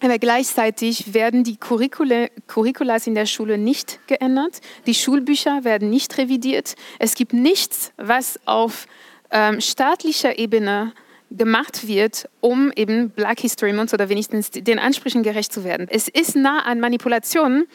Aber 0.00 0.18
gleichzeitig 0.18 1.14
werden 1.14 1.42
die 1.42 1.56
Curricula, 1.56 2.28
Curriculas 2.46 3.06
in 3.06 3.14
der 3.14 3.26
Schule 3.26 3.56
nicht 3.56 3.98
geändert, 4.06 4.60
die 4.86 4.94
Schulbücher 4.94 5.64
werden 5.64 5.88
nicht 5.88 6.18
revidiert. 6.18 6.74
Es 6.98 7.14
gibt 7.14 7.32
nichts, 7.32 7.92
was 7.96 8.38
auf 8.44 8.86
ähm, 9.30 9.60
staatlicher 9.60 10.38
Ebene 10.38 10.92
gemacht 11.30 11.88
wird, 11.88 12.28
um 12.40 12.70
eben 12.76 13.10
Black 13.10 13.40
History 13.40 13.72
Month 13.72 13.92
oder 13.94 14.08
wenigstens 14.08 14.50
den 14.50 14.78
Ansprüchen 14.78 15.22
gerecht 15.22 15.52
zu 15.52 15.64
werden. 15.64 15.88
Es 15.90 16.08
ist 16.08 16.36
nah 16.36 16.60
an 16.60 16.78
Manipulationen 16.78 17.66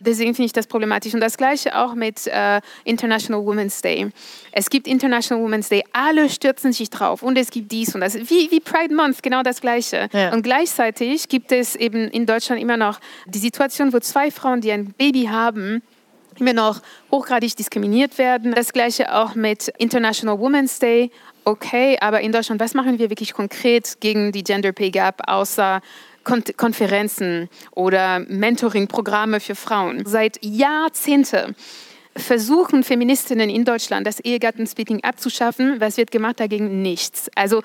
Deswegen 0.00 0.34
finde 0.34 0.46
ich 0.46 0.52
das 0.52 0.66
problematisch. 0.66 1.14
Und 1.14 1.20
das 1.20 1.36
Gleiche 1.36 1.76
auch 1.76 1.94
mit 1.94 2.26
äh, 2.26 2.60
International 2.84 3.44
Women's 3.44 3.80
Day. 3.82 4.08
Es 4.52 4.70
gibt 4.70 4.86
International 4.86 5.42
Women's 5.42 5.68
Day, 5.68 5.82
alle 5.92 6.28
stürzen 6.28 6.72
sich 6.72 6.90
drauf 6.90 7.22
und 7.22 7.36
es 7.36 7.50
gibt 7.50 7.72
dies 7.72 7.94
und 7.94 8.00
das. 8.00 8.14
Wie, 8.14 8.50
wie 8.50 8.60
Pride 8.60 8.94
Month, 8.94 9.22
genau 9.22 9.42
das 9.42 9.60
Gleiche. 9.60 10.08
Ja. 10.12 10.32
Und 10.32 10.42
gleichzeitig 10.42 11.28
gibt 11.28 11.52
es 11.52 11.76
eben 11.76 12.08
in 12.08 12.26
Deutschland 12.26 12.60
immer 12.60 12.76
noch 12.76 13.00
die 13.26 13.38
Situation, 13.38 13.92
wo 13.92 14.00
zwei 14.00 14.30
Frauen, 14.30 14.60
die 14.60 14.72
ein 14.72 14.92
Baby 14.96 15.24
haben, 15.24 15.82
immer 16.38 16.52
noch 16.52 16.80
hochgradig 17.10 17.56
diskriminiert 17.56 18.18
werden. 18.18 18.54
Das 18.54 18.72
Gleiche 18.72 19.14
auch 19.14 19.34
mit 19.34 19.68
International 19.78 20.38
Women's 20.38 20.78
Day. 20.78 21.10
Okay, 21.44 21.96
aber 22.00 22.20
in 22.20 22.32
Deutschland, 22.32 22.60
was 22.60 22.74
machen 22.74 22.98
wir 22.98 23.08
wirklich 23.08 23.32
konkret 23.32 24.00
gegen 24.00 24.32
die 24.32 24.42
Gender 24.42 24.72
Pay 24.72 24.90
Gap, 24.90 25.22
außer 25.26 25.80
Konferenzen 26.26 27.48
oder 27.70 28.18
Mentoring-Programme 28.20 29.40
für 29.40 29.54
Frauen. 29.54 30.04
Seit 30.06 30.38
Jahrzehnten 30.44 31.54
versuchen 32.16 32.82
Feministinnen 32.82 33.50
in 33.50 33.64
Deutschland, 33.64 34.06
das 34.06 34.20
Ehegattensplitting 34.20 35.04
abzuschaffen. 35.04 35.80
Was 35.80 35.96
wird 35.96 36.10
gemacht 36.10 36.40
dagegen? 36.40 36.82
Nichts. 36.82 37.30
Also 37.34 37.62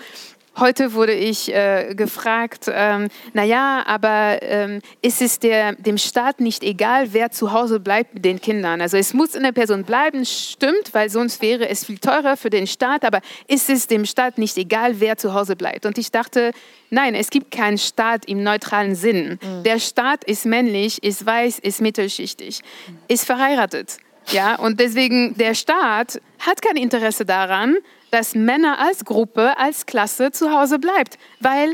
Heute 0.60 0.94
wurde 0.94 1.14
ich 1.14 1.54
äh, 1.54 1.96
gefragt, 1.96 2.66
ähm, 2.72 3.08
naja, 3.34 3.84
aber 3.88 4.40
ähm, 4.42 4.82
ist 5.02 5.22
es 5.22 5.40
der, 5.40 5.74
dem 5.76 5.98
Staat 5.98 6.42
nicht 6.42 6.62
egal, 6.62 7.14
wer 7.14 7.32
zu 7.32 7.54
Hause 7.54 7.80
bleibt 7.80 8.16
mit 8.16 8.26
den 8.26 8.42
Kindern? 8.42 8.82
Also 8.82 8.98
es 8.98 9.14
muss 9.14 9.34
eine 9.34 9.54
Person 9.54 9.86
bleiben, 9.86 10.26
stimmt, 10.26 10.94
weil 10.94 11.10
sonst 11.10 11.42
wäre 11.42 11.70
es 11.70 11.86
viel 11.86 12.00
teurer 12.00 12.36
für 12.36 12.50
den 12.50 12.68
Staat, 12.68 13.06
aber 13.06 13.22
ist 13.48 13.70
es 13.70 13.88
dem 13.88 14.06
Staat 14.06 14.38
nicht 14.38 14.58
egal, 14.58 15.00
wer 15.00 15.18
zu 15.18 15.34
Hause 15.34 15.56
bleibt? 15.56 15.86
Und 15.86 15.98
ich 15.98 16.12
dachte, 16.12 16.52
nein, 16.90 17.16
es 17.16 17.30
gibt 17.30 17.52
keinen 17.52 17.78
Staat 17.78 18.26
im 18.26 18.44
neutralen 18.44 18.96
Sinn. 18.96 19.40
Mhm. 19.42 19.64
Der 19.64 19.80
Staat 19.80 20.26
ist 20.26 20.46
männlich, 20.46 21.02
ist 21.02 21.26
weiß, 21.26 21.60
ist 21.60 21.80
mittelschichtig, 21.80 22.62
ist 23.08 23.26
verheiratet. 23.26 24.00
Ja, 24.28 24.56
und 24.56 24.82
deswegen 24.82 25.36
der 25.38 25.56
Staat 25.56 26.22
hat 26.40 26.62
kein 26.62 26.76
Interesse 26.76 27.26
daran, 27.26 27.78
dass 28.12 28.36
Männer 28.36 28.80
als 28.80 29.06
Gruppe, 29.06 29.58
als 29.58 29.86
Klasse 29.86 30.32
zu 30.32 30.52
Hause 30.52 30.80
bleibt, 30.80 31.18
weil 31.40 31.74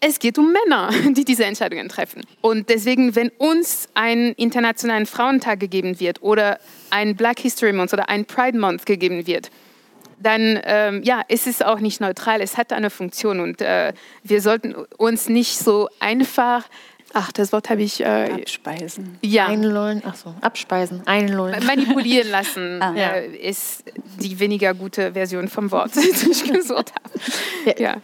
es 0.00 0.18
geht 0.18 0.38
um 0.38 0.52
Männer, 0.52 0.90
die 1.12 1.24
diese 1.24 1.44
Entscheidungen 1.44 1.88
treffen. 1.88 2.22
Und 2.40 2.68
deswegen, 2.68 3.14
wenn 3.14 3.30
uns 3.38 3.88
ein 3.94 4.32
internationalen 4.32 5.06
Frauentag 5.06 5.60
gegeben 5.60 6.00
wird 6.00 6.22
oder 6.22 6.58
ein 6.90 7.16
Black 7.16 7.40
History 7.40 7.72
Month 7.72 7.92
oder 7.92 8.08
ein 8.08 8.24
Pride 8.24 8.58
Month 8.58 8.86
gegeben 8.86 9.26
wird, 9.26 9.50
dann 10.18 10.58
ähm, 10.64 11.02
ja, 11.02 11.22
ist 11.28 11.46
es 11.46 11.60
auch 11.60 11.80
nicht 11.80 12.00
neutral. 12.00 12.40
Es 12.40 12.56
hat 12.56 12.72
eine 12.72 12.88
Funktion 12.88 13.40
und 13.40 13.60
äh, 13.60 13.92
wir 14.22 14.40
sollten 14.40 14.74
uns 14.96 15.28
nicht 15.28 15.58
so 15.58 15.88
einfach 16.00 16.64
Ach, 17.18 17.32
das 17.32 17.50
Wort 17.50 17.70
habe 17.70 17.82
ich. 17.82 18.02
Äh, 18.02 18.30
abspeisen. 18.30 19.16
Ja. 19.22 19.46
Einlullen. 19.46 20.02
Ach 20.04 20.14
so, 20.14 20.34
abspeisen. 20.42 21.00
Einlullen. 21.06 21.64
Manipulieren 21.64 22.28
lassen 22.30 22.82
ah. 22.82 22.94
äh, 22.94 23.28
ist 23.28 23.84
die 24.20 24.38
weniger 24.38 24.74
gute 24.74 25.14
Version 25.14 25.48
vom 25.48 25.70
Wort, 25.70 25.92
die 25.94 26.30
ich 26.30 26.44
gesucht 26.44 26.92
habe. 26.94 27.80
Ja. 27.80 27.94
ja. 27.94 27.96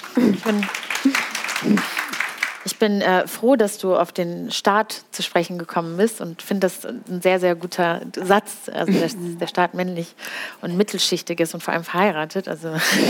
Ich 2.65 2.79
bin 2.79 3.01
äh, 3.01 3.27
froh, 3.27 3.57
dass 3.57 3.79
du 3.79 3.97
auf 3.97 4.13
den 4.13 4.51
Staat 4.51 5.03
zu 5.11 5.23
sprechen 5.23 5.59
gekommen 5.59 5.97
bist 5.97 6.21
und 6.21 6.43
finde 6.43 6.61
das 6.61 6.87
ein 6.87 7.21
sehr, 7.21 7.41
sehr 7.41 7.57
guter 7.57 8.03
Satz, 8.15 8.71
also 8.73 8.93
dass 8.93 9.15
der 9.41 9.47
Staat 9.47 9.75
männlich 9.75 10.15
und 10.61 10.77
mittelschichtig 10.77 11.41
ist 11.41 11.55
und 11.55 11.63
vor 11.63 11.75
allem 11.75 11.85
verheiratet. 11.85 12.49
Also 12.49 12.69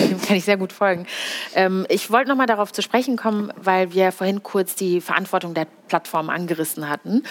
dem 0.09 0.21
kann 0.23 0.37
ich 0.37 0.45
sehr 0.45 0.57
gut 0.57 0.73
folgen. 0.73 1.07
Ähm, 1.55 1.87
ich 1.91 2.11
wollte 2.11 2.31
noch 2.31 2.37
mal 2.37 2.47
darauf 2.47 2.73
zu 2.73 2.81
sprechen 2.83 3.17
kommen, 3.17 3.53
weil 3.57 3.93
wir 3.93 4.11
vorhin 4.11 4.43
kurz 4.43 4.75
die 4.75 5.01
Verantwortung 5.01 5.53
der 5.53 5.67
Plattform 5.93 6.31
angerissen 6.31 6.89
hatten. 6.89 7.23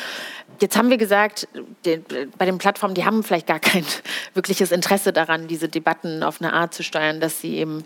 Jetzt 0.59 0.77
haben 0.77 0.91
wir 0.91 0.97
gesagt, 0.97 1.47
die, 1.83 1.99
bei 2.37 2.45
den 2.45 2.59
Plattformen, 2.59 2.93
die 2.93 3.05
haben 3.05 3.23
vielleicht 3.23 3.47
gar 3.47 3.59
kein 3.59 3.83
wirkliches 4.35 4.71
Interesse 4.71 5.11
daran, 5.11 5.47
diese 5.47 5.67
Debatten 5.67 6.21
auf 6.21 6.39
eine 6.39 6.53
Art 6.53 6.75
zu 6.75 6.83
steuern, 6.83 7.19
dass 7.19 7.41
sie 7.41 7.55
eben 7.55 7.83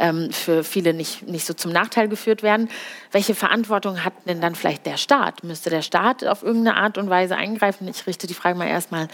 ähm, 0.00 0.32
für 0.32 0.64
viele 0.64 0.94
nicht, 0.94 1.28
nicht 1.28 1.46
so 1.46 1.54
zum 1.54 1.70
Nachteil 1.70 2.08
geführt 2.08 2.42
werden. 2.42 2.68
Welche 3.12 3.36
Verantwortung 3.36 4.04
hat 4.04 4.14
denn 4.26 4.40
dann 4.40 4.56
vielleicht 4.56 4.84
der 4.84 4.96
Staat? 4.96 5.44
Müsste 5.44 5.70
der 5.70 5.82
Staat 5.82 6.24
auf 6.24 6.42
irgendeine 6.42 6.76
Art 6.76 6.98
und 6.98 7.08
Weise 7.08 7.36
eingreifen? 7.36 7.86
Ich 7.86 8.04
richte 8.08 8.26
die 8.26 8.34
Frage 8.34 8.58
mal 8.58 8.66
erstmal 8.66 9.06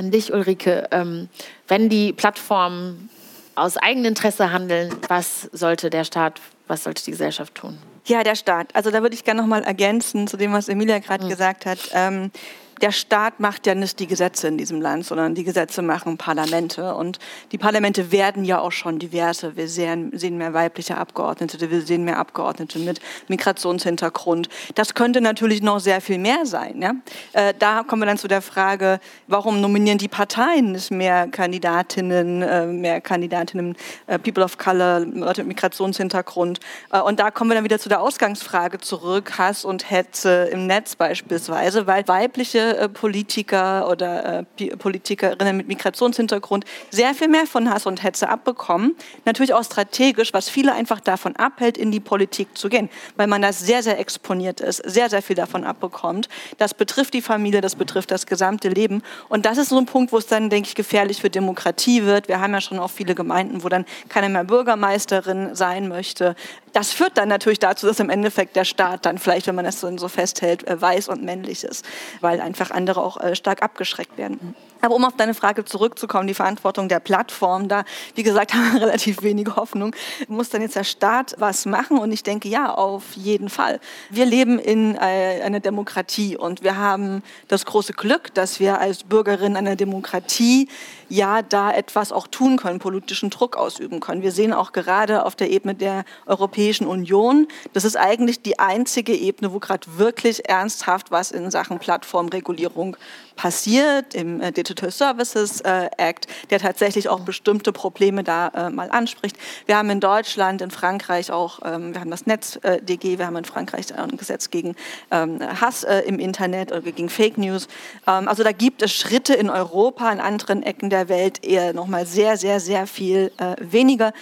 an 0.00 0.10
dich, 0.10 0.32
Ulrike. 0.32 0.88
Ähm, 0.90 1.28
wenn 1.68 1.88
die 1.88 2.12
Plattformen 2.12 3.08
aus 3.54 3.76
Eigeninteresse 3.76 4.50
handeln, 4.50 4.92
was 5.06 5.42
sollte 5.52 5.90
der 5.90 6.02
Staat, 6.02 6.40
was 6.66 6.82
sollte 6.82 7.04
die 7.04 7.12
Gesellschaft 7.12 7.54
tun? 7.54 7.78
Ja, 8.10 8.24
der 8.24 8.34
Staat. 8.34 8.74
Also 8.74 8.90
da 8.90 9.02
würde 9.02 9.14
ich 9.14 9.22
gerne 9.22 9.40
noch 9.40 9.48
mal 9.48 9.62
ergänzen 9.62 10.26
zu 10.26 10.36
dem, 10.36 10.52
was 10.52 10.68
Emilia 10.68 10.98
gerade 10.98 11.24
mhm. 11.24 11.28
gesagt 11.28 11.64
hat. 11.64 11.78
Ähm, 11.94 12.32
der 12.80 12.92
Staat 12.92 13.40
macht 13.40 13.66
ja 13.66 13.74
nicht 13.74 13.98
die 13.98 14.06
Gesetze 14.06 14.48
in 14.48 14.56
diesem 14.56 14.80
Land, 14.80 15.04
sondern 15.04 15.34
die 15.34 15.44
Gesetze 15.44 15.82
machen 15.82 16.16
Parlamente. 16.16 16.94
Und 16.94 17.18
die 17.52 17.58
Parlamente 17.58 18.10
werden 18.12 18.44
ja 18.44 18.58
auch 18.58 18.72
schon 18.72 18.98
diverse. 18.98 19.56
Wir 19.56 19.68
sehen, 19.68 20.10
sehen 20.14 20.38
mehr 20.38 20.54
weibliche 20.54 20.96
Abgeordnete, 20.96 21.70
wir 21.70 21.82
sehen 21.82 22.04
mehr 22.04 22.18
Abgeordnete 22.18 22.78
mit 22.78 23.00
Migrationshintergrund. 23.28 24.48
Das 24.74 24.94
könnte 24.94 25.20
natürlich 25.20 25.62
noch 25.62 25.80
sehr 25.80 26.00
viel 26.00 26.18
mehr 26.18 26.46
sein. 26.46 26.80
Ja? 26.80 26.94
Äh, 27.32 27.54
da 27.58 27.82
kommen 27.82 28.02
wir 28.02 28.06
dann 28.06 28.18
zu 28.18 28.28
der 28.28 28.42
Frage, 28.42 29.00
warum 29.26 29.60
nominieren 29.60 29.98
die 29.98 30.08
Parteien 30.08 30.72
nicht 30.72 30.90
mehr 30.90 31.28
Kandidatinnen, 31.28 32.42
äh, 32.42 32.66
mehr 32.66 33.00
Kandidatinnen, 33.00 33.76
äh, 34.06 34.18
People 34.18 34.44
of 34.44 34.56
Color, 34.56 35.00
Leute 35.00 35.42
mit 35.42 35.56
Migrationshintergrund. 35.56 36.60
Äh, 36.92 37.00
und 37.00 37.20
da 37.20 37.30
kommen 37.30 37.50
wir 37.50 37.56
dann 37.56 37.64
wieder 37.64 37.78
zu 37.78 37.88
der 37.88 38.00
Ausgangsfrage 38.00 38.78
zurück, 38.78 39.32
Hass 39.36 39.64
und 39.64 39.90
Hetze 39.90 40.48
im 40.52 40.66
Netz 40.66 40.96
beispielsweise, 40.96 41.86
weil 41.86 42.06
weibliche 42.08 42.69
äh, 42.76 42.88
Politiker 42.88 43.88
oder 43.90 44.44
äh, 44.58 44.76
Politikerinnen 44.76 45.56
mit 45.56 45.68
Migrationshintergrund 45.68 46.64
sehr 46.90 47.14
viel 47.14 47.28
mehr 47.28 47.46
von 47.46 47.70
Hass 47.70 47.86
und 47.86 48.02
Hetze 48.02 48.28
abbekommen. 48.28 48.96
Natürlich 49.24 49.54
auch 49.54 49.64
strategisch, 49.64 50.32
was 50.32 50.48
viele 50.48 50.72
einfach 50.72 51.00
davon 51.00 51.36
abhält, 51.36 51.78
in 51.78 51.90
die 51.90 52.00
Politik 52.00 52.56
zu 52.56 52.68
gehen, 52.68 52.88
weil 53.16 53.26
man 53.26 53.42
da 53.42 53.52
sehr, 53.52 53.82
sehr 53.82 53.98
exponiert 53.98 54.60
ist, 54.60 54.78
sehr, 54.78 55.10
sehr 55.10 55.22
viel 55.22 55.36
davon 55.36 55.64
abbekommt. 55.64 56.28
Das 56.58 56.74
betrifft 56.74 57.14
die 57.14 57.22
Familie, 57.22 57.60
das 57.60 57.76
betrifft 57.76 58.10
das 58.10 58.26
gesamte 58.26 58.68
Leben. 58.68 59.02
Und 59.28 59.46
das 59.46 59.58
ist 59.58 59.70
so 59.70 59.78
ein 59.78 59.86
Punkt, 59.86 60.12
wo 60.12 60.18
es 60.18 60.26
dann, 60.26 60.50
denke 60.50 60.68
ich, 60.68 60.74
gefährlich 60.74 61.20
für 61.20 61.30
Demokratie 61.30 62.04
wird. 62.04 62.28
Wir 62.28 62.40
haben 62.40 62.52
ja 62.52 62.60
schon 62.60 62.78
auch 62.78 62.90
viele 62.90 63.14
Gemeinden, 63.14 63.64
wo 63.64 63.68
dann 63.68 63.84
keiner 64.08 64.28
mehr 64.28 64.44
Bürgermeisterin 64.44 65.54
sein 65.54 65.88
möchte. 65.88 66.34
Das 66.72 66.92
führt 66.92 67.18
dann 67.18 67.28
natürlich 67.28 67.58
dazu, 67.58 67.86
dass 67.86 67.98
im 68.00 68.10
Endeffekt 68.10 68.54
der 68.56 68.64
Staat 68.64 69.06
dann 69.06 69.18
vielleicht, 69.18 69.46
wenn 69.46 69.54
man 69.54 69.64
das 69.64 69.80
so, 69.80 69.96
so 69.96 70.08
festhält, 70.08 70.66
äh, 70.66 70.80
weiß 70.80 71.08
und 71.08 71.22
männlich 71.22 71.64
ist, 71.64 71.84
weil 72.20 72.40
einfach 72.40 72.59
einfach 72.60 72.74
andere 72.74 73.02
auch 73.02 73.18
äh, 73.20 73.34
stark 73.34 73.62
abgeschreckt 73.62 74.18
werden. 74.18 74.54
Aber 74.82 74.94
um 74.94 75.04
auf 75.04 75.16
deine 75.16 75.34
Frage 75.34 75.64
zurückzukommen, 75.64 76.26
die 76.26 76.34
Verantwortung 76.34 76.88
der 76.88 77.00
Plattform, 77.00 77.68
da, 77.68 77.84
wie 78.14 78.22
gesagt, 78.22 78.54
haben 78.54 78.74
wir 78.74 78.82
relativ 78.82 79.22
wenig 79.22 79.48
Hoffnung. 79.56 79.94
Muss 80.28 80.50
dann 80.50 80.62
jetzt 80.62 80.76
der 80.76 80.84
Staat 80.84 81.34
was 81.38 81.66
machen? 81.66 81.98
Und 81.98 82.12
ich 82.12 82.22
denke, 82.22 82.48
ja, 82.48 82.72
auf 82.72 83.12
jeden 83.14 83.48
Fall. 83.48 83.80
Wir 84.10 84.26
leben 84.26 84.58
in 84.58 84.94
äh, 84.94 85.42
einer 85.42 85.60
Demokratie 85.60 86.36
und 86.36 86.62
wir 86.62 86.76
haben 86.76 87.22
das 87.48 87.64
große 87.64 87.92
Glück, 87.92 88.34
dass 88.34 88.60
wir 88.60 88.80
als 88.80 89.04
Bürgerinnen 89.04 89.56
einer 89.56 89.76
Demokratie 89.76 90.68
ja 91.10 91.42
da 91.42 91.72
etwas 91.72 92.12
auch 92.12 92.26
tun 92.26 92.56
können, 92.56 92.78
politischen 92.78 93.30
Druck 93.30 93.56
ausüben 93.56 94.00
können. 94.00 94.22
Wir 94.22 94.32
sehen 94.32 94.52
auch 94.52 94.72
gerade 94.72 95.26
auf 95.26 95.36
der 95.36 95.50
Ebene 95.50 95.74
der 95.74 96.04
Europäischen 96.26 96.86
Union, 96.86 97.46
das 97.72 97.84
ist 97.84 97.96
eigentlich 97.96 98.42
die 98.42 98.58
einzige 98.58 99.14
Ebene, 99.14 99.52
wo 99.52 99.58
gerade 99.58 99.86
wirklich 99.98 100.48
ernsthaft 100.48 101.10
was 101.10 101.30
in 101.30 101.50
Sachen 101.50 101.78
Plattformregulierung 101.78 102.70
Regulierung 102.70 102.96
passiert 103.36 104.14
im 104.14 104.40
äh, 104.40 104.52
Digital 104.52 104.90
Services 104.90 105.62
äh, 105.62 105.88
Act, 105.96 106.26
der 106.50 106.58
tatsächlich 106.58 107.08
auch 107.08 107.20
bestimmte 107.20 107.72
Probleme 107.72 108.22
da 108.22 108.48
äh, 108.48 108.70
mal 108.70 108.90
anspricht. 108.90 109.36
Wir 109.64 109.78
haben 109.78 109.88
in 109.88 110.00
Deutschland, 110.00 110.60
in 110.60 110.70
Frankreich 110.70 111.30
auch, 111.32 111.60
ähm, 111.64 111.94
wir 111.94 112.00
haben 112.02 112.10
das 112.10 112.26
NetzDG, 112.26 113.18
wir 113.18 113.26
haben 113.26 113.36
in 113.36 113.46
Frankreich 113.46 113.96
ein 113.96 114.18
Gesetz 114.18 114.50
gegen 114.50 114.76
ähm, 115.10 115.38
Hass 115.58 115.84
im 115.84 116.18
Internet 116.18 116.70
oder 116.70 116.82
gegen 116.82 117.08
Fake 117.08 117.38
News. 117.38 117.66
Ähm, 118.06 118.28
also 118.28 118.42
da 118.42 118.52
gibt 118.52 118.82
es 118.82 118.92
Schritte 118.92 119.32
in 119.32 119.48
Europa, 119.48 120.12
in 120.12 120.20
anderen 120.20 120.62
Ecken 120.62 120.90
der 120.90 120.99
Welt 121.08 121.44
eher 121.44 121.72
noch 121.72 121.86
mal 121.86 122.06
sehr, 122.06 122.36
sehr, 122.36 122.60
sehr 122.60 122.86
viel 122.86 123.32
weniger. 123.60 124.12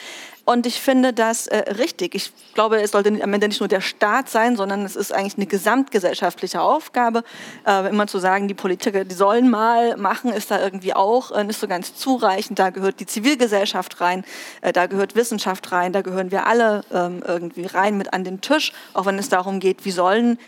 Und 0.48 0.64
ich 0.64 0.80
finde 0.80 1.12
das 1.12 1.46
äh, 1.46 1.72
richtig. 1.72 2.14
Ich 2.14 2.32
glaube, 2.54 2.80
es 2.80 2.92
sollte 2.92 3.10
am 3.22 3.34
Ende 3.34 3.48
nicht 3.48 3.60
nur 3.60 3.68
der 3.68 3.82
Staat 3.82 4.30
sein, 4.30 4.56
sondern 4.56 4.82
es 4.86 4.96
ist 4.96 5.12
eigentlich 5.12 5.36
eine 5.36 5.44
gesamtgesellschaftliche 5.44 6.62
Aufgabe. 6.62 7.22
Äh, 7.66 7.90
immer 7.90 8.06
zu 8.06 8.18
sagen, 8.18 8.48
die 8.48 8.54
Politiker, 8.54 9.04
die 9.04 9.14
sollen 9.14 9.50
mal 9.50 9.98
machen, 9.98 10.32
ist 10.32 10.50
da 10.50 10.58
irgendwie 10.58 10.94
auch 10.94 11.32
äh, 11.32 11.44
nicht 11.44 11.60
so 11.60 11.68
ganz 11.68 11.96
zureichend. 11.96 12.58
Da 12.58 12.70
gehört 12.70 12.98
die 12.98 13.04
Zivilgesellschaft 13.04 14.00
rein, 14.00 14.24
äh, 14.62 14.72
da 14.72 14.86
gehört 14.86 15.16
Wissenschaft 15.16 15.70
rein, 15.70 15.92
da 15.92 16.00
gehören 16.00 16.30
wir 16.30 16.46
alle 16.46 16.82
ähm, 16.94 17.22
irgendwie 17.26 17.66
rein 17.66 17.98
mit 17.98 18.14
an 18.14 18.24
den 18.24 18.40
Tisch, 18.40 18.72
auch 18.94 19.04
wenn 19.04 19.18
es 19.18 19.28
darum 19.28 19.60
geht, 19.60 19.84
wie 19.84 19.90
sollen 19.90 20.38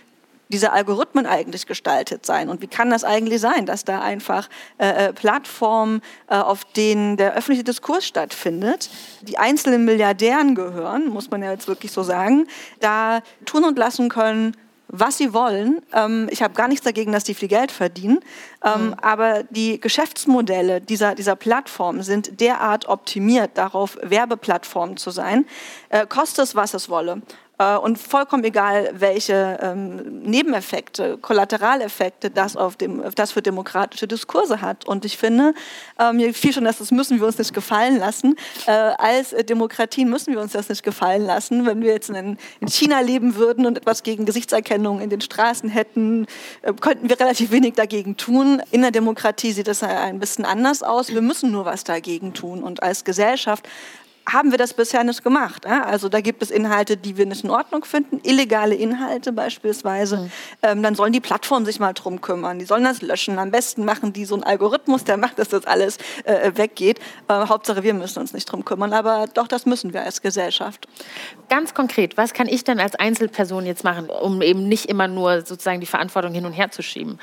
diese 0.51 0.73
Algorithmen 0.73 1.27
eigentlich 1.27 1.67
gestaltet 1.67 2.27
sein? 2.27 2.49
Und 2.49 2.61
wie 2.61 2.67
kann 2.67 2.91
das 2.91 3.05
eigentlich 3.05 3.41
sein, 3.41 3.67
dass 3.67 3.85
da 3.85 4.01
einfach 4.01 4.49
äh, 4.79 5.09
äh, 5.09 5.13
Plattformen, 5.13 6.03
äh, 6.29 6.37
auf 6.37 6.65
denen 6.65 7.17
der 7.17 7.35
öffentliche 7.35 7.65
Diskurs 7.65 8.07
stattfindet, 8.07 8.91
die 9.23 9.39
einzelnen 9.39 9.85
Milliardären 9.85 10.55
gehören, 10.55 11.09
muss 11.09 11.31
man 11.31 11.43
ja 11.43 11.51
jetzt 11.53 11.69
wirklich 11.69 11.93
so 11.93 12.03
sagen, 12.03 12.47
da 12.81 13.23
tun 13.45 13.65
und 13.65 13.79
lassen 13.79 14.09
können, 14.09 14.57
was 14.93 15.19
sie 15.19 15.33
wollen. 15.33 15.81
Ähm, 15.93 16.29
ich 16.31 16.43
habe 16.43 16.55
gar 16.55 16.69
nichts 16.69 16.85
dagegen, 16.85 17.13
dass 17.13 17.25
die 17.25 17.35
viel 17.35 17.49
Geld 17.49 17.71
verdienen. 17.71 18.21
Ähm, 18.65 18.89
mhm. 18.89 18.95
Aber 18.95 19.45
die 19.45 19.81
Geschäftsmodelle 19.81 20.81
dieser, 20.81 21.15
dieser 21.15 21.37
Plattform 21.37 22.03
sind 22.03 22.41
derart 22.41 22.89
optimiert 22.89 23.53
darauf, 23.55 23.97
Werbeplattformen 24.03 24.97
zu 24.97 25.11
sein, 25.11 25.47
äh, 25.91 26.07
kostet 26.07 26.45
es, 26.45 26.55
was 26.55 26.75
es 26.75 26.89
wolle. 26.89 27.23
Äh, 27.61 27.77
und 27.77 27.99
vollkommen 27.99 28.43
egal, 28.45 28.91
welche 28.95 29.59
ähm, 29.61 30.23
Nebeneffekte, 30.23 31.19
Kollateraleffekte 31.19 32.31
das, 32.31 32.57
auf 32.57 32.77
dem, 32.77 33.03
das 33.15 33.33
für 33.33 33.43
demokratische 33.43 34.09
Diskurse 34.09 34.63
hat. 34.63 34.87
Und 34.87 35.05
ich 35.05 35.19
finde, 35.19 35.53
ähm, 35.99 36.17
mir 36.17 36.33
fiel 36.33 36.55
schon, 36.55 36.65
dass 36.65 36.79
das 36.79 36.91
müssen 36.91 37.21
wir 37.21 37.27
uns 37.27 37.37
nicht 37.37 37.53
gefallen 37.53 37.99
lassen. 37.99 38.37
Äh, 38.67 38.71
als 38.71 39.35
Demokratien 39.47 40.09
müssen 40.09 40.33
wir 40.33 40.41
uns 40.41 40.53
das 40.53 40.71
nicht 40.71 40.83
gefallen 40.83 41.27
lassen. 41.27 41.67
Wenn 41.67 41.83
wir 41.83 41.93
jetzt 41.93 42.09
in, 42.09 42.39
in 42.61 42.69
China 42.69 43.01
leben 43.01 43.37
würden 43.37 43.67
und 43.67 43.77
etwas 43.77 44.03
gegen 44.03 44.25
Gesichtserkennung 44.25 45.03
in 45.03 45.11
den 45.11 45.21
Straßen 45.21 45.69
hätten, 45.69 46.27
äh, 46.63 46.73
könnten 46.73 47.11
wir 47.11 47.21
relativ 47.21 47.51
wenig 47.51 47.75
dagegen 47.75 48.17
tun. 48.17 48.63
In 48.71 48.81
der 48.81 48.91
Demokratie 48.91 49.53
sieht 49.53 49.69
das 49.69 49.83
ein 49.83 50.19
bisschen 50.19 50.47
anders 50.47 50.83
aus. 50.83 51.13
Wir 51.13 51.21
müssen 51.21 51.51
nur 51.51 51.67
was 51.67 51.85
dagegen 51.85 52.33
tun. 52.33 52.63
Und 52.63 52.83
als 52.83 53.05
Gesellschaft 53.05 53.69
haben 54.33 54.51
wir 54.51 54.59
das 54.59 54.75
bisher 54.75 55.05
nicht 55.05 55.23
gemacht. 55.23 55.67
Also 55.67 56.09
da 56.09 56.21
gibt 56.21 56.43
es 56.43 56.51
Inhalte, 56.51 56.97
die 56.97 57.17
wir 57.17 57.27
nicht 57.27 57.45
in 57.45 57.51
Ordnung 57.51 57.85
finden, 57.85 58.21
illegale 58.23 58.75
Inhalte 58.75 59.33
beispielsweise. 59.33 60.17
Mhm. 60.19 60.33
Ähm, 60.63 60.83
dann 60.83 60.95
sollen 60.95 61.13
die 61.13 61.21
Plattformen 61.21 61.67
sich 61.67 61.81
mal 61.81 61.93
drum 61.93 62.21
kümmern. 62.21 62.59
Die 62.59 62.65
sollen 62.65 62.85
das 62.85 63.03
löschen. 63.03 63.39
Am 63.39 63.51
besten 63.51 63.85
machen 63.85 64.13
die 64.13 64.25
so 64.25 64.35
einen 64.35 64.45
Algorithmus, 64.45 65.05
der 65.05 65.17
macht, 65.17 65.39
dass 65.39 65.49
das 65.49 65.67
alles 65.67 65.99
äh, 66.25 66.53
weggeht. 66.55 66.99
Äh, 67.29 67.47
Hauptsache, 67.47 67.83
wir 67.83 67.95
müssen 67.95 68.21
uns 68.21 68.33
nicht 68.33 68.47
drum 68.47 68.65
kümmern. 68.65 68.93
Aber 68.93 69.27
doch, 69.33 69.49
das 69.49 69.67
müssen 69.67 69.93
wir 69.93 70.03
als 70.03 70.23
Gesellschaft. 70.23 70.87
Ganz 71.49 71.75
konkret, 71.75 72.17
was 72.17 72.33
kann 72.33 72.49
ich 72.49 72.65
denn 72.65 72.81
als 72.81 72.95
Einzelperson 72.95 73.67
jetzt 73.67 73.85
machen, 73.85 74.09
um 74.09 74.43
eben 74.43 74.69
nicht 74.69 74.87
immer 74.87 75.09
nur 75.09 75.45
sozusagen 75.45 75.81
die 75.81 75.87
Verantwortung 75.87 76.33
hin 76.33 76.47
und 76.47 76.53
her 76.53 76.71
zu 76.71 76.83
schieben? 76.83 77.19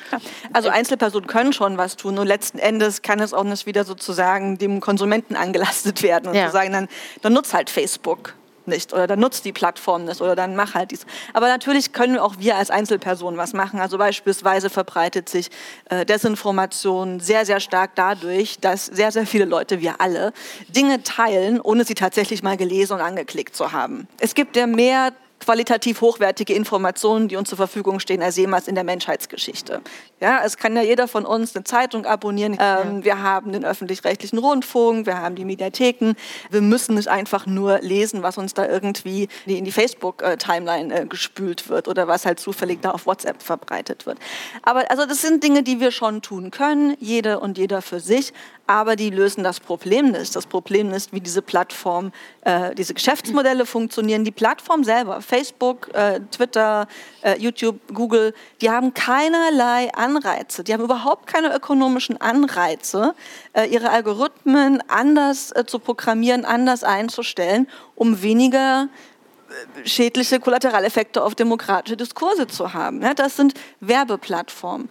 Also 0.53 0.69
Einzelpersonen 0.69 1.27
können 1.27 1.53
schon 1.53 1.77
was 1.77 1.95
tun. 1.95 2.17
Und 2.17 2.27
letzten 2.27 2.59
Endes 2.59 3.01
kann 3.01 3.19
es 3.19 3.33
auch 3.33 3.43
nicht 3.43 3.65
wieder 3.65 3.83
sozusagen 3.85 4.57
dem 4.57 4.81
Konsumenten 4.81 5.35
angelastet 5.35 6.03
werden 6.03 6.29
und 6.29 6.35
ja. 6.35 6.47
zu 6.47 6.51
sagen, 6.51 6.71
dann 6.73 6.87
dann 7.21 7.33
nutzt 7.33 7.53
halt 7.53 7.69
Facebook 7.69 8.33
nicht 8.67 8.93
oder 8.93 9.07
dann 9.07 9.19
nutzt 9.19 9.45
die 9.45 9.53
Plattform 9.53 10.05
nicht 10.05 10.21
oder 10.21 10.35
dann 10.35 10.55
mach 10.55 10.75
halt 10.75 10.91
dies. 10.91 11.05
Aber 11.33 11.47
natürlich 11.47 11.93
können 11.93 12.17
auch 12.17 12.35
wir 12.39 12.57
als 12.57 12.69
Einzelpersonen 12.69 13.37
was 13.37 13.53
machen. 13.53 13.79
Also 13.79 13.97
beispielsweise 13.97 14.69
verbreitet 14.69 15.29
sich 15.29 15.49
äh, 15.89 16.05
Desinformation 16.05 17.19
sehr, 17.19 17.45
sehr 17.45 17.59
stark 17.59 17.91
dadurch, 17.95 18.59
dass 18.59 18.85
sehr, 18.85 19.11
sehr 19.11 19.25
viele 19.25 19.45
Leute, 19.45 19.81
wir 19.81 20.01
alle, 20.01 20.33
Dinge 20.67 21.03
teilen, 21.03 21.61
ohne 21.61 21.85
sie 21.85 21.95
tatsächlich 21.95 22.43
mal 22.43 22.57
gelesen 22.57 22.93
und 22.93 23.01
angeklickt 23.01 23.55
zu 23.55 23.71
haben. 23.71 24.07
Es 24.19 24.35
gibt 24.35 24.55
ja 24.55 24.67
mehr 24.67 25.13
qualitativ 25.47 26.01
hochwertige 26.01 26.53
Informationen, 26.53 27.29
die 27.29 27.37
uns 27.37 27.47
zur 27.47 27.57
Verfügung 27.57 28.01
stehen, 28.01 28.21
als 28.21 28.35
jemals 28.35 28.67
in 28.67 28.75
der 28.75 28.83
Menschheitsgeschichte. 28.83 29.79
Ja, 30.19 30.41
es 30.43 30.57
kann 30.57 30.75
ja 30.75 30.81
jeder 30.81 31.07
von 31.07 31.25
uns 31.25 31.55
eine 31.55 31.63
Zeitung 31.63 32.05
abonnieren. 32.05 32.57
Ähm, 32.59 33.05
wir 33.05 33.21
haben 33.23 33.53
den 33.53 33.63
öffentlich-rechtlichen 33.63 34.39
Rundfunk, 34.39 35.05
wir 35.05 35.19
haben 35.19 35.35
die 35.35 35.45
Mediatheken. 35.45 36.15
Wir 36.49 36.61
müssen 36.61 36.95
nicht 36.95 37.07
einfach 37.07 37.45
nur 37.45 37.79
lesen, 37.79 38.23
was 38.23 38.37
uns 38.37 38.55
da 38.55 38.67
irgendwie 38.67 39.29
in 39.45 39.63
die 39.63 39.71
Facebook-Timeline 39.71 40.93
äh, 40.93 41.05
gespült 41.05 41.69
wird 41.69 41.87
oder 41.87 42.09
was 42.09 42.25
halt 42.25 42.41
zufällig 42.41 42.81
da 42.81 42.91
auf 42.91 43.05
WhatsApp 43.05 43.41
verbreitet 43.41 44.05
wird. 44.05 44.17
Aber 44.63 44.91
also 44.91 45.05
das 45.05 45.21
sind 45.21 45.45
Dinge, 45.45 45.63
die 45.63 45.79
wir 45.79 45.91
schon 45.91 46.21
tun 46.21 46.51
können, 46.51 46.97
jede 46.99 47.39
und 47.39 47.57
jeder 47.57 47.81
für 47.81 48.01
sich 48.01 48.33
aber 48.67 48.97
die 48.97 49.09
lösen 49.09 49.43
das 49.43 49.61
Problem 49.61 50.11
nicht. 50.11 50.35
Das 50.35 50.45
Problem 50.45 50.91
ist, 50.91 51.13
wie 51.13 51.21
diese 51.21 51.41
Plattform, 51.41 52.11
äh, 52.41 52.75
diese 52.75 52.93
Geschäftsmodelle 52.93 53.65
funktionieren. 53.65 54.25
Die 54.25 54.31
Plattform 54.31 54.83
selber, 54.83 55.21
Facebook, 55.21 55.36
äh, 55.93 56.19
Twitter, 56.31 56.87
äh, 57.21 57.37
YouTube, 57.39 57.79
Google, 57.93 58.33
die 58.61 58.69
haben 58.69 58.93
keinerlei 58.93 59.93
Anreize. 59.93 60.63
Die 60.63 60.73
haben 60.73 60.83
überhaupt 60.83 61.27
keine 61.27 61.55
ökonomischen 61.55 62.19
Anreize, 62.19 63.15
äh, 63.53 63.65
ihre 63.65 63.89
Algorithmen 63.89 64.83
anders 64.87 65.51
äh, 65.51 65.65
zu 65.65 65.79
programmieren, 65.79 66.45
anders 66.45 66.83
einzustellen, 66.83 67.67
um 67.95 68.21
weniger 68.21 68.89
äh, 69.49 69.87
schädliche 69.87 70.39
Kollateraleffekte 70.39 71.23
auf 71.23 71.35
demokratische 71.35 71.97
Diskurse 71.97 72.47
zu 72.47 72.73
haben. 72.73 73.01
das 73.15 73.35
sind 73.35 73.53
Werbeplattformen 73.79 74.89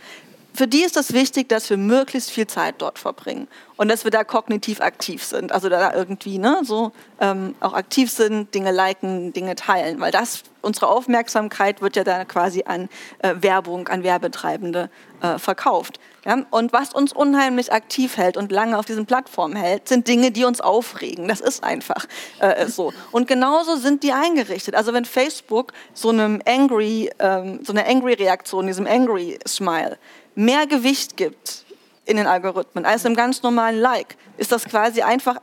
für 0.56 0.66
die 0.66 0.82
ist 0.82 0.96
es 0.96 1.12
wichtig, 1.12 1.48
dass 1.48 1.68
wir 1.70 1.76
möglichst 1.76 2.30
viel 2.30 2.46
Zeit 2.46 2.76
dort 2.78 2.98
verbringen 2.98 3.48
und 3.76 3.88
dass 3.88 4.04
wir 4.04 4.10
da 4.10 4.24
kognitiv 4.24 4.80
aktiv 4.80 5.22
sind. 5.22 5.52
Also 5.52 5.68
da 5.68 5.94
irgendwie 5.94 6.38
ne, 6.38 6.60
so 6.62 6.92
ähm, 7.20 7.54
auch 7.60 7.74
aktiv 7.74 8.10
sind, 8.10 8.54
Dinge 8.54 8.72
liken, 8.72 9.32
Dinge 9.32 9.54
teilen, 9.54 10.00
weil 10.00 10.12
das 10.12 10.44
unsere 10.62 10.88
Aufmerksamkeit 10.88 11.80
wird 11.80 11.96
ja 11.96 12.04
dann 12.04 12.26
quasi 12.26 12.64
an 12.66 12.88
äh, 13.20 13.34
Werbung, 13.38 13.88
an 13.88 14.02
Werbetreibende 14.02 14.90
äh, 15.20 15.38
verkauft. 15.38 16.00
Ja? 16.24 16.44
Und 16.50 16.72
was 16.72 16.92
uns 16.92 17.12
unheimlich 17.12 17.72
aktiv 17.72 18.16
hält 18.16 18.36
und 18.36 18.50
lange 18.50 18.76
auf 18.78 18.84
diesen 18.84 19.06
Plattformen 19.06 19.56
hält, 19.56 19.88
sind 19.88 20.08
Dinge, 20.08 20.32
die 20.32 20.44
uns 20.44 20.60
aufregen. 20.60 21.28
Das 21.28 21.40
ist 21.40 21.62
einfach 21.62 22.06
äh, 22.40 22.66
so. 22.66 22.92
Und 23.12 23.28
genauso 23.28 23.76
sind 23.76 24.02
die 24.02 24.12
eingerichtet. 24.12 24.74
Also 24.74 24.92
wenn 24.92 25.04
Facebook 25.04 25.72
so 25.94 26.08
einem 26.08 26.42
angry, 26.46 27.10
ähm, 27.18 27.60
so 27.62 27.72
eine 27.72 27.86
angry 27.86 28.14
Reaktion, 28.14 28.66
diesem 28.66 28.86
angry 28.86 29.38
Smile 29.46 29.98
mehr 30.36 30.66
Gewicht 30.68 31.16
gibt 31.16 31.64
in 32.04 32.16
den 32.16 32.28
Algorithmen 32.28 32.84
als 32.84 33.04
im 33.04 33.16
ganz 33.16 33.42
normalen 33.42 33.80
Like, 33.80 34.16
ist 34.36 34.52
das 34.52 34.64
quasi 34.64 35.02
einfach 35.02 35.36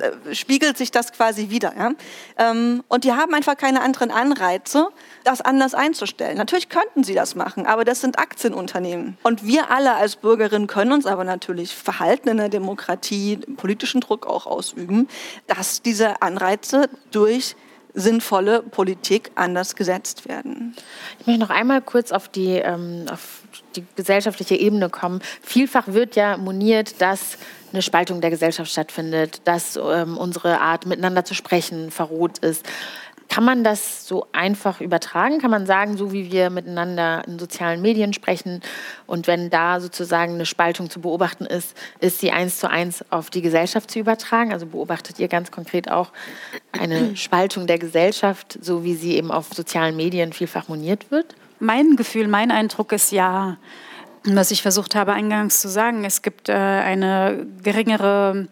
äh, 0.00 0.34
spiegelt 0.34 0.78
sich 0.78 0.90
das 0.90 1.12
quasi 1.12 1.50
wieder. 1.50 1.74
Ja? 1.76 1.92
Ähm, 2.38 2.82
und 2.88 3.04
die 3.04 3.12
haben 3.12 3.34
einfach 3.34 3.56
keine 3.56 3.80
anderen 3.80 4.10
Anreize, 4.10 4.88
das 5.24 5.40
anders 5.40 5.74
einzustellen. 5.74 6.36
Natürlich 6.36 6.68
könnten 6.68 7.04
sie 7.04 7.14
das 7.14 7.34
machen, 7.34 7.66
aber 7.66 7.84
das 7.84 8.00
sind 8.00 8.18
Aktienunternehmen. 8.18 9.18
Und 9.22 9.44
wir 9.44 9.70
alle 9.70 9.94
als 9.94 10.16
Bürgerinnen 10.16 10.66
können 10.66 10.92
uns 10.92 11.06
aber 11.06 11.24
natürlich 11.24 11.74
verhalten 11.74 12.28
in 12.28 12.36
der 12.38 12.48
Demokratie, 12.48 13.38
politischen 13.56 14.00
Druck 14.00 14.26
auch 14.26 14.46
ausüben, 14.46 15.08
dass 15.46 15.82
diese 15.82 16.22
Anreize 16.22 16.88
durch 17.10 17.56
sinnvolle 17.94 18.62
Politik 18.62 19.32
anders 19.34 19.74
gesetzt 19.74 20.28
werden. 20.28 20.76
Ich 21.20 21.26
möchte 21.26 21.40
noch 21.40 21.50
einmal 21.50 21.82
kurz 21.82 22.12
auf 22.12 22.28
die, 22.28 22.56
ähm, 22.56 23.06
auf 23.10 23.42
die 23.80 23.86
gesellschaftliche 23.96 24.56
Ebene 24.56 24.88
kommen. 24.88 25.20
Vielfach 25.42 25.88
wird 25.88 26.16
ja 26.16 26.36
moniert, 26.36 27.00
dass 27.00 27.38
eine 27.72 27.82
Spaltung 27.82 28.20
der 28.20 28.30
Gesellschaft 28.30 28.70
stattfindet, 28.70 29.42
dass 29.44 29.76
ähm, 29.76 30.16
unsere 30.16 30.60
Art 30.60 30.86
miteinander 30.86 31.24
zu 31.24 31.34
sprechen 31.34 31.90
verroht 31.90 32.38
ist. 32.38 32.64
Kann 33.28 33.44
man 33.44 33.62
das 33.62 34.08
so 34.08 34.26
einfach 34.32 34.80
übertragen? 34.80 35.38
Kann 35.38 35.50
man 35.50 35.66
sagen, 35.66 35.98
so 35.98 36.12
wie 36.12 36.32
wir 36.32 36.48
miteinander 36.48 37.22
in 37.26 37.38
sozialen 37.38 37.82
Medien 37.82 38.14
sprechen 38.14 38.62
und 39.06 39.26
wenn 39.26 39.50
da 39.50 39.80
sozusagen 39.80 40.34
eine 40.34 40.46
Spaltung 40.46 40.88
zu 40.88 41.02
beobachten 41.02 41.44
ist, 41.44 41.76
ist 42.00 42.20
sie 42.20 42.30
eins 42.30 42.58
zu 42.58 42.70
eins 42.70 43.04
auf 43.10 43.28
die 43.28 43.42
Gesellschaft 43.42 43.90
zu 43.90 43.98
übertragen? 43.98 44.52
Also 44.52 44.64
beobachtet 44.64 45.18
ihr 45.18 45.28
ganz 45.28 45.50
konkret 45.50 45.90
auch 45.90 46.10
eine 46.72 47.16
Spaltung 47.16 47.66
der 47.66 47.78
Gesellschaft, 47.78 48.58
so 48.62 48.82
wie 48.82 48.94
sie 48.94 49.16
eben 49.16 49.30
auf 49.30 49.48
sozialen 49.52 49.94
Medien 49.94 50.32
vielfach 50.32 50.68
moniert 50.68 51.10
wird? 51.10 51.34
Mein 51.60 51.96
Gefühl, 51.96 52.28
mein 52.28 52.50
Eindruck 52.50 52.92
ist 52.92 53.10
ja, 53.10 53.56
was 54.24 54.50
ich 54.50 54.62
versucht 54.62 54.94
habe 54.94 55.12
eingangs 55.12 55.60
zu 55.60 55.68
sagen, 55.68 56.04
es 56.04 56.22
gibt 56.22 56.48
äh, 56.48 56.52
eine 56.52 57.46
geringere 57.62 58.48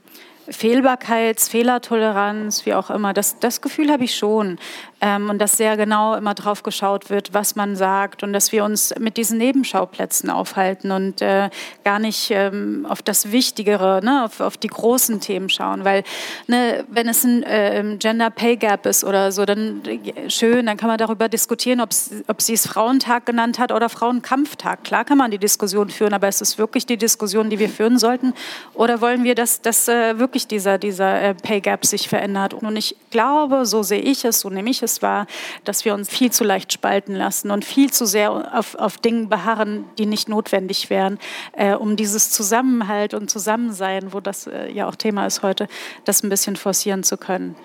Fehlbarkeits, 0.48 1.48
Fehlertoleranz, 1.48 2.66
wie 2.66 2.74
auch 2.74 2.90
immer, 2.90 3.12
das, 3.12 3.38
das 3.38 3.61
Gefühl 3.61 3.90
habe 3.90 4.04
ich 4.04 4.16
schon. 4.16 4.59
Ähm, 5.01 5.28
und 5.28 5.38
dass 5.38 5.57
sehr 5.57 5.76
genau 5.76 6.14
immer 6.14 6.34
drauf 6.34 6.62
geschaut 6.62 7.11
wird, 7.11 7.34
was 7.34 7.55
man 7.55 7.76
sagt 7.76 8.22
und 8.22 8.32
dass 8.32 8.51
wir 8.53 8.64
uns 8.64 8.94
mit 8.99 9.16
diesen 9.16 9.38
Nebenschauplätzen 9.38 10.30
aufhalten 10.30 10.90
und 10.90 11.20
äh, 11.20 11.51
gar 11.84 11.99
nicht 11.99 12.30
ähm, 12.30 12.86
auf 12.88 13.03
das 13.03 13.30
Wichtigere, 13.30 14.01
ne, 14.03 14.24
auf, 14.24 14.40
auf 14.40 14.57
die 14.57 14.68
großen 14.68 15.20
Themen 15.20 15.51
schauen. 15.51 15.84
Weil 15.84 16.03
ne, 16.47 16.84
wenn 16.88 17.09
es 17.09 17.24
ein 17.24 17.42
äh, 17.42 17.97
Gender 17.99 18.30
Pay 18.30 18.57
Gap 18.57 18.86
ist 18.86 19.05
oder 19.05 19.32
so, 19.32 19.44
dann 19.44 19.82
äh, 19.84 20.30
schön, 20.30 20.64
dann 20.64 20.78
kann 20.78 20.88
man 20.88 20.99
darüber 20.99 21.28
diskutieren, 21.28 21.80
ob 21.80 21.92
sie 21.92 22.55
es 22.55 22.66
Frauentag 22.66 23.26
genannt 23.26 23.59
hat 23.59 23.72
oder 23.72 23.90
Frauenkampftag. 23.90 24.84
Klar 24.84 25.05
kann 25.05 25.18
man 25.18 25.30
die 25.30 25.38
Diskussion 25.38 25.90
führen, 25.90 26.14
aber 26.14 26.28
ist 26.28 26.40
es 26.40 26.57
wirklich 26.57 26.86
die 26.86 26.97
Diskussion, 26.97 27.51
die 27.51 27.59
wir 27.59 27.68
führen 27.68 27.99
sollten? 27.99 28.32
Oder 28.72 29.03
wollen 29.03 29.24
wir, 29.24 29.34
dass, 29.34 29.61
dass 29.61 29.88
äh, 29.88 30.18
wirklich 30.18 30.47
dieser, 30.47 30.78
dieser 30.78 31.20
äh, 31.20 31.34
Pay 31.34 31.61
Gap 31.61 31.84
sich 31.84 32.09
verändert? 32.09 32.55
Und 32.55 32.76
ich 32.76 32.97
glaube, 33.11 33.66
so 33.66 33.82
sehe 33.82 34.01
ich 34.01 34.24
es, 34.24 34.40
so 34.40 34.49
nehme 34.49 34.70
ich 34.70 34.82
es 34.82 34.86
wahr, 35.03 35.26
dass 35.64 35.84
wir 35.84 35.95
uns 35.95 36.09
viel 36.09 36.30
zu 36.30 36.45
leicht 36.45 36.72
spalten 36.72 37.14
lassen 37.14 37.51
und 37.51 37.64
viel 37.64 37.93
zu 37.93 38.07
sehr 38.07 38.57
auf, 38.57 38.74
auf 38.74 38.99
Dingen 38.99 39.28
beharren, 39.28 39.84
die 39.99 40.07
nicht 40.07 40.28
notwendig 40.28 40.91
wären, 40.91 41.18
äh, 41.53 41.74
um 41.74 41.97
dieses 41.97 42.30
Zusammenhalt 42.30 43.14
und 43.14 43.30
Zusammensein, 43.30 44.12
wo 44.12 44.20
das 44.20 44.47
äh, 44.47 44.70
ja 44.70 44.89
auch 44.89 44.97
Thema 44.97 45.26
ist 45.26 45.43
heute, 45.43 45.68
das 46.05 46.22
ein 46.22 46.28
bisschen 46.28 46.57
forcieren 46.57 47.03
zu 47.03 47.16
können. 47.16 47.57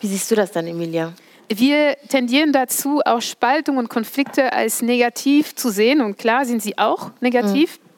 Wie 0.00 0.06
siehst 0.06 0.30
du 0.30 0.34
das 0.34 0.52
dann, 0.52 0.66
Emilia? 0.66 1.12
Wir 1.52 1.96
tendieren 2.08 2.52
dazu, 2.52 3.00
auch 3.04 3.20
Spaltung 3.20 3.76
und 3.78 3.88
Konflikte 3.88 4.52
als 4.52 4.82
negativ 4.82 5.56
zu 5.56 5.70
sehen. 5.70 6.00
Und 6.00 6.16
klar 6.16 6.44
sind 6.44 6.62
sie 6.62 6.78
auch 6.78 7.10
negativ. 7.20 7.78
Mhm. 7.78 7.90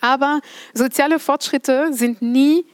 Aber 0.00 0.40
soziale 0.72 1.18
Fortschritte 1.18 1.92
sind 1.92 2.22
nie 2.22 2.64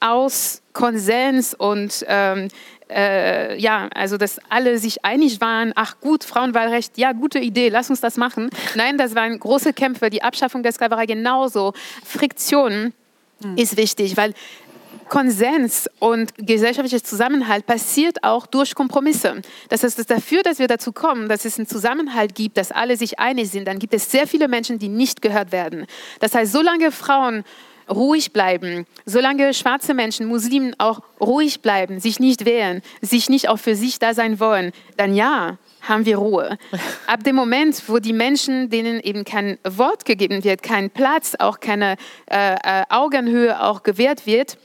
aus 0.00 0.60
Konsens 0.72 1.54
und 1.54 2.04
ähm, 2.08 2.48
äh, 2.94 3.58
ja, 3.58 3.88
also 3.94 4.16
dass 4.16 4.38
alle 4.48 4.78
sich 4.78 5.04
einig 5.04 5.40
waren, 5.40 5.72
ach 5.74 6.00
gut, 6.00 6.24
Frauenwahlrecht, 6.24 6.98
ja, 6.98 7.12
gute 7.12 7.38
Idee, 7.38 7.68
lass 7.68 7.90
uns 7.90 8.00
das 8.00 8.16
machen. 8.16 8.50
Nein, 8.74 8.98
das 8.98 9.14
waren 9.14 9.38
große 9.38 9.72
Kämpfe, 9.72 10.10
die 10.10 10.22
Abschaffung 10.22 10.62
der 10.62 10.72
Sklaverei 10.72 11.06
genauso. 11.06 11.72
Friktion 12.04 12.92
mhm. 13.40 13.56
ist 13.56 13.76
wichtig, 13.76 14.16
weil 14.16 14.34
Konsens 15.08 15.90
und 15.98 16.32
gesellschaftlicher 16.38 17.04
Zusammenhalt 17.04 17.66
passiert 17.66 18.24
auch 18.24 18.46
durch 18.46 18.74
Kompromisse. 18.74 19.42
Das 19.68 19.82
heißt, 19.82 19.98
dass 19.98 20.06
dafür, 20.06 20.42
dass 20.42 20.58
wir 20.58 20.68
dazu 20.68 20.92
kommen, 20.92 21.28
dass 21.28 21.44
es 21.44 21.58
einen 21.58 21.66
Zusammenhalt 21.66 22.34
gibt, 22.34 22.56
dass 22.56 22.72
alle 22.72 22.96
sich 22.96 23.18
einig 23.18 23.50
sind, 23.50 23.68
dann 23.68 23.78
gibt 23.78 23.92
es 23.92 24.10
sehr 24.10 24.26
viele 24.26 24.48
Menschen, 24.48 24.78
die 24.78 24.88
nicht 24.88 25.20
gehört 25.20 25.52
werden. 25.52 25.86
Das 26.20 26.34
heißt, 26.34 26.52
solange 26.52 26.90
Frauen 26.92 27.44
ruhig 27.88 28.32
bleiben, 28.32 28.86
solange 29.06 29.54
schwarze 29.54 29.94
Menschen, 29.94 30.26
Muslimen 30.26 30.74
auch 30.78 31.00
ruhig 31.20 31.60
bleiben, 31.60 32.00
sich 32.00 32.20
nicht 32.20 32.44
wehren, 32.44 32.82
sich 33.00 33.28
nicht 33.28 33.48
auch 33.48 33.58
für 33.58 33.74
sich 33.74 33.98
da 33.98 34.14
sein 34.14 34.40
wollen, 34.40 34.72
dann 34.96 35.14
ja, 35.14 35.58
haben 35.80 36.06
wir 36.06 36.18
Ruhe. 36.18 36.58
Ab 37.06 37.24
dem 37.24 37.36
Moment, 37.36 37.82
wo 37.88 37.98
die 37.98 38.12
Menschen, 38.12 38.70
denen 38.70 39.00
eben 39.00 39.24
kein 39.24 39.58
Wort 39.64 40.04
gegeben 40.04 40.44
wird, 40.44 40.62
kein 40.62 40.90
Platz, 40.90 41.34
auch 41.38 41.60
keine 41.60 41.96
äh, 42.30 42.54
äh 42.54 42.84
Augenhöhe 42.88 43.62
auch 43.62 43.82
gewährt 43.82 44.26
wird, 44.26 44.58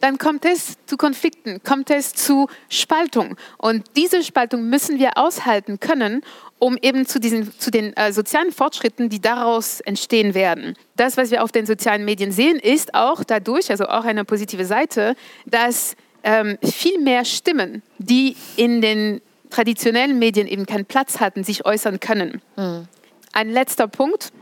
dann 0.00 0.18
kommt 0.18 0.44
es 0.44 0.76
zu 0.86 0.96
Konflikten, 0.96 1.62
kommt 1.62 1.90
es 1.90 2.12
zu 2.12 2.48
Spaltung. 2.68 3.36
Und 3.58 3.84
diese 3.96 4.22
Spaltung 4.22 4.68
müssen 4.68 4.98
wir 4.98 5.16
aushalten 5.16 5.78
können, 5.78 6.22
um 6.58 6.76
eben 6.80 7.06
zu, 7.06 7.20
diesen, 7.20 7.58
zu 7.58 7.70
den 7.70 7.96
äh, 7.96 8.12
sozialen 8.12 8.52
Fortschritten, 8.52 9.08
die 9.08 9.20
daraus 9.20 9.80
entstehen 9.80 10.34
werden. 10.34 10.74
Das, 10.96 11.16
was 11.16 11.30
wir 11.30 11.42
auf 11.42 11.52
den 11.52 11.66
sozialen 11.66 12.04
Medien 12.04 12.32
sehen, 12.32 12.58
ist 12.58 12.94
auch 12.94 13.24
dadurch, 13.24 13.70
also 13.70 13.86
auch 13.86 14.04
eine 14.04 14.24
positive 14.24 14.64
Seite, 14.64 15.14
dass 15.46 15.96
ähm, 16.22 16.58
viel 16.62 16.98
mehr 17.00 17.24
Stimmen, 17.24 17.82
die 17.98 18.36
in 18.56 18.80
den 18.80 19.20
traditionellen 19.48 20.18
Medien 20.18 20.46
eben 20.46 20.66
keinen 20.66 20.84
Platz 20.84 21.20
hatten, 21.20 21.44
sich 21.44 21.64
äußern 21.64 22.00
können. 22.00 22.40
Mhm. 22.56 22.88
Ein 23.32 23.50
letzter 23.50 23.88
Punkt 23.88 24.32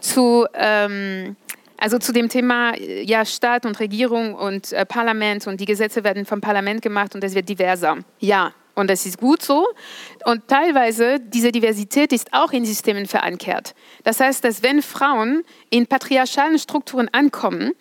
zu 0.00 0.46
ähm, 0.54 1.36
also 1.78 1.98
zu 1.98 2.12
dem 2.12 2.28
Thema 2.28 2.74
ja, 2.78 3.24
Staat 3.24 3.66
und 3.66 3.78
Regierung 3.80 4.34
und 4.34 4.72
äh, 4.72 4.84
Parlament 4.86 5.46
und 5.46 5.60
die 5.60 5.66
Gesetze 5.66 6.04
werden 6.04 6.24
vom 6.24 6.40
Parlament 6.40 6.82
gemacht 6.82 7.14
und 7.14 7.22
es 7.24 7.34
wird 7.34 7.48
diverser. 7.48 7.98
Ja, 8.18 8.52
und 8.74 8.90
das 8.90 9.06
ist 9.06 9.18
gut 9.18 9.42
so. 9.42 9.66
Und 10.24 10.48
teilweise, 10.48 11.18
diese 11.18 11.50
Diversität 11.50 12.12
ist 12.12 12.32
auch 12.32 12.52
in 12.52 12.64
Systemen 12.64 13.06
verankert. 13.06 13.74
Das 14.04 14.20
heißt, 14.20 14.44
dass 14.44 14.62
wenn 14.62 14.82
Frauen 14.82 15.44
in 15.70 15.86
patriarchalen 15.86 16.58
Strukturen 16.58 17.08
ankommen, 17.12 17.72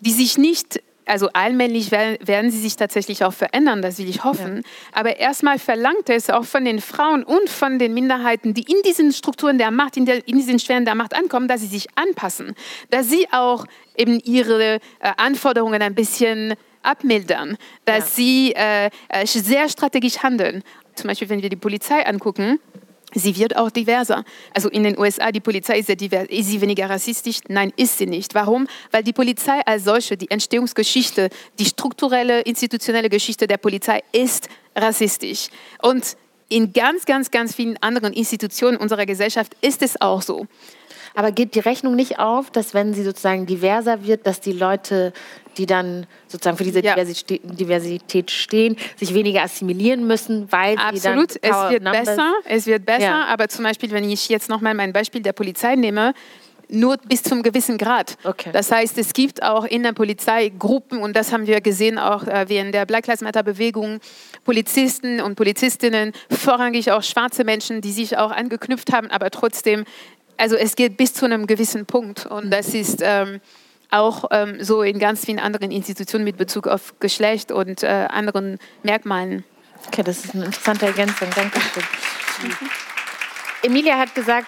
die 0.00 0.10
sich 0.10 0.36
nicht 0.38 0.82
also 1.06 1.28
allmählich 1.32 1.90
werden, 1.90 2.50
sie 2.50 2.58
sich 2.58 2.76
tatsächlich 2.76 3.24
auch 3.24 3.32
verändern, 3.32 3.82
das 3.82 3.98
will 3.98 4.08
ich 4.08 4.24
hoffen. 4.24 4.56
Ja. 4.56 4.62
Aber 4.92 5.16
erstmal 5.16 5.58
verlangt 5.58 6.08
es 6.08 6.30
auch 6.30 6.44
von 6.44 6.64
den 6.64 6.80
Frauen 6.80 7.24
und 7.24 7.48
von 7.48 7.78
den 7.78 7.94
Minderheiten, 7.94 8.54
die 8.54 8.62
in 8.62 8.82
diesen 8.84 9.12
Strukturen 9.12 9.58
der 9.58 9.70
Macht, 9.70 9.96
in, 9.96 10.06
der, 10.06 10.26
in 10.26 10.36
diesen 10.36 10.58
Schweren 10.58 10.84
der 10.84 10.94
Macht 10.94 11.14
ankommen, 11.14 11.48
dass 11.48 11.60
sie 11.60 11.66
sich 11.66 11.86
anpassen, 11.96 12.54
dass 12.90 13.08
sie 13.08 13.26
auch 13.32 13.66
eben 13.96 14.20
ihre 14.20 14.74
äh, 14.74 14.78
Anforderungen 15.16 15.82
ein 15.82 15.94
bisschen 15.94 16.54
abmildern, 16.82 17.56
dass 17.84 18.10
ja. 18.10 18.14
sie 18.14 18.52
äh, 18.54 18.90
äh 19.08 19.26
sehr 19.26 19.68
strategisch 19.68 20.18
handeln. 20.18 20.62
Zum 20.94 21.08
Beispiel, 21.08 21.28
wenn 21.28 21.42
wir 21.42 21.48
die 21.48 21.56
Polizei 21.56 22.04
angucken, 22.06 22.60
Sie 23.14 23.36
wird 23.36 23.56
auch 23.56 23.70
diverser. 23.70 24.24
Also 24.54 24.68
in 24.68 24.84
den 24.84 24.98
USA, 24.98 25.32
die 25.32 25.40
Polizei 25.40 25.78
ist, 25.78 25.86
sehr 25.86 25.96
divers. 25.96 26.28
ist 26.28 26.48
sie 26.48 26.60
weniger 26.60 26.88
rassistisch? 26.88 27.40
Nein, 27.48 27.72
ist 27.76 27.98
sie 27.98 28.06
nicht. 28.06 28.34
Warum? 28.34 28.66
Weil 28.90 29.02
die 29.02 29.12
Polizei 29.12 29.60
als 29.66 29.84
solche, 29.84 30.16
die 30.16 30.30
Entstehungsgeschichte, 30.30 31.28
die 31.58 31.66
strukturelle, 31.66 32.40
institutionelle 32.40 33.08
Geschichte 33.08 33.46
der 33.46 33.58
Polizei 33.58 34.02
ist 34.12 34.48
rassistisch. 34.74 35.48
Und 35.82 36.16
in 36.52 36.72
ganz, 36.72 37.06
ganz, 37.06 37.30
ganz 37.30 37.54
vielen 37.54 37.76
anderen 37.82 38.12
Institutionen 38.12 38.76
unserer 38.76 39.06
Gesellschaft 39.06 39.56
ist 39.62 39.82
es 39.82 40.00
auch 40.00 40.22
so. 40.22 40.46
Aber 41.14 41.32
geht 41.32 41.54
die 41.54 41.60
Rechnung 41.60 41.94
nicht 41.94 42.18
auf, 42.18 42.50
dass 42.50 42.74
wenn 42.74 42.94
sie 42.94 43.02
sozusagen 43.02 43.46
diverser 43.46 44.04
wird, 44.04 44.26
dass 44.26 44.40
die 44.40 44.52
Leute, 44.52 45.12
die 45.58 45.66
dann 45.66 46.06
sozusagen 46.26 46.56
für 46.56 46.64
diese 46.64 46.82
ja. 46.82 46.94
Diversität 46.94 48.30
stehen, 48.30 48.76
sich 48.96 49.12
weniger 49.12 49.42
assimilieren 49.42 50.06
müssen, 50.06 50.50
weil 50.50 50.76
Absolut, 50.78 51.32
sie 51.32 51.40
dann 51.40 51.52
es 51.52 51.70
wird 51.70 51.84
besser, 51.84 52.32
es 52.44 52.66
wird 52.66 52.86
besser. 52.86 53.02
Ja. 53.02 53.24
Aber 53.26 53.48
zum 53.48 53.64
Beispiel, 53.64 53.90
wenn 53.90 54.08
ich 54.08 54.28
jetzt 54.28 54.48
nochmal 54.48 54.74
mein 54.74 54.92
Beispiel 54.92 55.20
der 55.20 55.34
Polizei 55.34 55.76
nehme, 55.76 56.14
nur 56.72 56.96
bis 56.96 57.22
zum 57.22 57.42
gewissen 57.42 57.78
Grad. 57.78 58.16
Okay. 58.24 58.50
Das 58.52 58.72
heißt, 58.72 58.98
es 58.98 59.12
gibt 59.12 59.42
auch 59.42 59.64
in 59.64 59.82
der 59.82 59.92
Polizei 59.92 60.50
Gruppen, 60.58 60.98
und 60.98 61.14
das 61.14 61.32
haben 61.32 61.46
wir 61.46 61.60
gesehen 61.60 61.98
auch 61.98 62.26
äh, 62.26 62.48
während 62.48 62.74
der 62.74 62.86
Black 62.86 63.06
Lives 63.06 63.20
Matter 63.20 63.42
Bewegung, 63.42 64.00
Polizisten 64.44 65.20
und 65.20 65.36
Polizistinnen, 65.36 66.12
vorrangig 66.30 66.90
auch 66.90 67.02
schwarze 67.02 67.44
Menschen, 67.44 67.80
die 67.80 67.92
sich 67.92 68.18
auch 68.18 68.30
angeknüpft 68.30 68.92
haben, 68.92 69.10
aber 69.10 69.30
trotzdem 69.30 69.84
also 70.36 70.56
es 70.56 70.74
geht 70.74 70.96
bis 70.96 71.14
zu 71.14 71.24
einem 71.24 71.46
gewissen 71.46 71.86
Punkt 71.86 72.26
und 72.26 72.50
das 72.50 72.74
ist 72.74 73.00
ähm, 73.00 73.40
auch 73.90 74.24
ähm, 74.30 74.62
so 74.62 74.82
in 74.82 74.98
ganz 74.98 75.24
vielen 75.24 75.38
anderen 75.38 75.70
Institutionen 75.70 76.24
mit 76.24 76.36
Bezug 76.36 76.66
auf 76.66 76.94
Geschlecht 76.98 77.52
und 77.52 77.82
äh, 77.82 77.86
anderen 77.86 78.58
Merkmalen. 78.82 79.44
Okay, 79.86 80.02
das 80.02 80.24
ist 80.24 80.34
eine 80.34 80.46
interessante 80.46 80.86
Ergänzung. 80.86 81.28
Dankeschön. 81.34 81.82
Emilia 83.62 83.98
hat 83.98 84.14
gesagt, 84.14 84.46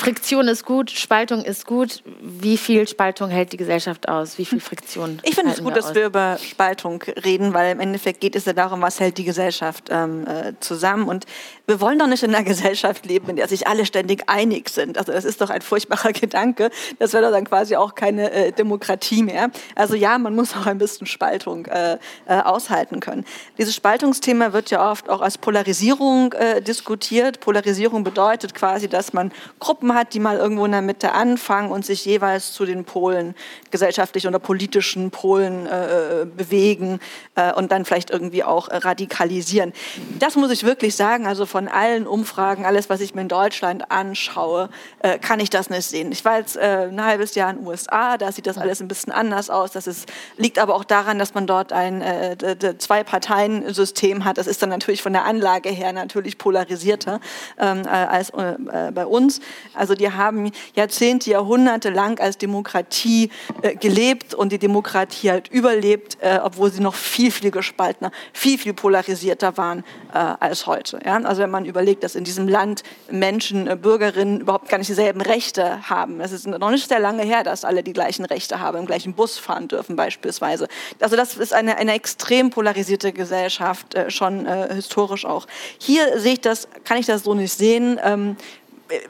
Friktion 0.00 0.48
ist 0.48 0.64
gut, 0.64 0.90
Spaltung 0.90 1.44
ist 1.44 1.66
gut. 1.66 2.02
Wie 2.22 2.56
viel 2.56 2.88
Spaltung 2.88 3.28
hält 3.28 3.52
die 3.52 3.58
Gesellschaft 3.58 4.08
aus? 4.08 4.38
Wie 4.38 4.46
viel 4.46 4.58
Friktion? 4.58 5.20
Ich 5.24 5.34
finde 5.34 5.52
es 5.52 5.58
gut, 5.58 5.74
wir 5.74 5.74
dass 5.74 5.94
wir 5.94 6.06
über 6.06 6.38
Spaltung 6.38 7.02
reden, 7.22 7.52
weil 7.52 7.72
im 7.72 7.80
Endeffekt 7.80 8.20
geht 8.20 8.34
es 8.34 8.46
ja 8.46 8.54
darum, 8.54 8.80
was 8.80 8.98
hält 8.98 9.18
die 9.18 9.24
Gesellschaft 9.24 9.88
ähm, 9.90 10.26
äh, 10.26 10.54
zusammen. 10.60 11.06
Und 11.06 11.26
wir 11.70 11.80
wollen 11.80 12.00
doch 12.00 12.08
nicht 12.08 12.24
in 12.24 12.34
einer 12.34 12.44
Gesellschaft 12.44 13.06
leben, 13.06 13.28
in 13.30 13.36
der 13.36 13.46
sich 13.46 13.68
alle 13.68 13.86
ständig 13.86 14.28
einig 14.28 14.68
sind. 14.68 14.98
Also 14.98 15.12
das 15.12 15.24
ist 15.24 15.40
doch 15.40 15.50
ein 15.50 15.62
furchtbarer 15.62 16.12
Gedanke. 16.20 16.70
Das 16.98 17.12
wäre 17.12 17.30
dann 17.30 17.44
quasi 17.44 17.76
auch 17.76 17.94
keine 17.94 18.32
äh, 18.32 18.52
Demokratie 18.52 19.22
mehr. 19.22 19.50
Also 19.76 19.94
ja, 19.94 20.18
man 20.18 20.34
muss 20.34 20.54
auch 20.56 20.66
ein 20.66 20.78
bisschen 20.78 21.06
Spaltung 21.06 21.66
äh, 21.66 21.94
äh, 22.26 22.40
aushalten 22.40 22.98
können. 22.98 23.24
Dieses 23.56 23.74
Spaltungsthema 23.76 24.52
wird 24.52 24.70
ja 24.70 24.90
oft 24.90 25.08
auch 25.08 25.20
als 25.20 25.38
Polarisierung 25.38 26.32
äh, 26.32 26.60
diskutiert. 26.60 27.38
Polarisierung 27.38 28.02
bedeutet 28.02 28.52
quasi, 28.54 28.88
dass 28.88 29.12
man 29.12 29.30
Gruppen 29.60 29.94
hat, 29.94 30.12
die 30.12 30.20
mal 30.20 30.38
irgendwo 30.38 30.64
in 30.64 30.72
der 30.72 30.82
Mitte 30.82 31.12
anfangen 31.12 31.70
und 31.70 31.86
sich 31.86 32.04
jeweils 32.04 32.52
zu 32.52 32.66
den 32.66 32.84
Polen, 32.84 33.36
gesellschaftlichen 33.70 34.26
oder 34.26 34.40
politischen 34.40 35.12
Polen 35.12 35.66
äh, 35.66 36.26
bewegen 36.36 36.98
äh, 37.36 37.52
und 37.52 37.70
dann 37.70 37.84
vielleicht 37.84 38.10
irgendwie 38.10 38.42
auch 38.42 38.68
radikalisieren. 38.72 39.72
Das 40.18 40.34
muss 40.34 40.50
ich 40.50 40.64
wirklich 40.64 40.96
sagen, 40.96 41.28
also 41.28 41.46
von 41.46 41.59
allen 41.68 42.06
Umfragen, 42.06 42.64
alles, 42.64 42.90
was 42.90 43.00
ich 43.00 43.14
mir 43.14 43.22
in 43.22 43.28
Deutschland 43.28 43.90
anschaue, 43.90 44.68
äh, 45.00 45.18
kann 45.18 45.40
ich 45.40 45.50
das 45.50 45.70
nicht 45.70 45.86
sehen. 45.86 46.12
Ich 46.12 46.24
war 46.24 46.38
jetzt 46.38 46.56
äh, 46.56 46.88
ein 46.90 47.04
halbes 47.04 47.34
Jahr 47.34 47.50
in 47.50 47.58
den 47.58 47.66
USA, 47.66 48.18
da 48.18 48.32
sieht 48.32 48.46
das 48.46 48.58
alles 48.58 48.80
ein 48.80 48.88
bisschen 48.88 49.12
anders 49.12 49.50
aus. 49.50 49.72
Das 49.72 49.86
ist, 49.86 50.08
liegt 50.36 50.58
aber 50.58 50.74
auch 50.74 50.84
daran, 50.84 51.18
dass 51.18 51.34
man 51.34 51.46
dort 51.46 51.72
ein 51.72 52.02
äh, 52.02 52.36
Zwei-Parteien-System 52.78 54.24
hat. 54.24 54.38
Das 54.38 54.46
ist 54.46 54.62
dann 54.62 54.70
natürlich 54.70 55.02
von 55.02 55.12
der 55.12 55.24
Anlage 55.24 55.70
her 55.70 55.92
natürlich 55.92 56.38
polarisierter 56.38 57.20
ähm, 57.58 57.82
als 57.86 58.32
bei 58.32 59.06
uns. 59.06 59.40
Also 59.74 59.94
die 59.94 60.10
haben 60.12 60.50
Jahrzehnte, 60.74 61.30
Jahrhunderte 61.30 61.90
lang 61.90 62.20
als 62.20 62.38
Demokratie 62.38 63.30
äh, 63.62 63.74
gelebt 63.76 64.34
und 64.34 64.52
die 64.52 64.58
Demokratie 64.58 65.30
halt 65.30 65.48
überlebt, 65.48 66.18
äh, 66.20 66.38
obwohl 66.42 66.70
sie 66.70 66.80
noch 66.80 66.94
viel, 66.94 67.30
viel 67.30 67.50
gespaltener, 67.50 68.10
viel, 68.32 68.58
viel 68.58 68.74
polarisierter 68.74 69.56
waren 69.56 69.84
äh, 70.12 70.18
als 70.18 70.66
heute. 70.66 71.00
Ja? 71.04 71.16
Also 71.22 71.42
wenn 71.50 71.62
man 71.62 71.64
überlegt, 71.64 72.04
dass 72.04 72.14
in 72.14 72.22
diesem 72.22 72.46
Land 72.46 72.84
Menschen, 73.10 73.66
äh, 73.66 73.76
Bürgerinnen 73.76 74.40
überhaupt 74.40 74.68
gar 74.68 74.78
nicht 74.78 74.88
dieselben 74.88 75.20
Rechte 75.20 75.90
haben. 75.90 76.20
Es 76.20 76.30
ist 76.30 76.46
noch 76.46 76.70
nicht 76.70 76.88
sehr 76.88 77.00
lange 77.00 77.22
her, 77.24 77.42
dass 77.42 77.64
alle 77.64 77.82
die 77.82 77.92
gleichen 77.92 78.24
Rechte 78.24 78.60
haben, 78.60 78.78
im 78.78 78.86
gleichen 78.86 79.14
Bus 79.14 79.36
fahren 79.38 79.66
dürfen 79.66 79.96
beispielsweise. 79.96 80.68
Also 81.00 81.16
das 81.16 81.36
ist 81.36 81.52
eine, 81.52 81.76
eine 81.76 81.94
extrem 81.94 82.50
polarisierte 82.50 83.12
Gesellschaft, 83.12 83.94
äh, 83.94 84.10
schon 84.10 84.46
äh, 84.46 84.72
historisch 84.72 85.26
auch. 85.26 85.46
Hier 85.78 86.20
sehe 86.20 86.34
ich 86.34 86.40
das, 86.40 86.68
kann 86.84 86.98
ich 86.98 87.06
das 87.06 87.24
so 87.24 87.34
nicht 87.34 87.52
sehen. 87.52 87.98
Ähm, 88.04 88.36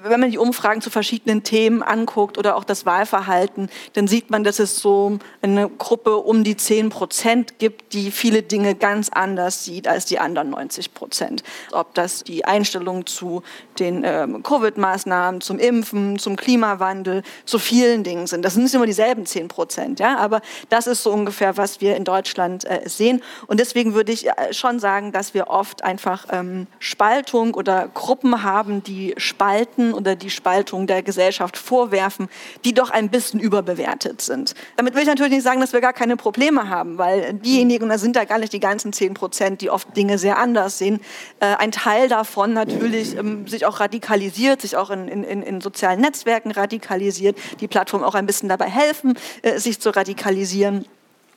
wenn 0.03 0.21
man 0.21 0.31
die 0.31 0.39
Umfragen 0.39 0.81
zu 0.81 0.91
verschiedenen 0.91 1.43
Themen 1.43 1.83
anguckt 1.83 2.39
oder 2.39 2.57
auch 2.57 2.65
das 2.65 2.87
Wahlverhalten, 2.87 3.71
dann 3.95 4.07
sieht 4.09 4.31
man, 4.31 4.45
dass 4.45 4.59
es 4.59 4.79
so 4.79 5.19
eine 5.43 5.69
Gruppe 5.69 6.17
um 6.17 6.45
die 6.45 6.57
10 6.57 6.91
Prozent 6.91 7.59
gibt, 7.59 7.93
die 7.93 8.11
viele 8.11 8.43
Dinge 8.43 8.75
ganz 8.75 9.09
anders 9.09 9.65
sieht 9.65 9.89
als 9.89 10.05
die 10.05 10.19
anderen 10.19 10.51
90 10.51 10.95
Prozent. 10.95 11.43
Ob 11.73 11.95
das 11.95 12.25
die 12.25 12.45
Einstellung 12.45 13.07
zu 13.07 13.43
den 13.79 14.03
ähm, 14.05 14.43
Covid-Maßnahmen, 14.43 15.41
zum 15.41 15.59
Impfen, 15.59 16.19
zum 16.19 16.37
Klimawandel, 16.37 17.23
zu 17.45 17.59
vielen 17.59 18.05
Dingen 18.05 18.27
sind. 18.27 18.45
Das 18.45 18.55
sind 18.55 18.65
nicht 18.65 18.75
immer 18.75 18.87
dieselben 18.87 19.27
10 19.27 19.49
Prozent, 19.49 20.01
ja, 20.01 20.17
aber 20.19 20.41
das 20.69 20.87
ist 20.87 21.03
so 21.03 21.13
ungefähr, 21.13 21.57
was 21.57 21.81
wir 21.81 21.97
in 21.97 22.05
Deutschland 22.05 22.65
äh, 22.65 22.89
sehen. 22.89 23.23
Und 23.47 23.61
deswegen 23.61 23.95
würde 23.95 24.13
ich 24.13 24.29
äh, 24.29 24.53
schon 24.53 24.79
sagen, 24.79 25.13
dass 25.13 25.35
wir 25.35 25.49
oft 25.49 25.83
einfach 25.83 26.27
ähm, 26.31 26.67
Spaltung 26.79 27.55
oder 27.55 27.89
Gruppen 27.89 28.43
haben, 28.43 28.83
die 28.83 29.15
spalten 29.17 29.70
Spalten 29.71 29.95
oder 29.95 30.17
die 30.17 30.31
Spaltung 30.31 30.87
der 30.87 31.03
Gesellschaft 31.03 31.57
vorwerfen, 31.57 32.29
die 32.65 32.75
doch 32.75 32.91
ein 32.91 33.09
bisschen 33.09 33.41
überbewertet 33.41 34.21
sind. 34.21 34.55
Damit 34.77 34.95
will 34.95 35.03
ich 35.03 35.09
natürlich 35.09 35.33
nicht 35.33 35.43
sagen, 35.43 35.61
dass 35.61 35.73
wir 35.73 35.81
gar 35.81 35.93
keine 35.93 36.17
Probleme 36.17 36.69
haben, 36.69 36.99
weil 36.99 37.35
diejenigen, 37.35 37.89
da 37.89 37.99
sind 37.99 38.17
da 38.17 38.25
gar 38.25 38.39
nicht 38.39 38.53
die 38.53 38.61
ganzen 38.61 38.93
10 38.93 39.15
Prozent, 39.15 39.61
die 39.61 39.71
oft 39.71 39.97
Dinge 39.97 40.19
sehr 40.19 40.39
anders 40.39 40.79
sehen, 40.79 41.01
äh, 41.41 41.47
ein 41.57 41.73
Teil 41.73 42.09
davon 42.09 42.53
natürlich 42.53 43.17
ähm, 43.17 43.47
sich 43.47 43.67
auch 43.67 43.81
radikalisiert, 43.81 44.61
sich 44.61 44.77
auch 44.77 44.91
in, 44.91 45.09
in, 45.09 45.43
in 45.43 45.61
sozialen 45.61 46.01
Netzwerken 46.01 46.51
radikalisiert, 46.51 47.37
die 47.61 47.69
Plattformen 47.69 48.05
auch 48.05 48.15
ein 48.15 48.27
bisschen 48.27 48.49
dabei 48.49 48.69
helfen, 48.69 49.15
äh, 49.43 49.59
sich 49.59 49.81
zu 49.81 49.91
radikalisieren. 49.91 50.87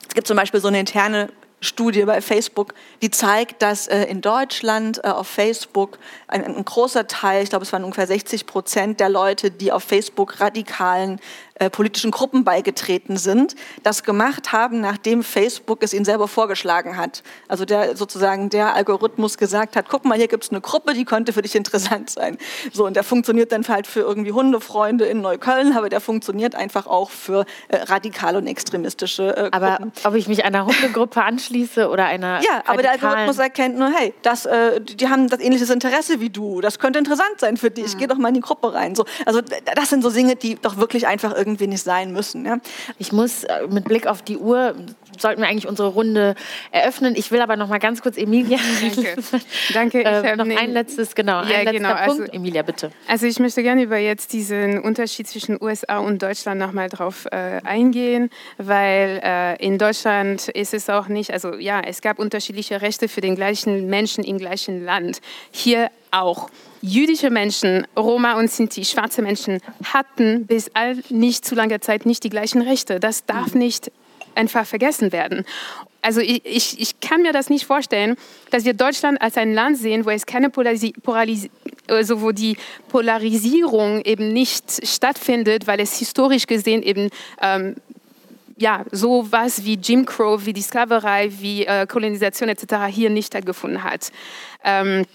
Es 0.07 0.15
gibt 0.15 0.27
zum 0.27 0.37
Beispiel 0.37 0.59
so 0.59 0.67
eine 0.67 0.79
interne 0.79 1.29
Studie 1.63 2.03
bei 2.05 2.21
Facebook, 2.21 2.73
die 3.01 3.09
zeigt, 3.09 3.61
dass 3.61 3.87
äh, 3.87 4.03
in 4.03 4.21
Deutschland 4.21 5.03
äh, 5.03 5.07
auf 5.07 5.27
Facebook 5.27 5.97
ein, 6.27 6.43
ein, 6.43 6.65
großer 6.65 7.07
Teil, 7.07 7.43
ich 7.43 7.49
glaube 7.49 7.63
es 7.63 7.73
waren 7.73 7.83
ungefähr 7.83 8.07
60 8.07 8.45
Prozent 8.45 8.99
der 8.99 9.09
Leute, 9.09 9.51
die 9.51 9.71
auf 9.71 9.83
Facebook 9.83 10.39
radikalen 10.39 11.19
äh, 11.55 11.69
politischen 11.69 12.09
Gruppen 12.09 12.43
beigetreten 12.43 13.17
sind, 13.17 13.55
das 13.83 14.03
gemacht 14.03 14.51
haben, 14.53 14.81
nachdem 14.81 15.21
Facebook 15.21 15.83
es 15.83 15.93
ihnen 15.93 16.03
selber 16.03 16.27
vorgeschlagen 16.27 16.97
hat. 16.97 17.21
Also 17.47 17.63
der 17.63 17.95
sozusagen 17.95 18.49
der 18.49 18.73
Algorithmus 18.73 19.37
gesagt 19.37 19.75
hat, 19.75 19.85
guck 19.87 20.03
mal, 20.03 20.17
hier 20.17 20.27
gibt 20.27 20.45
es 20.45 20.49
eine 20.49 20.61
Gruppe, 20.61 20.93
die 20.93 21.05
könnte 21.05 21.31
für 21.31 21.43
dich 21.43 21.55
interessant 21.55 22.09
sein. 22.09 22.39
So, 22.71 22.87
und 22.87 22.95
der 22.95 23.03
funktioniert 23.03 23.51
dann 23.51 23.67
halt 23.67 23.85
für 23.85 23.99
irgendwie 23.99 24.31
Hundefreunde 24.31 25.05
in 25.05 25.21
Neukölln, 25.21 25.77
aber 25.77 25.89
der 25.89 26.01
funktioniert 26.01 26.55
einfach 26.55 26.87
auch 26.87 27.11
für 27.11 27.45
äh, 27.67 27.77
radikale 27.83 28.39
und 28.39 28.47
extremistische 28.47 29.37
äh, 29.37 29.49
Aber 29.51 29.77
ob 30.03 30.15
ich 30.15 30.27
mich 30.27 30.43
einer 30.43 30.65
Hundegruppe 30.65 31.21
anschließe 31.21 31.87
oder 31.87 32.05
einer 32.05 32.41
Ja, 32.41 32.63
aber 32.65 32.81
der 32.81 32.93
Algorithmus 32.93 33.37
erkennt 33.37 33.77
nur, 33.77 33.91
hey, 33.91 34.15
das, 34.23 34.47
äh, 34.47 34.81
die 34.81 35.07
haben 35.07 35.27
das 35.29 35.39
ähnliches 35.39 35.69
Interesse 35.69 36.19
wie 36.19 36.31
du, 36.31 36.61
das 36.61 36.79
könnte 36.79 36.97
interessant 36.97 37.39
sein 37.39 37.57
für 37.57 37.69
dich, 37.69 37.93
mhm. 37.93 37.99
geh 37.99 38.07
doch 38.07 38.17
mal 38.17 38.29
in 38.29 38.35
die 38.35 38.41
Gruppe 38.41 38.73
rein. 38.73 38.95
So, 38.95 39.05
also 39.25 39.41
das 39.41 39.89
sind 39.89 40.01
so 40.01 40.09
Dinge, 40.09 40.35
die 40.35 40.55
doch 40.55 40.77
wirklich 40.77 41.05
einfach 41.05 41.33
irgendwie 41.43 41.67
nicht 41.67 41.83
sein 41.83 42.13
müssen. 42.13 42.45
Ja? 42.45 42.57
Ich 42.97 43.11
muss 43.11 43.43
äh, 43.43 43.67
mit 43.69 43.83
Blick 43.85 44.07
auf 44.07 44.21
die 44.21 44.37
Uhr, 44.37 44.75
sollten 45.19 45.41
wir 45.41 45.49
eigentlich 45.49 45.67
unsere 45.67 45.89
Runde 45.89 46.35
eröffnen. 46.71 47.15
Ich 47.17 47.31
will 47.31 47.41
aber 47.41 47.57
noch 47.57 47.67
mal 47.67 47.79
ganz 47.79 48.01
kurz 48.01 48.17
Emilia. 48.17 48.57
Danke. 48.81 49.15
Danke. 49.73 50.03
Äh, 50.03 50.35
noch 50.35 50.45
ein 50.45 50.71
letztes, 50.71 51.15
genau, 51.15 51.39
ein 51.39 51.47
letzter 51.47 51.71
genau. 51.73 51.89
Punkt. 51.89 52.21
Also, 52.21 52.23
Emilia, 52.31 52.61
bitte. 52.61 52.91
Also 53.07 53.25
ich 53.25 53.39
möchte 53.39 53.61
gerne 53.61 53.83
über 53.83 53.97
jetzt 53.97 54.31
diesen 54.33 54.79
Unterschied 54.79 55.27
zwischen 55.27 55.61
USA 55.61 55.97
und 55.97 56.21
Deutschland 56.21 56.59
noch 56.59 56.71
mal 56.71 56.89
drauf 56.89 57.25
äh, 57.31 57.59
eingehen, 57.63 58.29
weil 58.57 59.21
äh, 59.23 59.65
in 59.65 59.77
Deutschland 59.77 60.47
ist 60.49 60.73
es 60.73 60.89
auch 60.89 61.07
nicht, 61.07 61.31
also 61.31 61.55
ja, 61.55 61.81
es 61.81 62.01
gab 62.01 62.19
unterschiedliche 62.19 62.81
Rechte 62.81 63.07
für 63.09 63.21
den 63.21 63.35
gleichen 63.35 63.87
Menschen 63.87 64.23
im 64.23 64.37
gleichen 64.37 64.83
Land. 64.83 65.19
Hier 65.51 65.89
auch 66.11 66.49
jüdische 66.83 67.29
Menschen, 67.29 67.87
Roma 67.97 68.33
und 68.33 68.51
Sinti, 68.51 68.83
schwarze 68.83 69.21
Menschen 69.21 69.59
hatten 69.85 70.45
bis 70.45 70.69
all 70.73 70.97
nicht 71.09 71.45
zu 71.45 71.55
langer 71.55 71.79
Zeit 71.79 72.05
nicht 72.05 72.25
die 72.25 72.29
gleichen 72.29 72.61
Rechte. 72.61 72.99
Das 72.99 73.25
darf 73.25 73.55
nicht 73.55 73.89
einfach 74.35 74.65
vergessen 74.65 75.13
werden. 75.13 75.45
Also 76.01 76.19
ich, 76.19 76.45
ich, 76.45 76.81
ich 76.81 76.99
kann 76.99 77.21
mir 77.21 77.31
das 77.31 77.49
nicht 77.49 77.65
vorstellen, 77.65 78.17
dass 78.51 78.65
wir 78.65 78.73
Deutschland 78.73 79.21
als 79.21 79.37
ein 79.37 79.53
Land 79.53 79.77
sehen, 79.77 80.05
wo 80.05 80.09
es 80.09 80.25
keine 80.25 80.49
Polarisi 80.49 80.91
Polaris 80.91 81.49
also 81.87 82.21
wo 82.21 82.31
die 82.31 82.57
Polarisierung 82.89 84.01
eben 84.01 84.33
nicht 84.33 84.85
stattfindet, 84.85 85.67
weil 85.67 85.79
es 85.79 85.97
historisch 85.97 86.47
gesehen 86.47 86.83
eben 86.83 87.09
ähm, 87.41 87.75
ja, 88.57 88.85
so 88.91 89.31
was 89.31 89.63
wie 89.63 89.75
Jim 89.75 90.05
Crow, 90.05 90.45
wie 90.45 90.53
die 90.53 90.61
Sklaverei, 90.61 91.31
wie 91.39 91.65
äh, 91.65 91.87
Kolonisation 91.87 92.49
etc. 92.49 92.75
hier 92.89 93.09
nicht 93.09 93.27
stattgefunden 93.27 93.83
hat. 93.83 94.11
Ähm, 94.63 95.05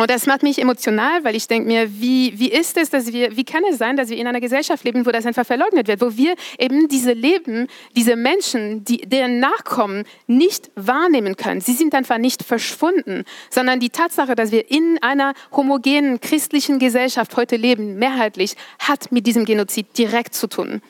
und 0.00 0.08
das 0.10 0.26
macht 0.26 0.44
mich 0.44 0.60
emotional, 0.60 1.24
weil 1.24 1.34
ich 1.34 1.48
denke 1.48 1.66
mir, 1.66 2.00
wie, 2.00 2.38
wie 2.38 2.52
ist 2.52 2.76
es, 2.76 2.88
dass 2.88 3.12
wir, 3.12 3.36
wie 3.36 3.42
kann 3.42 3.64
es 3.68 3.78
sein, 3.78 3.96
dass 3.96 4.10
wir 4.10 4.16
in 4.16 4.28
einer 4.28 4.40
Gesellschaft 4.40 4.84
leben, 4.84 5.04
wo 5.04 5.10
das 5.10 5.26
einfach 5.26 5.44
verleugnet 5.44 5.88
wird, 5.88 6.00
wo 6.00 6.16
wir 6.16 6.36
eben 6.56 6.86
diese 6.86 7.14
Leben, 7.14 7.66
diese 7.96 8.14
Menschen, 8.14 8.84
die, 8.84 8.98
deren 8.98 9.40
Nachkommen 9.40 10.04
nicht 10.28 10.70
wahrnehmen 10.76 11.36
können. 11.36 11.60
Sie 11.60 11.72
sind 11.72 11.96
einfach 11.96 12.18
nicht 12.18 12.44
verschwunden, 12.44 13.24
sondern 13.50 13.80
die 13.80 13.90
Tatsache, 13.90 14.36
dass 14.36 14.52
wir 14.52 14.70
in 14.70 14.98
einer 15.02 15.34
homogenen 15.50 16.20
christlichen 16.20 16.78
Gesellschaft 16.78 17.36
heute 17.36 17.56
leben, 17.56 17.98
mehrheitlich, 17.98 18.54
hat 18.78 19.10
mit 19.10 19.26
diesem 19.26 19.44
Genozid 19.46 19.98
direkt 19.98 20.32
zu 20.32 20.46
tun. 20.46 20.80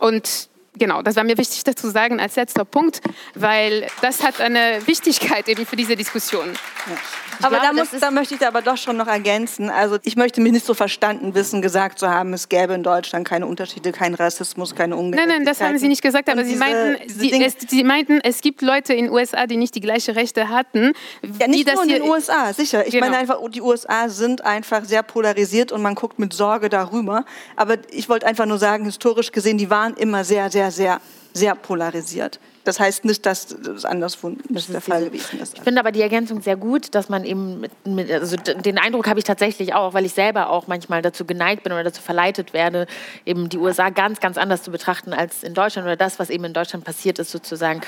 Und 0.00 0.48
genau, 0.78 1.02
das 1.02 1.16
war 1.16 1.24
mir 1.24 1.38
wichtig 1.38 1.64
dazu 1.64 1.90
sagen 1.90 2.20
als 2.20 2.36
letzter 2.36 2.64
Punkt, 2.64 3.00
weil 3.34 3.86
das 4.02 4.22
hat 4.22 4.40
eine 4.40 4.86
Wichtigkeit 4.86 5.48
eben 5.48 5.66
für 5.66 5.76
diese 5.76 5.96
Diskussion. 5.96 6.52
Ja. 6.86 6.96
Aber 7.42 7.60
glaube, 7.60 7.76
da, 7.76 7.84
muss, 7.84 8.00
da 8.00 8.10
möchte 8.10 8.34
ich 8.34 8.46
aber 8.46 8.62
doch 8.62 8.76
schon 8.76 8.96
noch 8.96 9.06
ergänzen. 9.06 9.70
Also 9.70 9.98
ich 10.02 10.16
möchte 10.16 10.40
mich 10.40 10.52
nicht 10.52 10.66
so 10.66 10.74
verstanden 10.74 11.34
wissen, 11.34 11.62
gesagt 11.62 11.98
zu 11.98 12.08
haben, 12.08 12.32
es 12.32 12.48
gäbe 12.48 12.74
in 12.74 12.82
Deutschland 12.82 13.26
keine 13.26 13.46
Unterschiede, 13.46 13.92
keinen 13.92 14.14
Rassismus, 14.14 14.74
keine 14.74 14.96
Ungerechtigkeit. 14.96 15.28
Nein, 15.28 15.44
nein, 15.44 15.46
das 15.46 15.60
haben 15.60 15.78
Sie 15.78 15.88
nicht 15.88 16.02
gesagt, 16.02 16.28
aber 16.28 16.44
Sie, 16.44 16.56
meinten, 16.56 16.96
die, 17.20 17.44
es, 17.44 17.56
Sie 17.68 17.84
meinten, 17.84 18.20
es 18.22 18.40
gibt 18.40 18.62
Leute 18.62 18.94
in 18.94 19.06
den 19.06 19.12
USA, 19.12 19.46
die 19.46 19.56
nicht 19.56 19.74
die 19.74 19.80
gleichen 19.80 20.14
Rechte 20.14 20.48
hatten. 20.48 20.92
Ja, 21.38 21.46
nicht 21.46 21.72
nur 21.72 21.82
in 21.82 21.88
den 21.88 22.02
USA, 22.02 22.52
sicher. 22.52 22.86
Ich 22.86 22.92
genau. 22.92 23.06
meine 23.06 23.18
einfach, 23.18 23.38
die 23.50 23.60
USA 23.60 24.08
sind 24.08 24.44
einfach 24.44 24.84
sehr 24.84 25.02
polarisiert 25.02 25.72
und 25.72 25.82
man 25.82 25.94
guckt 25.94 26.18
mit 26.18 26.32
Sorge 26.32 26.68
darüber. 26.68 27.24
Aber 27.56 27.76
ich 27.90 28.08
wollte 28.08 28.26
einfach 28.26 28.46
nur 28.46 28.58
sagen, 28.58 28.84
historisch 28.84 29.32
gesehen, 29.32 29.58
die 29.58 29.70
waren 29.70 29.94
immer 29.94 30.24
sehr, 30.24 30.50
sehr 30.50 30.65
sehr, 30.70 31.00
sehr 31.32 31.54
polarisiert. 31.54 32.40
Das 32.66 32.80
heißt 32.80 33.04
nicht, 33.04 33.24
dass 33.26 33.46
das 33.46 33.84
anderswo 33.84 34.30
nicht 34.48 34.72
der 34.72 34.80
Fall 34.80 35.04
gewesen 35.04 35.38
ist. 35.38 35.54
Ich 35.56 35.62
finde 35.62 35.80
aber 35.80 35.92
die 35.92 36.02
Ergänzung 36.02 36.42
sehr 36.42 36.56
gut, 36.56 36.96
dass 36.96 37.08
man 37.08 37.24
eben, 37.24 37.60
mit, 37.60 37.86
mit, 37.86 38.10
also 38.10 38.36
den 38.36 38.78
Eindruck 38.78 39.06
habe 39.06 39.20
ich 39.20 39.24
tatsächlich 39.24 39.72
auch, 39.72 39.94
weil 39.94 40.04
ich 40.04 40.14
selber 40.14 40.50
auch 40.50 40.66
manchmal 40.66 41.00
dazu 41.00 41.24
geneigt 41.24 41.62
bin 41.62 41.72
oder 41.72 41.84
dazu 41.84 42.02
verleitet 42.02 42.52
werde, 42.52 42.88
eben 43.24 43.48
die 43.48 43.58
USA 43.58 43.90
ganz, 43.90 44.18
ganz 44.18 44.36
anders 44.36 44.64
zu 44.64 44.72
betrachten 44.72 45.12
als 45.12 45.44
in 45.44 45.54
Deutschland 45.54 45.86
oder 45.86 45.94
das, 45.94 46.18
was 46.18 46.28
eben 46.28 46.42
in 46.42 46.54
Deutschland 46.54 46.84
passiert 46.84 47.20
ist, 47.20 47.30
sozusagen, 47.30 47.82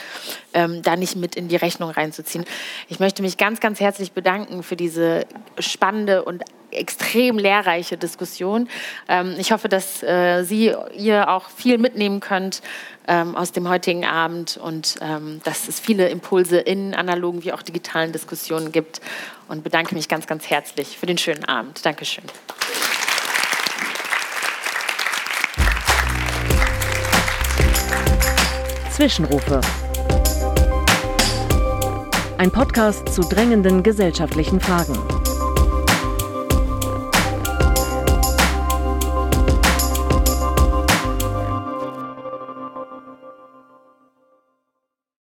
ähm, 0.55 0.83
da 0.83 0.95
nicht 0.95 1.16
mit 1.16 1.35
in 1.35 1.49
die 1.49 1.57
Rechnung 1.57 1.91
reinzuziehen. 1.91 2.45
Ich 2.89 3.01
möchte 3.01 3.22
mich 3.22 3.37
ganz, 3.37 3.59
ganz 3.59 3.81
herzlich 3.81 4.12
bedanken 4.12 4.62
für 4.62 4.76
diese 4.76 5.26
spannende 5.59 6.24
und 6.24 6.45
extrem 6.71 7.39
lehrreiche 7.39 7.97
Diskussion. 7.97 8.69
Ähm, 9.09 9.35
ich 9.39 9.53
hoffe, 9.53 9.69
dass 9.69 10.03
äh, 10.03 10.45
Sie, 10.45 10.75
ihr 10.97 11.31
auch 11.31 11.49
viel 11.49 11.79
mitnehmen 11.79 12.21
könnt 12.21 12.62
ähm, 13.07 13.37
aus 13.37 13.53
dem 13.53 13.69
heutigen 13.69 14.05
Abend 14.05 14.57
und 14.57 14.97
ähm, 15.01 15.41
dass 15.45 15.69
es 15.69 15.81
viele 15.81 16.09
Impulse 16.09 16.59
in 16.59 16.95
analogen 16.95 17.43
wie 17.45 17.53
auch 17.53 17.62
digitalen 17.62 18.12
Diskussionen 18.12 18.71
gibt 18.73 19.01
und 19.49 19.64
bedanke 19.64 19.95
mich 19.95 20.09
ganz, 20.09 20.27
ganz 20.27 20.49
herzlich 20.51 20.99
für 20.99 21.07
den 21.07 21.19
schönen 21.19 21.45
Abend. 21.45 21.85
Dankeschön. 21.85 22.25
Zwischenrufe. 28.91 29.61
Ein 32.37 32.51
Podcast 32.51 33.09
zu 33.14 33.23
drängenden 33.23 33.83
gesellschaftlichen 33.83 34.61
Fragen. 34.61 34.97